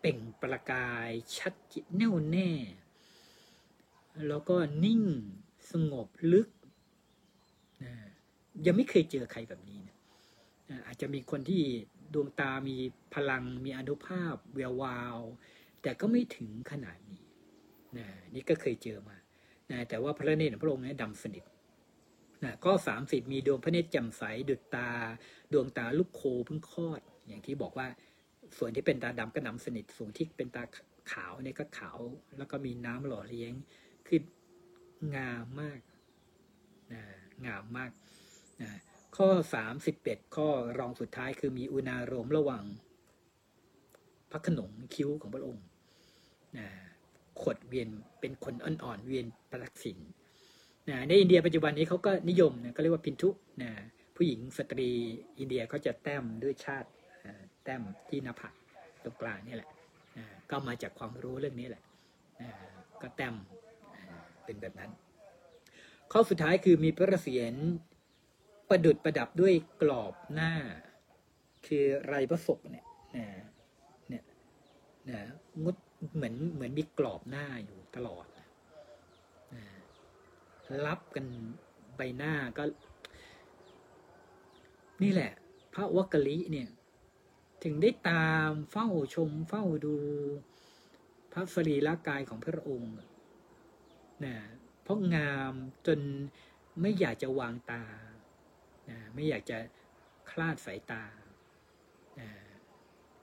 [0.00, 2.50] เป่งประกายชัดจิตแน่วแน่
[4.28, 5.02] แล้วก็นิ่ง
[5.70, 6.48] สงบลึก
[8.66, 9.80] ยังไม่เคยเจอใครแบบนี้
[10.70, 11.62] นะอาจจะมีคนที่
[12.14, 12.76] ดวงตามี
[13.14, 15.18] พลังมีอนุภาพแวววาว
[15.82, 17.22] แต่ก็ไม่ถึงขนาดนี้
[17.98, 19.16] นะนี่ก็เคยเจอมา
[19.70, 21.44] นะแต่ว่าพระเนตรของพระองค์เนี่ยดำสนิท
[22.44, 24.88] นะข้อสามสิบมีดวงพระเนตรแจ่มใสดุจตา
[25.52, 27.88] ดวงตาลูกโคเพิ่งคลอด อย่างที่บอกว่า
[28.58, 30.62] ส่วนที่เป็นตาดำก็ดำสนิทส่วนที่เป็นตา
[31.12, 31.98] ขาวเนี่ยก็ขาว
[32.38, 33.52] แล้วก็มีน้ำหล่อเลี้ยง
[34.06, 34.20] คือ
[35.16, 35.80] งามมาก
[36.92, 37.02] นะ
[37.46, 37.90] งามมาก
[39.16, 40.48] ข้อสามสิบเอ็ดข้อ
[40.78, 42.64] รองสุดท้ายคือมีอุณาโรมระหว่าง
[44.30, 45.64] พระขนงคิ้วของพระองค์
[46.58, 46.66] นะ
[47.42, 47.88] ขดเวียน
[48.20, 49.98] เป็นขนอ่อนๆเวียนประทักษิณ
[50.88, 53.30] นะในอินเดียปัจจุบันนี้เขาก็นิยมนะก็เรียกว่าพินทุ
[53.62, 53.70] นะ
[54.16, 54.90] ผู้หญิงสตรี
[55.38, 56.88] อินเดียเขาจะแต้มด้วยชาด
[57.64, 58.54] แต้มที่หน้าผาก
[59.04, 59.68] ตรงกลางนี่แหละ
[60.18, 61.82] นะก็มาจากความรู้เรื่องนี้แหละ
[62.40, 62.50] นะ
[63.02, 63.34] ก็แต้ม
[64.44, 64.90] เป็นแบบนั้น
[66.12, 67.54] ข้อสุดท้ายคือมีพระเศียร
[68.68, 70.52] ประดุดประดับด้วยกรอบหน้า
[71.66, 72.86] คือไรพระศกเนี่ย
[73.16, 73.26] นะ
[74.08, 74.24] เนี่ย
[75.10, 75.20] นะ
[75.62, 75.76] งด
[76.14, 78.46] เหมือนเหมือนมีกรอบหน้าอยู่ตลอดนะ
[80.86, 81.26] รับกัน
[81.96, 82.64] ใบหน้าก็
[85.02, 85.32] นี่แหละ
[85.74, 86.68] พระวักกะลิเนี่ย
[87.62, 89.94] ถึงได้ตามเฝ้าชมเฝ้าดู
[91.32, 92.94] พระสรีระกายของพระองค์
[94.24, 94.36] นะ
[94.82, 95.52] เพราะงาม
[95.86, 95.98] จน
[96.80, 97.84] ไม่อยากจะวางตา
[98.90, 99.58] นะไม่อยากจะ
[100.30, 101.04] คลาดสายตา
[102.20, 102.28] นะ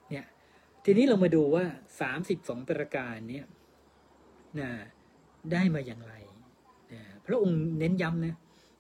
[0.09, 0.25] เนี่ย
[0.83, 1.65] ทีนี้เรามาดูว่า
[2.01, 3.45] สามสิบสองประการเนี่ย
[4.59, 4.69] นะ
[5.51, 6.13] ได้มาอย่างไร
[6.93, 8.35] นะพระองค์เน้นย้ำนะ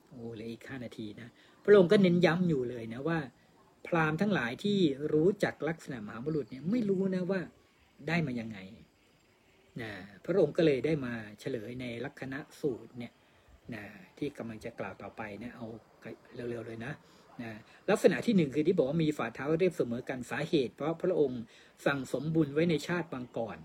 [0.09, 1.29] โอ้เหลืออีกห้านาทีนะ
[1.65, 3.19] พระองค์ก็เน้นย้ำอยู่เลยนะว่า
[3.87, 4.79] พราหมณ์ทั้งหลายที่
[5.13, 7.41] รู้จักลักษณะมหาบุรุษเนี่ยไม่รู้นะว่า
[8.07, 8.57] ได้มายังไง
[9.81, 9.91] นะ
[10.25, 13.13] พระองค์ก็เลยได้มาเฉลยในลักษณะสูตรเนี่ย
[13.75, 13.83] นะ
[14.17, 15.67] ที่กำลังจะกล่าวต่อไปนะเอา
[16.35, 16.93] เร็วๆเลยนะ
[17.41, 17.51] นะ
[17.89, 21.41] ลักษณะที่หนึ่งคือที่บอกว่ามีฝ่าเท้าเรียบเสมอกันสาเหตุ เพราะพระองค์
[21.85, 23.57] สั่งสมบุญไว้ในชาติบางก่อน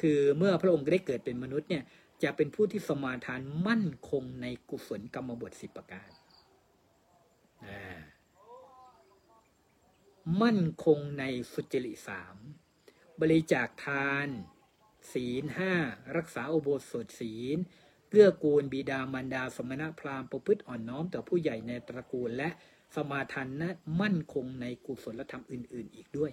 [0.00, 1.84] คือเมื่อพระองค์ได้เกิดเป็นมนุษย์เนี่ย
[2.22, 6.10] จะเป็นผู้ที่สมาทานมั่นคงในกุศลกรรมบทสิบประการ
[10.42, 12.36] มั่นคงในสุจริตสาม
[13.20, 14.28] บริจาคทาน
[15.12, 15.72] ศีลห้า
[16.16, 17.58] รักษาอุโบสถศีล
[18.08, 22.48] เกื้อกูลบิดามารดา สมณพราหมณ์ประพฤติอ่อนน้อมต่อผู้ใหญ่ในตระกูลและ
[22.94, 23.68] สมาทานนะ
[24.00, 26.32] มั่นคงในกุศลธรรมอื่น ๆ อีกด้วย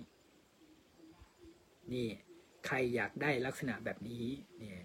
[1.94, 2.08] นี่
[2.66, 4.26] ใครอยากได้ลักษณะแบบนี้
[4.60, 4.80] เนี่ย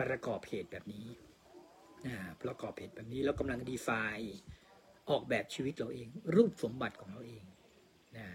[0.00, 1.06] ประกอบเหตุแบบนี้
[2.42, 4.36] ประกอบเหตุแบบนี้แล้วกำลังดีไซน์
[5.10, 7.44] ออกแบบชีวิตเราเอง รูปสมบัติของเราเอง
[8.16, 8.26] นะ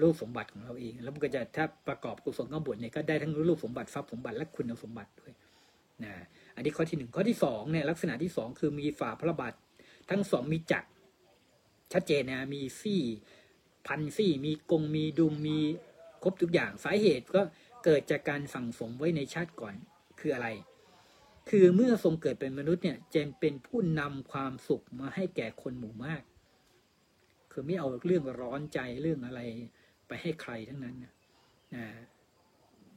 [0.00, 5.32] รูปสมบัติของเราเอง แล้วมันก็จะถ้าประกอบกุศลข้บทเนี่ยก็ได้ทั้งรูปสมบัติทรัพย์สมบัติและคุณสมบัติด้วย
[6.04, 6.14] นะ
[6.58, 9.52] อันนี้ข้อที่หนึ่งข้อที่สองเนี่ยลักษณะที่สองคือมีฝ่าพระบาท
[10.10, 10.88] ทั้งสองมีจักร
[11.92, 13.02] ชัดเจนนะมีซี่
[13.86, 15.58] พันซี่ มีกงมีดุมมี
[16.22, 17.42] ครบทุกอย่างสาเหตุก็
[17.84, 19.74] เกิดจากการสั่งสมไว้ในชาติก่อน
[20.20, 20.48] คืออะไร
[21.48, 26.22] คือเมื่อทรงเกิดเป็นมนุษย์เนี่ยเจนเป็นผู้นำความสุขมาให้แก่คนหมู่มาก
[27.52, 29.40] คือไม่เอาเรื่องร้อนใจเรื่องอะไร
[30.08, 31.12] ไปให้ใครทั้งนั้นนะ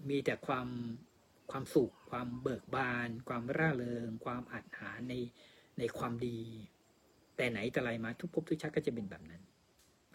[0.10, 0.68] มีแต่ความ
[1.52, 5.14] ความสุข ความเบิกบาน ความร่าเริง ความอัดหาใน
[5.80, 6.40] ในความดี
[7.36, 9.42] แต่ไหนแต่ไรมาทุกภพทุกชาติก็จะเป็นแบบนั้น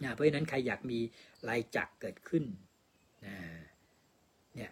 [0.03, 0.99] นะเพราะฉะนั้นใครอยากมี
[1.47, 2.43] ลายจักเกิดขึ้น
[3.25, 3.35] นะ
[4.55, 4.71] เนี่ย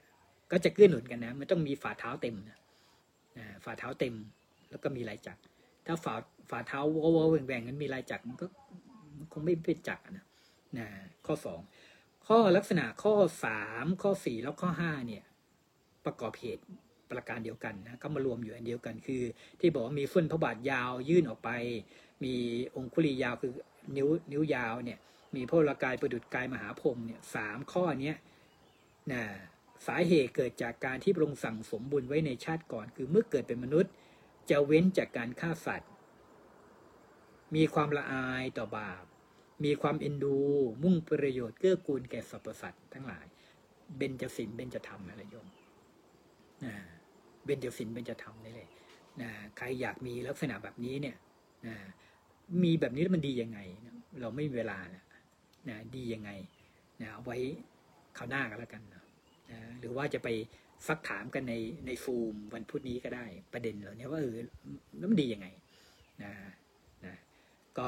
[0.51, 2.59] ก็จะเกื้อหนุนกันนะมันต้องมีฝ่าเท้าเต็มนะ
[3.65, 4.15] ฝ่าเท้าเต็ม
[4.69, 5.41] แล้วก็มีลายจักร
[5.85, 6.15] ถ้าฝ่า
[6.49, 8.45] ฝ่าเท้าวอวแหว่งๆนั้นมีลายจักรมันก็
[9.31, 10.25] คงไม่เป็นจักรนะ
[10.77, 10.87] นะ
[11.25, 11.61] ข้อสอง
[12.27, 13.13] ข้อลักษณะข้อ
[13.45, 15.23] สามข้อสี่แล้วข้อห้าเนี่ย
[16.05, 16.63] ประกอบเหตุ
[17.11, 19.21] ประการเดียวกันนะก็มารวมอยู่อันเดียวกันคือ
[19.59, 21.49] ที่บอกว่ามีฟุ่นพระบาทยาวยื่นออกไป
[22.23, 22.33] มี
[22.75, 23.51] องคุลียาวคือ
[23.95, 24.99] นิ้วนิ้วยาวเนี่ย
[25.35, 28.17] มีพระลกายประดุจกายมหาพรมเนี่ยสามข้อเนี้ย
[29.11, 29.23] นะ
[29.87, 33.91] สาเหตุเกิดจากการที่พระองค์สั่งสมบุญไว้ในชาติก่อน คือเมื่อเกิดเป็นมนุษย์
[34.49, 35.89] จะเว้นจากการฆ่าสัตว์
[37.55, 39.05] มีความละอายต่อบาป
[39.63, 40.37] มีความเอ็นดู
[40.83, 43.25] มุ่งประโยชน์เกื้อกูลแก่สรรพสัตว์ทั้งหลาย
[43.97, 45.47] เบญจศีลเบญจธรรมอะไรโยม
[47.45, 48.69] เบญจศีลเบญจธรรมนี่เลย
[49.21, 51.15] นะใครอยากมีลักษณะแบบนี้เนี่ย
[51.67, 51.75] นะ
[52.63, 53.59] มีแบบนี้แล้วมันดียังไง
[54.21, 55.03] เราไม่มีเวลานะ
[55.69, 56.29] นะดียังไง
[57.01, 57.37] นะไว้
[58.17, 59.03] คราวหน้ากันแล้วกันนะ
[59.51, 60.27] นะหรือว่าจะไป
[60.87, 61.53] ซักถามกันใน
[61.85, 64.37] ในฟูมวันพุธนี้ก็ได้ประเด็นเหล่านี้ว่าเออ
[64.97, 65.47] แล้วมันดียังไง
[66.23, 66.31] นะ
[67.05, 67.13] นะ
[67.77, 67.87] ก็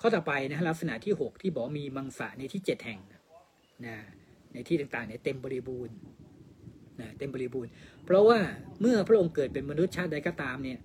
[0.00, 3.00] ข้อต่อไปนะลักษณะที่ 6 ที่บอกมีมังสะในที่ 7 แห่ง
[3.86, 3.96] นะ
[4.52, 5.96] ในที่ต่างๆเนี่ยเต็มบริบูรณ์
[7.00, 7.70] นะเต็มบริบูรณ์
[8.04, 8.38] เพราะว่า
[8.80, 10.78] เมื่อพระองค์เกิดเป็นมนุษย์ชาติใดก็ตามเนี่ย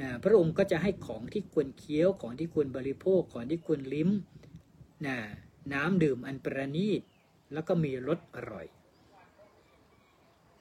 [0.00, 4.10] นะพระองค์ก็จะให้ของที่ควรเคี้ยวของที่ควรบริโภคของที่ควรลิ้ม
[5.06, 5.16] นะ
[5.72, 7.00] น้ำดื่มอันประณีต
[7.52, 8.66] แล้วก็มีรสอร่อย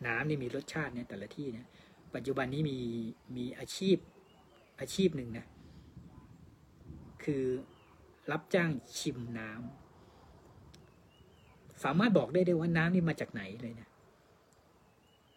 [0.07, 1.67] น้ำนี่มีรสชาติเนี่ยแต่ละที่เนี่ย
[2.15, 2.79] ปัจจุบันนี้มี
[3.37, 3.97] มีอาชีพ
[4.79, 5.45] อาชีพหนึ่งนะ
[7.23, 7.43] คือ
[8.31, 9.59] รับจ้างชิมน้ำ
[11.83, 13.89] สามารถบอกได้ได้ว่าน้ำนี่มาจากไหนเลยเนะ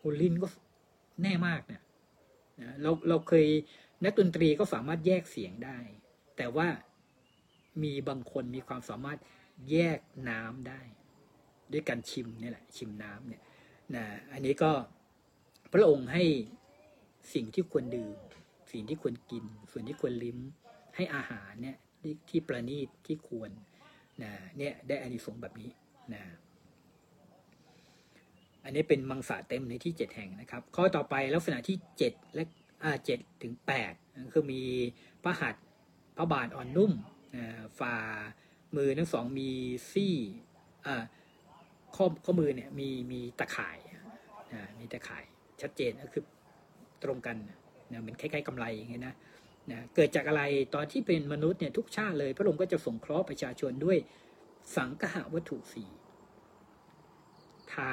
[0.09, 0.49] หุลินก็
[1.23, 1.83] แน่มากเนะ
[2.83, 3.47] เราเราเคย
[4.05, 5.79] นักดนตรีก็สามารถแยกเสียงได้
[6.37, 6.69] แต่ว่า
[7.83, 9.19] มีบางคนมีความสามารถ
[9.71, 10.81] แยกน้ำได้
[11.73, 13.43] ด้วยการชิมนี่แหละ ชิมน้ำเนี่ย
[13.95, 14.71] นะอันนี้ก็
[15.73, 16.25] พระองค์ให้
[17.35, 18.17] สิ่งที่ควรดื่ม
[18.73, 20.39] สิ่งที่ควรกิน ส่วนที่ควรลิ้ม
[20.97, 23.51] ให้อาหารเนี่ยที่ที่ประณีตที่ควร
[24.23, 25.71] นะเนี่ยได้อานิสงส์แบบนี้
[26.13, 26.23] นะ
[28.69, 32.43] อันนี้เป็นมังสาเต็มในที่เจ็ดแห่งนะครับ ข้อต่อไปลักษณะที่เจ็ดและ
[32.83, 33.93] อ่าเจ็ดถึงแปด
[34.33, 34.63] คือมี
[35.23, 35.65] พระหัตถ์
[36.17, 36.93] พระบาทอ่อนนุ่ม
[37.79, 37.97] ฝ่า
[38.77, 39.51] มือทั้งสองมี
[39.91, 40.15] ซี่
[41.97, 43.79] ข้อข้อมือเนี่ยมีมีตะข่าย
[44.79, 45.25] มีตะข่าย
[45.61, 46.25] ชัดเจนก็คือ
[47.03, 47.37] ตรงกัน
[47.93, 49.15] นะเหมือนคล้ายๆกำไรอย่างเงี้ยนะ
[49.71, 50.43] นะเกิดจากอะไร
[50.75, 53.99] ตอนที่เป็นมนุษย์เนี่ยทุกชาติเลย พระองค์ก็จะสงเคราะห์ประชาชนด้วย
[54.77, 55.91] สังฆะวัตถุสี่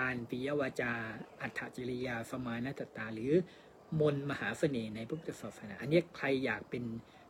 [0.02, 0.94] านปิยวาจา
[1.42, 3.34] อัฏฐจริยาสมานัตตา หรือ
[4.00, 6.84] มนมหาเสน่ห์ในพุทธศาสนา อันนี้ใครอยากเป็น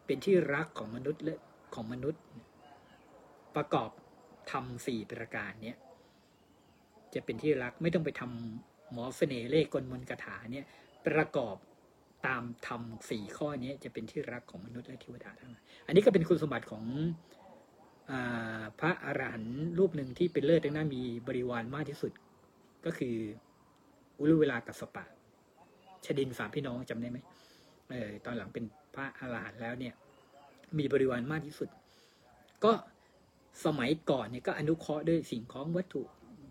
[0.05, 1.37] เป็นที่รักของมนุษย์และ
[1.75, 2.23] ของมนุษย์
[3.55, 3.89] ประกอบ
[4.51, 5.77] ทำสี่ประการเนี้ย
[7.13, 10.65] จะเป็นที่รักไม่ต้องไปทำหมอเสน่ห์เลขกลมนต์คาถาเนี่ย
[11.07, 11.55] ประกอบ
[12.27, 16.85] ตามทำสี่ข้อนี้จะเป็นที่รักของมนุษย์และเทวดาทั้งหลายอันนี้ก็เป็นคุณสมบัติของ
[18.11, 18.13] อ
[18.79, 22.11] พระอรหันต์รูปหนึ่งที่เป็นเลิศดังนั้นมีบริวารมากที่สุด
[22.85, 23.15] ก็คือ
[24.19, 25.03] อุลุเวลากัสสปะ
[26.05, 27.19] ชดินสามพี่น้องจำได้ไหม
[27.91, 28.65] เออตอนหลังเป็น
[28.95, 29.93] พระอรหันต์แล้วเนี่ย
[30.77, 31.69] มีบริวารมากที่สุด
[32.63, 32.71] ก็
[33.65, 36.01] สมัยก่อนเนี่ยก็อนุเคราะห์ด้วยสิ่งของวัตถุ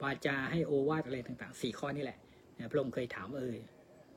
[0.03, 2.19] วาจาให้โอวาทอะไรต่างๆสี่ข้อนี่แหละ
[2.59, 3.57] นะพระองค์เคยถามเออ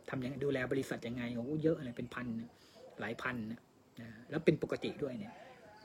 [0.10, 2.28] ทำยังไงดูแลบริษัทยังไงโอ้เยอะเลยเป็นพัน
[3.00, 3.60] หลายพันนะ
[4.02, 5.34] นะแล้วเป็นปกติด้วยเนี่ย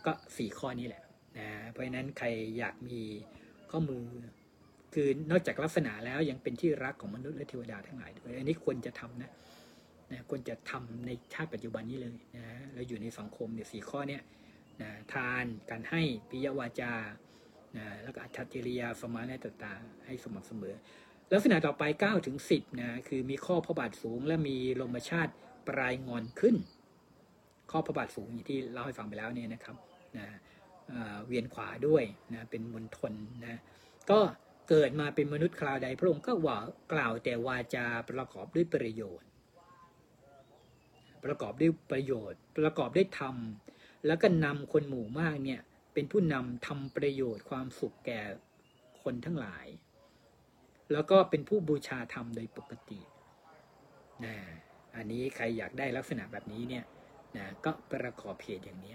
[0.07, 1.03] ก็สี่ข้อนี้แหละ
[1.39, 2.26] นะเพราะฉะนั้นใคร
[2.59, 2.99] อยากมี
[3.70, 4.05] ข้อมือ
[4.95, 9.30] คือนอกจากลักษณะแล้วยังเป็นที่รักของมนุษย์และเทวดาทั้งหลายด้วยอันนี้ควรจะทำนะ
[10.12, 14.22] นะควรจะทำในชาติปัจจุบันนี้เลยนะเราอยู่ในสังคมเนี่ยสี่ข้อเนี่ย
[14.82, 16.93] นะทานการให้ปิยวาจา
[17.76, 19.72] นะแล้วก็อัตถจริยาสมาธิต่า
[20.05, 20.74] ให้สม่ำเสมอ
[21.32, 25.32] ลักษณะต่อไป9ถึง10นะคือมีข้อพระบาทสูง และมีลมชาติ
[25.68, 26.57] ปลายงอนขึ้น
[27.70, 29.76] ข้อพระบาทสูงอย่างที่เล่าให้ฟังไปแล้วเนี่ยนะครับ
[30.18, 30.26] นะ
[30.88, 33.12] เอ่อเวียนขวาด้วยนะเป็นมณฑล
[33.47, 33.61] นะ
[34.11, 34.20] ก็
[34.75, 36.59] เกิดมาเป็นมนุษย์คราวใดพระองค์ก็ว่า
[36.93, 39.29] กล่าวแต่วาจาประกอบด้วยประโยชน์
[41.25, 43.37] ประกอบด้วยประโยชน์ ประกอบด้วยธรรม
[44.07, 45.61] แล้วก็นำคนหมู่มากเนี่ย
[45.95, 48.20] เป็นผู้นำทำประโยชน์ความสุขแก่
[49.03, 49.66] คนทั้งหลาย
[50.93, 53.01] แล้วก็เป็นผู้บูชาธรรมโดยปกติ
[54.25, 54.35] นะ
[54.97, 56.85] อันนี้ใครอยากได้ลักษณะแบบนี้เนี่ย
[57.37, 58.95] นะก็ประกอบเหตุอย่างนี้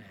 [0.00, 0.10] นะ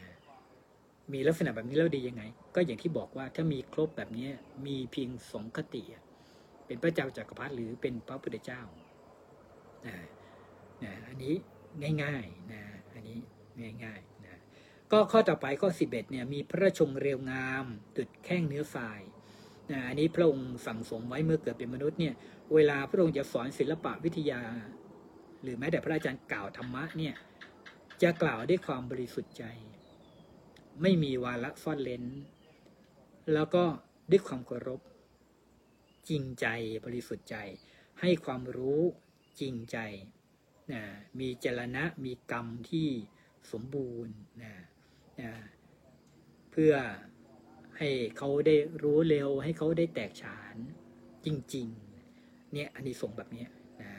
[1.14, 2.24] มีลักษณะแบบนี้แล้วดียังไง
[2.56, 4.28] ก็อย่างที่บอกว่าถ้ามีครบแบบนี้
[4.66, 5.84] มีเพียงสองคติ
[6.66, 8.62] เป็นพระเจ้าจักรพรรดิหรือเป็นพระพุทธเจ้า
[9.86, 9.96] นะ
[10.84, 11.36] นะอันนี้
[12.04, 12.62] ง่ายๆนะ
[12.94, 13.18] อันนี้
[13.84, 14.40] ง่ายๆนะ
[14.92, 19.02] ก็ข้อต่อไปข้อ11เนี่ยมีพระชงเรียวงามดุดแข้งเนื้อทราย
[19.72, 22.14] นะอันนี้พระองค์สั่งสมไว้เมื่อเกิดเป็นมนุษย์เนี่ย
[22.54, 24.42] เวลาพระองค์จะสอนศิลปะวิทยา
[25.42, 27.14] หรือแม้แต่พระอาจารย์กล่าวธรรมะเนี่ย
[28.02, 29.44] จะกล่าวด้วยความบริสุทธิ์ใจ
[30.82, 32.04] ไม่มีวาระซ่อนเลน
[33.34, 33.64] แล้วก็
[34.12, 34.82] ด้วยความเคารพ
[36.10, 36.48] จริงใจ
[36.86, 37.38] บริสุทธิ์ใจ
[38.02, 38.82] ให้ความรู้
[39.40, 39.78] จริงใจ
[40.74, 40.84] นะ
[41.20, 42.88] มีเจรณะมีกรรมที่
[43.52, 44.54] สมบูรณ์นะ
[45.22, 45.32] นะ
[46.52, 46.74] เพื่อ
[47.78, 50.56] ให้เขาได้รู้เร็ว ให้เขาได้แตกฉาน
[51.26, 53.46] จริงๆ เนี่ยอันนี้ส่งแบบนี้
[53.82, 53.92] นะ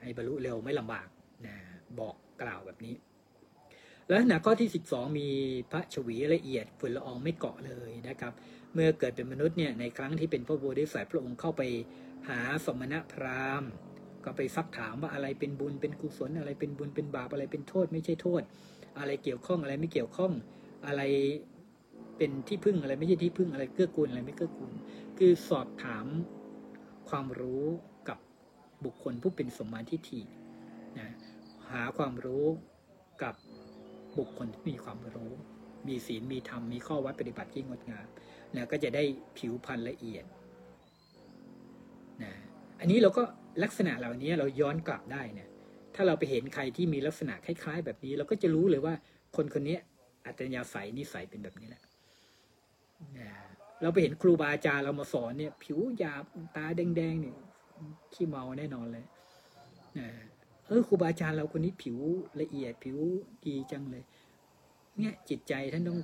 [0.00, 1.08] ให้บรรลุเร็วไม่ลำบาก
[1.46, 1.56] นะ
[1.98, 2.94] บอกกล่าวแบบนี้
[4.12, 5.28] ล้วขณะข้อที่ 12 มี
[5.70, 8.32] พระชวีละเอียดฝุ่นละอองไม่เกาะเลยนะครับ
[8.74, 11.62] เมื่อเกิดเป็นมนุษย์เนี่ยในครั้งที่เป็นพระโพธิสัตว์พระองค์เข้าไป
[12.28, 13.70] หาสมณพราหมณ์
[14.24, 18.42] ก็ไปซักถามว่าอะไรเป็นบุญเป็นกุศลอะไรเป็นบุญเป็นบาปอะไรเป็นโทษไม่ใช่โทษ
[18.98, 20.32] อะไรเกี่ยวข้องอะไรไม่เกี่ยวข้อง
[20.86, 21.02] อะไร
[22.16, 24.72] เป็นที่พึ่งอะไรไม่ใช่ที่พึ่งอะไรเกื้อกูลอะไรไม่เกื้อกูล
[25.18, 26.06] คือสอบถาม
[27.08, 27.64] ความรู้
[28.08, 28.18] กับ
[28.84, 30.20] บุคคลผู้เป็นสมมาทิฏฐิ
[30.98, 31.08] นะ
[31.70, 32.46] หาความรู้
[33.22, 33.34] กับ
[34.18, 35.32] บุคคลที่มีความรู้
[35.88, 38.06] มีศีลมีธรรมมีข้อวัดปฏิบัติที่งดงาม
[38.56, 39.02] นะก็จะได้
[39.38, 40.24] ผิวพรรณละเอียด
[42.22, 42.32] นะ
[42.80, 43.22] อันนี้เราก็
[43.62, 45.48] ลักษณะเหล่านี้เราย้อนกลับได้นะ
[45.94, 48.94] ถ้าเราไปเห็นใครที่มีลักษณะคล้าย ๆ แบบนี้ เราก็จะรู้เลยว่า
[49.36, 49.78] คนคนนี้
[50.26, 51.82] อัตยาศัยนิสัยเป็นแบบนี้แหละ
[53.18, 53.30] นะ
[53.82, 56.24] เราไปเห็นครูบาอาจารย์เรามาสอนเนี่ย ผิวหยาบ
[56.56, 57.36] ตาแดงๆเนี่ย
[58.14, 59.04] ขี้เมาแน่นอนเลย
[59.98, 60.08] นะ
[60.66, 61.98] เออครูบาอาจารย์เราคนนี้ผิว
[62.40, 62.98] ละเอียดผิว
[63.46, 64.04] ดีจังเลย
[64.98, 65.98] เนี่ยจิตใจท่านต้อง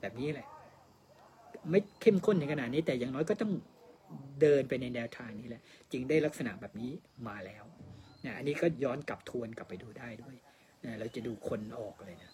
[0.00, 0.48] แบบนี้แหละ
[1.70, 3.52] ไม่เข้มข้นในขนาดนี้ แต่อย่างน้อยก็ต้อง
[4.40, 5.62] เดินไปในแนวทางนี้แหละ
[5.92, 6.92] จึงได้ลักษณะแบบนี้
[7.28, 7.64] มาแล้ว
[8.24, 10.36] นะอันนี้ก็ย้อนกลับทวนกลับไปดูได้ด้วย
[10.84, 12.32] นะเราจะดูคนออกเลยนะ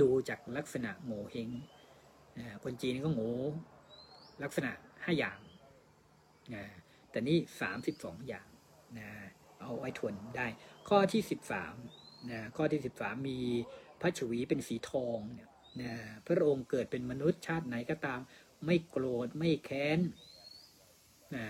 [0.00, 1.50] ดูจากลักษณะโง่เฮง
[2.38, 3.30] นะคนจีนก็โง่
[4.42, 4.70] ลักษณะ
[5.04, 5.38] ห้าอย่าง
[6.54, 6.64] นะ
[7.10, 8.48] แต่นี่สามสิบสองอย่าง
[8.98, 9.08] นะ
[9.66, 10.46] เอาไว้ทวนได้
[10.88, 11.74] ข้อที่สิบสาม
[12.30, 13.38] นะข้อที่สิบสามมี
[14.00, 15.50] พระชวีเป็นสีทองเนี่ย
[15.82, 15.94] นะ
[16.26, 18.20] พระองค์เกิดเป็นมนุษย์ชาติไหนก็ตาม
[18.66, 19.98] ไม่โกรธไม่แค้น
[21.36, 21.46] นะ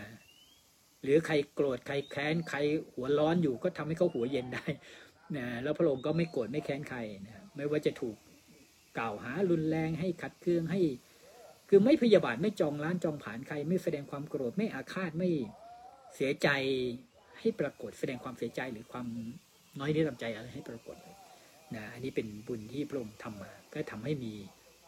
[1.02, 2.58] หรือใครโกรธใครแค้นใคร
[2.94, 4.66] หัวร้อนอยู่ก็ทำให้เขาหัวเย็นได้
[5.36, 8.16] นะแล้วพระองค์ก็ไม่โกรธไม่แค้นใครนะไม่ว่าจะถูก
[8.98, 10.80] กล่าวหารุนแรงให้ขัดเคืองให้
[11.68, 15.30] คือไม่พยาบาทไม่จองล้านจองผ่านใคร ไม่แสดงความโกรธไม่อาฆาตไม่
[16.14, 16.48] เสียใจ
[17.40, 19.06] ให้ปรากฏแสดงความเสียใจหรือความ
[19.78, 21.16] น้อยเนื้อต่ำใจอะไรให้ปรากฏเลย
[21.76, 24.32] นะอันนี้เป็นบุญที่พระองค์ทำมา ก็ทำให้มี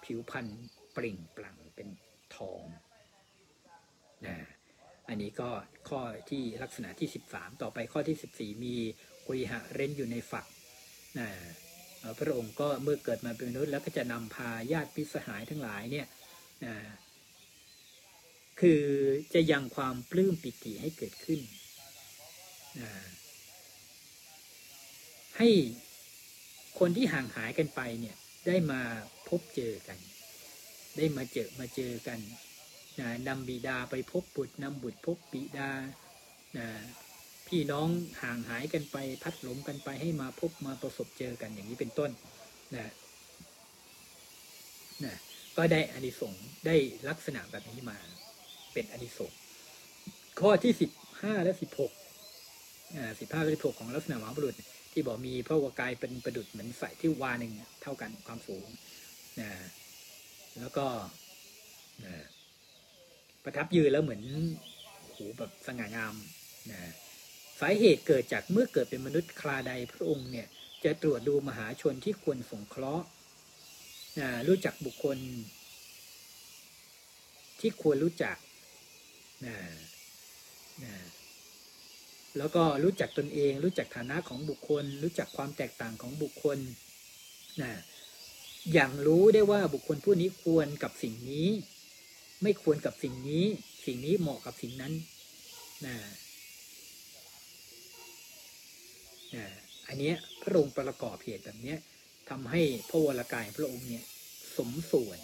[0.05, 0.47] ผิวพรรณ
[0.93, 1.89] เปล่งปลั่งเป็น
[2.37, 2.63] ทอง
[4.27, 4.37] นะ
[5.09, 5.51] อันนี้ก็
[5.89, 8.17] ข้อที่ลักษณะที่ 13 ต่อไปข้อที่
[8.59, 8.75] 14 มี
[9.27, 10.47] กุยหะเร้นอยู่ในฝัก
[11.19, 11.29] นะ
[12.19, 16.07] พระองค์ก็เมื่อเกิดมาเป็นมนุษย์แล้วก็จะนำพาญาติพิสหายทั้งหลายเนี่ย
[16.65, 16.75] นะ
[18.61, 18.83] คือ
[19.35, 21.41] จะยังความปลื้มปิติให้เกิดขึ้น
[25.39, 25.49] ให้
[26.79, 28.17] คนที่ห่างหายกันไปเนี่ย
[28.47, 28.81] ได้มา
[29.29, 29.99] พบเจอกัน
[30.97, 32.19] ได้มาเจอมาเจอกัน
[33.01, 35.71] นะนำบิดาไปพบบุตรนำบุตรพบบิดา
[36.59, 36.67] นะ
[37.49, 37.89] พี่น้อง
[38.23, 42.11] ห่างหายกันไปพัดหลงกันไปให้มาพบมาประสบเจอกันอย่างนี้เป็นต้น
[42.75, 42.93] นะ
[45.05, 45.15] นะ
[45.57, 46.77] ก็ได้อานิสงส์ได้
[47.09, 47.99] ลักษณะแบบนี้มา
[48.73, 49.39] เป็นอานิสงส์
[50.41, 50.91] ข้อที่สิบ
[51.23, 51.93] ห้าและสิบหก
[53.21, 54.55] สิบห้าละสิบหกของลักษณะมหาบุรุษ
[54.93, 58.67] ที่บอกมีพระวกายเป็นประดุจเหมือนใสายที่วาหนึ่งเท่ากันความสูง
[59.41, 59.51] นะ
[60.59, 60.87] แล้วก็
[62.05, 62.15] นะ
[63.45, 64.23] ประทับยืนแล้วเหมือน
[65.13, 66.15] โหแบบสง่างาม
[66.71, 66.79] นะ
[67.61, 70.47] สาเหตุเกิดจากเมื่อเกิดเป็นมนุษย์คลาใดพระองค์เนี่ย
[70.85, 73.07] จะตรวจดูมหาชนที่ควรสงเคราะห์
[74.21, 75.19] นะรู้จักบุคคล
[77.61, 78.37] ที่ควรรู้จัก
[79.47, 79.57] นะ
[80.85, 80.95] นะ
[82.39, 86.59] แล้วก็รู้จักตนเอง รู้จักฐานะของบุคคล รู้จักความแตกต่างของบุคคล
[87.63, 87.73] นะ
[88.73, 91.49] อย่างรู้ได้ว่าบุคคลผู้นี้ควรกับสิ่งนี้
[92.43, 93.45] ไม่ควรกับสิ่งนี้
[93.87, 94.93] สิ่งนี้เหมาะกับสิ่งนั้น
[95.87, 95.97] นะ
[99.35, 99.45] นะ
[99.87, 100.13] อันนี้
[100.43, 101.77] พระองค์ประกอบเหตุแบบนี้
[102.31, 104.05] ทำให้พระวรากายพระองค์เนี่ย
[104.57, 105.21] สมส่วน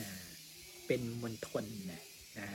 [0.00, 0.10] นะ
[0.86, 2.02] เป็นมณฑลนะ
[2.38, 2.48] นะ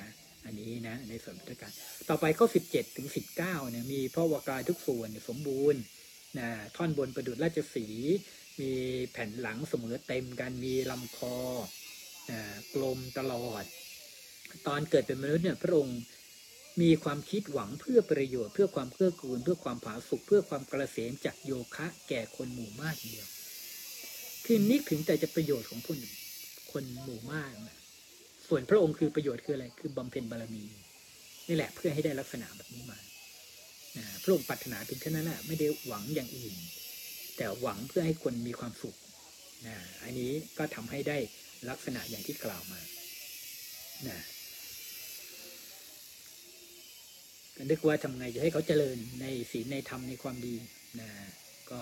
[0.47, 1.71] อันนี้นะในส่วนพุทธการ
[2.09, 5.81] ต่อไปข้อ17 ถึง 19เนี่ยมีพระวากายทุกส่วนสมบูรณ์
[6.39, 7.87] นะท่อนบนประดุจราชสี
[8.59, 8.71] มี
[9.11, 11.35] แผ่นหลังเสมอเต็มกันมีลำคอ
[12.31, 12.39] นะ
[12.73, 13.63] กลมตลอด
[14.67, 15.99] ตอนเกิดเป็นมนุษย์เนี่ยพระองค์
[16.81, 23.25] มีความคิดหวังเพื่อประโยชน์เพื่อความเพื่อกูล เพื่อความผาสุกเพื่อความกระเสมจากโยคะ แก่คนหมู่มากเดียว
[24.45, 25.97] คือนึกถึงแต่จะประโยชน์ของคน
[26.71, 27.76] คนหมู่มากนะ
[28.47, 30.63] ส่วนพระองค์คือประโยชน์คืออะไร คือบำเพ็ญบารมี
[31.47, 32.99] นี่แหละเพื่อให้ได้ลักษณะแบบนี้มา
[34.23, 36.55] พระองค์ปรารถนาเพียงแค่นั้นแหละไม่ได้หวังอย่างอื่น
[37.37, 38.95] แต่หวังเพื่อให้คนมีความสุข
[39.67, 41.17] นะอันนี้ก็ทำให้ได้
[41.69, 42.79] ลักษณะอย่างที่กล่าวมา
[44.07, 44.19] นะ
[47.55, 50.55] ก็นึกว่าทำไงจะให้เขาเจริญในศีลในธรรมในความดี
[50.99, 51.09] นะ
[51.71, 51.79] ก็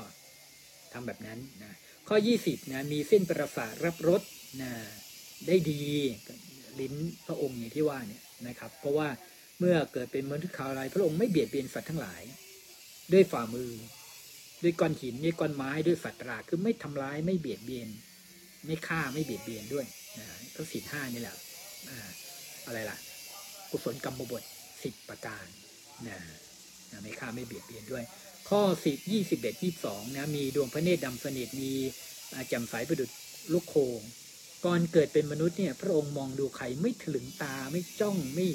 [0.93, 1.71] ทำแบบนั้นนะ
[2.07, 4.21] ข้อ 20นะมีเส้นประสาทรับรส
[4.61, 4.71] นะ
[5.47, 5.83] ได้ดี
[6.81, 6.93] ลิ้น
[7.27, 9.07] พระองค์อย่างที่ว่าเนี่ยนะครับ เพราะว่า
[9.59, 12.21] เมื่อเกิดเป็นมนุษย์คาวไรพระองค์ไม่เบียดเบียนสัตว์ทั้งหลาย
[13.13, 13.71] ด้วยฝ่ามือ
[14.63, 17.87] ด้วยก้อนหินด้วยก้อนไม้ด้วยสัตว์ราคือไม่ทำร้ายไม่เบียดเบียน
[18.65, 19.85] ไม่ฆ่าไม่เบียดเบียนด้วย
[20.19, 20.25] นะ
[20.55, 21.35] ก็สิบห้านี่แหละ
[22.65, 22.97] อะไรล่ะ
[23.69, 24.43] กุศลกรรมบท
[24.83, 25.45] สิบประการ
[26.07, 26.17] นะ
[26.91, 28.03] นะไม่ฆ่าไม่เบียดเบียนด้วย
[28.49, 31.71] ข้อสิบยี่สิบเอ็ดยี่สองนะมีดวงพระเนตรดำสนิทมี
[32.47, 33.09] แจ่มใสประดุจ
[33.53, 33.99] ลูกโคง
[34.65, 38.47] ก่อนเกิดเป็นมนุษย์เนี่ย พระองค์มองดูใครไม่ถลึงตาไม่จ้องไม่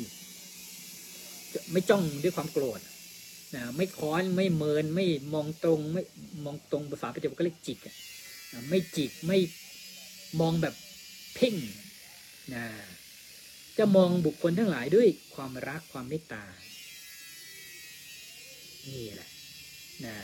[1.72, 2.80] ไม่จ้องด้วยความโกรธ
[3.54, 6.02] นะไม่ค้อนไม่เมินไม่มองตรงไม่
[6.44, 7.94] มองตรงภาษาปัจจุบันก็เรียกจิกะ
[8.52, 9.38] นะไม่จิกไม่
[10.40, 10.74] มองแบบ
[11.34, 11.56] เพ่ง
[12.54, 12.64] นะ
[13.78, 16.44] จะมองบุคคลทั้งหลายด้วยความรักความเมตตา
[18.88, 19.28] นี่แหละ
[20.04, 20.14] นะ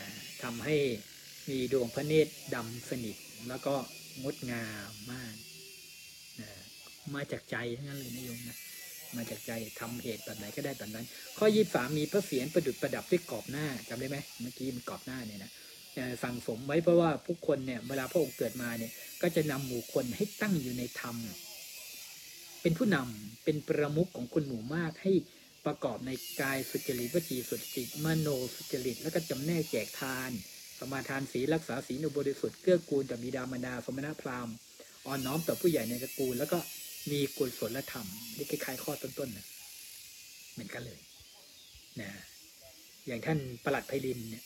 [0.43, 0.75] ทำให้
[1.49, 3.15] มีดวงพระเนตรดำสนิท
[3.47, 3.73] แล้วก็
[4.23, 5.35] งดงามมาก
[7.15, 8.57] มาจากใจทั้งนั้นเลยนะโยมนะ
[9.15, 11.05] มาจากใจทำเหตุแบบไหนก็ได้แบบนั้น
[11.37, 15.51] ข้อยี่สามมีพระเศียรประดุจประดับด้วยกรอบหน้าจำได้ไหมเมื่อกี้มันกรอบหน้าเนี่ยนะ
[16.23, 21.15] สั่งสมไว้เพราะว่าผู้คนเนี่ยเวลาพระองค์เกิดมาเนี่ยก็จะนำหมู่คนให้ตั้งอยู่ในธรรม
[22.61, 25.11] เป็นผู้นำเป็นประมุขของคนหมู่มากให้
[25.65, 26.11] ประกอบใน
[26.41, 30.31] กายสุจริตวจีสุจริตมโนสุจริตแล้วก็จำแนกแจกทาน
[30.79, 34.55] สมาทานศีลรักษาศีลอุบริสุทธิ์เกื้อกูลต่อบิดามารดาสมณพราหมณ์
[35.05, 36.59] อ่อนน้อมต่อผู้ใหญ่ในตระกูลแล้วก็
[37.11, 39.45] มีกุศลธรรมนี่คล้ายๆข้อต้นๆนะ
[40.53, 40.99] เหมือนกันเลย
[42.01, 42.09] นะ
[43.07, 44.45] อย่างท่านประหลัดไพลินเนี่ย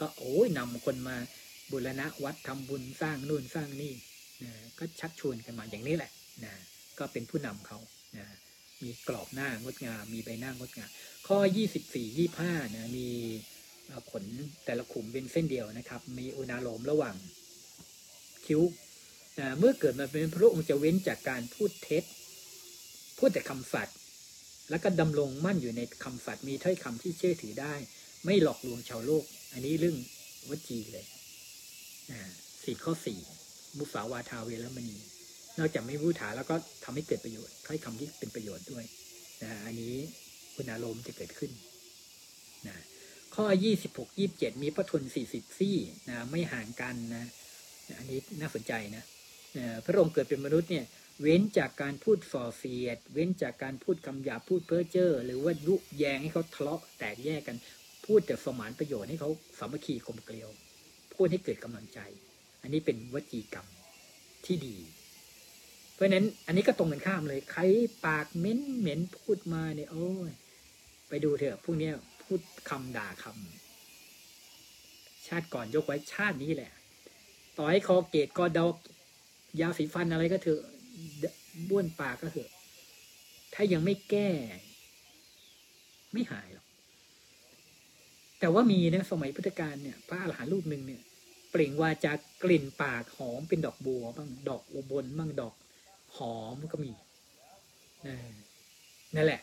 [0.00, 1.16] ก็โอ้ยนำคนมา
[1.70, 3.92] บูรณะวัดทำบุญสร้างนู่นสร้างนี่
[4.44, 6.10] นะก็ชักชวนกันมาอย่างนี้แหละ
[6.44, 6.52] นะ
[6.98, 7.78] ก็เป็นผู้นำเขา
[8.16, 8.26] นะ
[8.82, 10.90] มีกรอบหน้างดงาม มีใบหน้างดงาม
[11.26, 11.38] ข้อ
[11.82, 13.08] 24 25นะมี
[13.86, 14.24] เอ่อขน
[14.64, 17.16] แต่ละขุมเป็นเส้นเดียวนะครับ มีอุณาโลมระหว่าง
[18.46, 18.60] คิ้ว
[19.58, 22.04] เมื่อเกิดมาเป็นพระองค์จะเว้นจากการพูดเท็จ
[23.18, 23.96] พูดแต่คำสัตย์
[24.70, 27.74] แล้วก็ดำรงมั่นอยู่ในคำสัตย์มีถ้อยคำที่เชื่อถือได้
[28.24, 29.96] ไม่หลอกลวงชาวโลก อันนี้เรื่อง
[30.48, 31.06] วจีเลย
[32.64, 33.18] สี่ข้อสี่
[33.78, 34.96] มุสาวาทาเวรมณี
[35.58, 38.84] นอกจากไม่พูดถาแล้วก็ทำให้เกิดประโยชน์ถ้อยคำที่เป็นประโยชน์ด้วย
[39.42, 39.94] นะอันนี้
[40.54, 41.50] คุณอารมณ์จะเกิดขึ้น
[42.68, 42.76] นะ
[43.34, 43.44] ข้อ
[43.86, 45.76] 26 27มีพระทน40ซี่
[46.08, 47.24] นะไม่ห่างกันนะ
[47.98, 49.04] อันนี้น่าสนใจนะ
[49.84, 50.86] พระองค์เกิดเป็นมนุษย์เนี่ย
[51.20, 57.56] เว้นจากการพูดส่อเสียด เว้นจากการพูดคำหยาบพูดเพ้อเจ้อหรือว่ายุแยงให้เขาทะเลาะแตกแยกกัน
[58.06, 60.50] พูดแต่สมานประโยชน์ให้เขาสามัคคีกลมเกลียว
[61.14, 62.00] พูดให้เกิดกำลังใจ
[62.62, 63.66] อันนี้เป็นวจีกรรม
[64.46, 64.76] ที่ดี
[65.94, 67.62] เพราะฉะนั้นอันนี้ก็ตรงกันข้ามเลย ใคร
[68.06, 70.30] ปากเหม็นเหม็นพูดมาเนี่ยโอ้ย
[71.08, 71.90] ไปดูเถอะพวกนี้
[72.22, 76.72] พูดคำด่าคำชาติก่อนยกไว้ชาตินี้แหละ
[77.58, 78.74] ต่อให้คอเกตก็ดอก
[79.60, 80.62] ยาสีฟันอะไรก็เถอะ
[81.68, 82.50] บ้วนปากก็เถอะ
[83.54, 84.30] ถ้ายังไม่แก้
[86.12, 86.66] ไม่หายหรอก
[88.40, 91.02] แต่ว่ามีนะสมัยพุทธกาลเนี่ย พระอรหันต์รูปหนึ่งเนี่ย
[91.50, 92.12] เปล่งวาจา
[92.42, 95.54] กลิ่นปากหอมเป็นดอกบัวบ้างดอกอุบลบ้างดอก
[96.16, 96.92] หอมก็มี
[98.06, 98.16] นะ
[99.14, 99.40] นั่นแหละ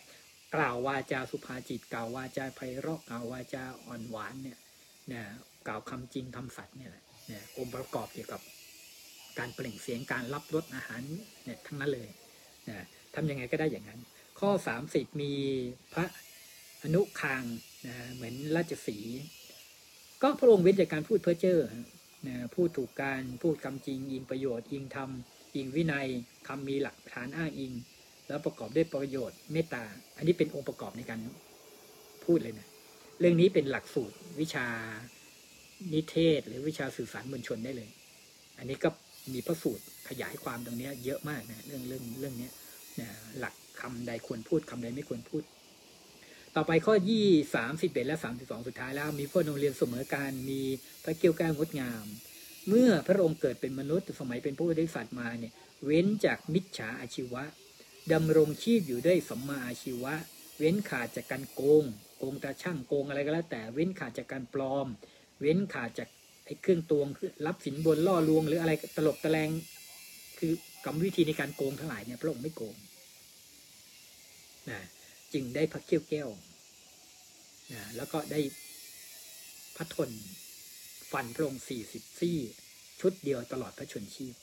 [0.56, 4.58] กล่าววาจาสุภาจิต กล่าววาจาไพเราะกล่าววาจาอ่อนหวานเนี่ย
[5.12, 5.22] นะ
[5.68, 8.42] กล่าวคำจริงคำสัตย์เนี่ยแหละนะองค์ประกอบเกี่ยวกับ
[9.40, 11.02] การเปล่งเสียงการรับรสอาหาร
[11.44, 12.10] เนี่ยทั้งนั้นเลย
[12.70, 12.78] นะ
[13.16, 14.00] ทำยังไงก็ได้อย่างนั้น
[14.40, 14.50] ข้อ
[14.86, 15.34] 30 มี
[15.94, 16.06] พระ
[16.84, 17.44] อนุคาง
[17.88, 18.98] นะเหมือนราชสี
[20.22, 21.60] ก็พระองค์เว้นจากการพูดเพ้อเจ้อ
[22.28, 25.10] นะพูดถูกการพูดคำจริง อิงประโยชน์ อิงธรรม
[25.56, 26.08] อิงวินัย
[26.48, 27.74] คำมีหลักฐานอ้างอิง
[28.28, 29.84] แล้วประกอบด้วยประโยชน์เมตตา
[30.18, 31.20] อันนี้เป็นองค์ประกอบในการ
[32.26, 32.68] พูดเลยนะ
[33.20, 34.68] เรื่องนี้เป็นหลักสูตรวิชา
[35.94, 37.90] นิเทศ หรือวิชาสื่อสารมวลชนได้เลย
[38.58, 38.90] อันนี้ก็
[39.34, 42.50] มีพระสูตรขยายความตรงนี้เยอะมากนะเรื่องเรื่องเรื่องนี้
[43.00, 43.10] นะ
[43.40, 45.44] หลักคำใดควรพูดคำใดไม่ควรพูด
[46.56, 47.26] ต่อไปข้อยี่
[47.56, 50.62] สามสิบเอ็ดและสามสิบสองสุดท้ายแล้ว มีพระนงเรียนเสมอการมี
[51.04, 52.06] พระเกี่ยวก้างดงาม
[52.68, 55.54] เมื่อพระองค์เกิดเป็นมนุษย์สมัยเป็นผู้ได้สัตว์มาเนี่ย
[55.86, 57.44] เว้นจากมิจฉาอาชีวะ
[58.14, 60.14] ดำรงชีพอยู่ด้วยสัมมาอาชีวะ
[60.60, 61.84] เว้นขาดจากการโกง
[62.18, 64.88] โกงตาช่างโกงอะไรก็แล้วแต่เว้นขาดจากการปลอม
[65.40, 66.10] เว้นขาดจาก
[66.50, 67.08] ไอ้เครื่องตวง
[67.48, 69.50] รับสินบนล่อลวง หรืออะไรตลบตะแลง
[70.40, 70.52] คือ
[70.86, 72.76] กรรมวิธีในการโกงทั้งหลายเนี่ยพระองค์ไม่โกง
[74.70, 74.80] นะ
[75.34, 76.30] จึงได้พระเขี้ยวแก้ว
[77.74, 78.42] นะแล้วก็ได้
[79.76, 80.10] พระทน
[81.12, 82.38] ฟันพระองค์สี่สิบซี่
[83.02, 84.36] ชุดเดียวตลอดพระชนชีพ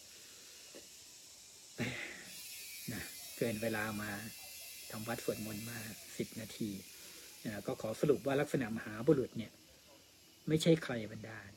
[2.93, 3.03] นะ
[3.37, 4.11] เกินเวลามา
[4.91, 5.79] ทำวัดสวดมนต์มา
[6.19, 6.71] สิบนาที
[7.45, 9.53] นะก็ขอสรุปว่าลักษณะมหาบุรุษเนี่ย
[10.49, 11.51] ไม่ใช่ใครบรรดาล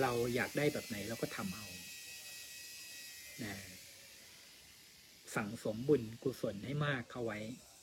[0.00, 1.66] เราอยากได้แบบไหนเราก็ทำเอา
[3.44, 3.54] นะ
[5.36, 7.38] สั่งสมบุญกุศลให้มากเข้าไว้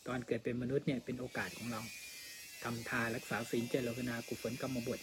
[0.07, 1.81] ตอนเกิดเป็นมนุษย์เนี่ยเป็นโอกาสของเรา
[2.63, 4.99] ทำทานรักษาศีลเจริญนากุศลกรรมบท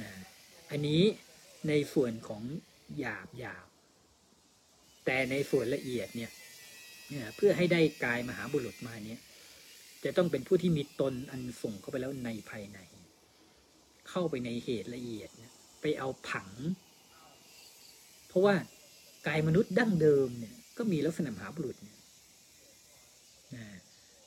[0.00, 0.10] นะ
[0.70, 1.02] อันนี้
[1.68, 2.42] ในส่วนของ
[2.98, 3.66] หยาบหยาบ
[5.04, 6.30] แต่ในส่วนละเอียดเนี่ย
[7.10, 9.20] เนี่ยเพื่อให้ได้กายมหาบุรุษมาเนี่ย
[10.04, 12.78] จะต้องเป็นผู้ที่มีตนอันส่งเข้าไปแล้วในภายใน
[14.08, 15.52] เข้าไปในเหตุละเอียดเนี่ย
[15.98, 16.48] เอาผัง
[18.28, 18.54] เพราะว่า
[19.26, 21.98] กายมนุษย์ดั้งเดิมเนี่ยก็มีลักษณะมหาบุรุษเนี่ย
[23.54, 23.64] นะ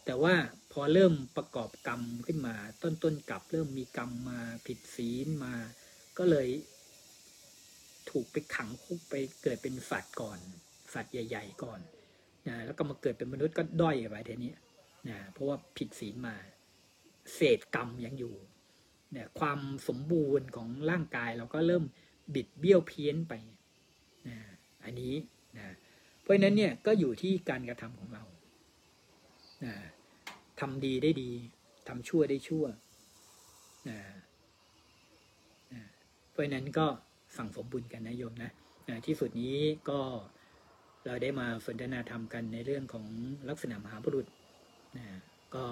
[0.06, 0.34] แต่ว่า
[0.72, 5.54] พอเริ่มประกอบกรรมขึ้นมา ต้นต้นกลับ เริ่มมีกรรมมาผิดศีลมา
[6.18, 6.48] ก็เลย
[8.10, 10.40] ถูกไปขังคุกไปเกิดเป็นสัตว์ก่อน
[10.94, 11.80] สัตว์ใหญ่ ๆ ก่อน
[12.48, 14.54] นะแล้วก็มาเกิดเป็นมนุษย์ก็ด้อยไปทีนี้
[15.10, 16.36] นะเพราะว่าผิดศีลมา
[17.36, 18.34] เศษกรรมยังอยู่
[19.12, 21.84] เนี่ยความสมบูรณ์ของร่างกายเราก็เริ่ม
[22.36, 23.34] บิดเบี้ยวเพี้ยนไป
[24.28, 24.38] นะ
[24.84, 25.16] อันนี้
[25.58, 25.66] นะ
[26.22, 28.24] เพราะฉะนั้นเนี่ยก็อยู่ที่การกระทำของเรา
[29.66, 29.74] นะ
[30.60, 31.32] ทำดีได้ดี
[31.88, 32.66] ทำชั่วได้ชั่ว
[33.90, 34.00] นะ
[35.74, 35.82] นะ
[36.32, 36.86] เพราะฉะนั้นก็
[37.38, 38.52] สั่งสมบุญกันนะโยมนะ
[38.90, 39.58] นะที่สุดนี้
[39.90, 40.00] ก็
[41.06, 43.06] เราได้มาสนทนาธรรมกันในเรื่องของ
[43.50, 44.26] ลักษณะมหาบุรุษ
[44.98, 45.06] นะ
[45.56, 45.66] ก็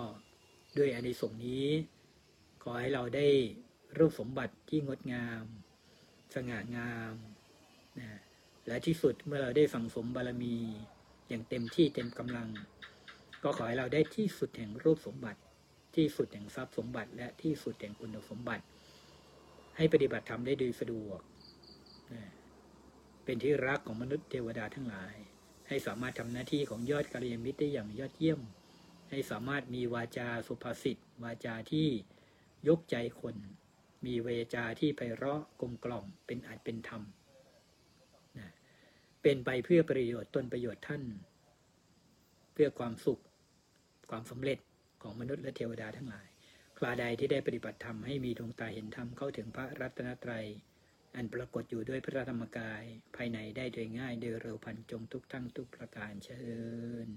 [0.77, 1.65] ด้วยอานิสงส์นี้
[2.69, 3.27] อให้เราได้
[3.97, 5.43] รูปสมบัติที่งดงาม
[6.35, 7.15] สง่างาม
[7.99, 8.19] นะ
[8.67, 10.55] และที่สุดเมื่อเราได้สั่งสมบารมี
[11.27, 12.49] อย่างเต็มที่เต็มกำลัง
[13.43, 15.39] ก็ขอให้เราได้ที่สุดแห่งรูปสมบัติ
[15.95, 18.63] ที่สุดแห่งทรัพย์สมบัติ และที่สุดแห่งคุณสมบัติ
[19.77, 21.19] ให้ปฏิบัติธรรมได้โดยสะดวก
[22.13, 22.23] นะ
[23.23, 25.15] เป็นที่รักของมนุษย์เทวดาทั้งหลาย
[25.67, 28.41] ให้สามารถทำหน้าที่ของยอดกัลยาณมิตรได้อย่างยอดเยี่ยม
[29.09, 31.87] ให้สามารถมีวาจาสุภาษิตวาจาที่
[32.67, 33.35] ยกใจคน
[34.05, 37.01] มีเวจาที่ไพเราะกลมกล่อมเป็นอัดเป็นธรรม
[38.37, 38.49] นะ
[39.21, 41.03] เป็นไปเพื่อประโยชน์ตนประโยชน์ท่าน
[42.53, 43.19] เพื่อความสุข
[44.09, 44.59] ความสำเร็จ
[45.01, 46.27] ของมนุษย์และเทวดาทั้งหลาย
[46.77, 50.45] คลาใดที่ได้ปฏิบัติธรรมให้มีดวงตาเห็นธรรมเข้าถึงพระรัตนตรัย
[51.15, 52.83] อันปรากฏอยู่ด้วยพระธรรมกาย
[53.15, 56.43] ภายในได้โดยง่ายโดยเร็วพันจงทุกทั้งทุกประการเชิ
[57.07, 57.09] ญ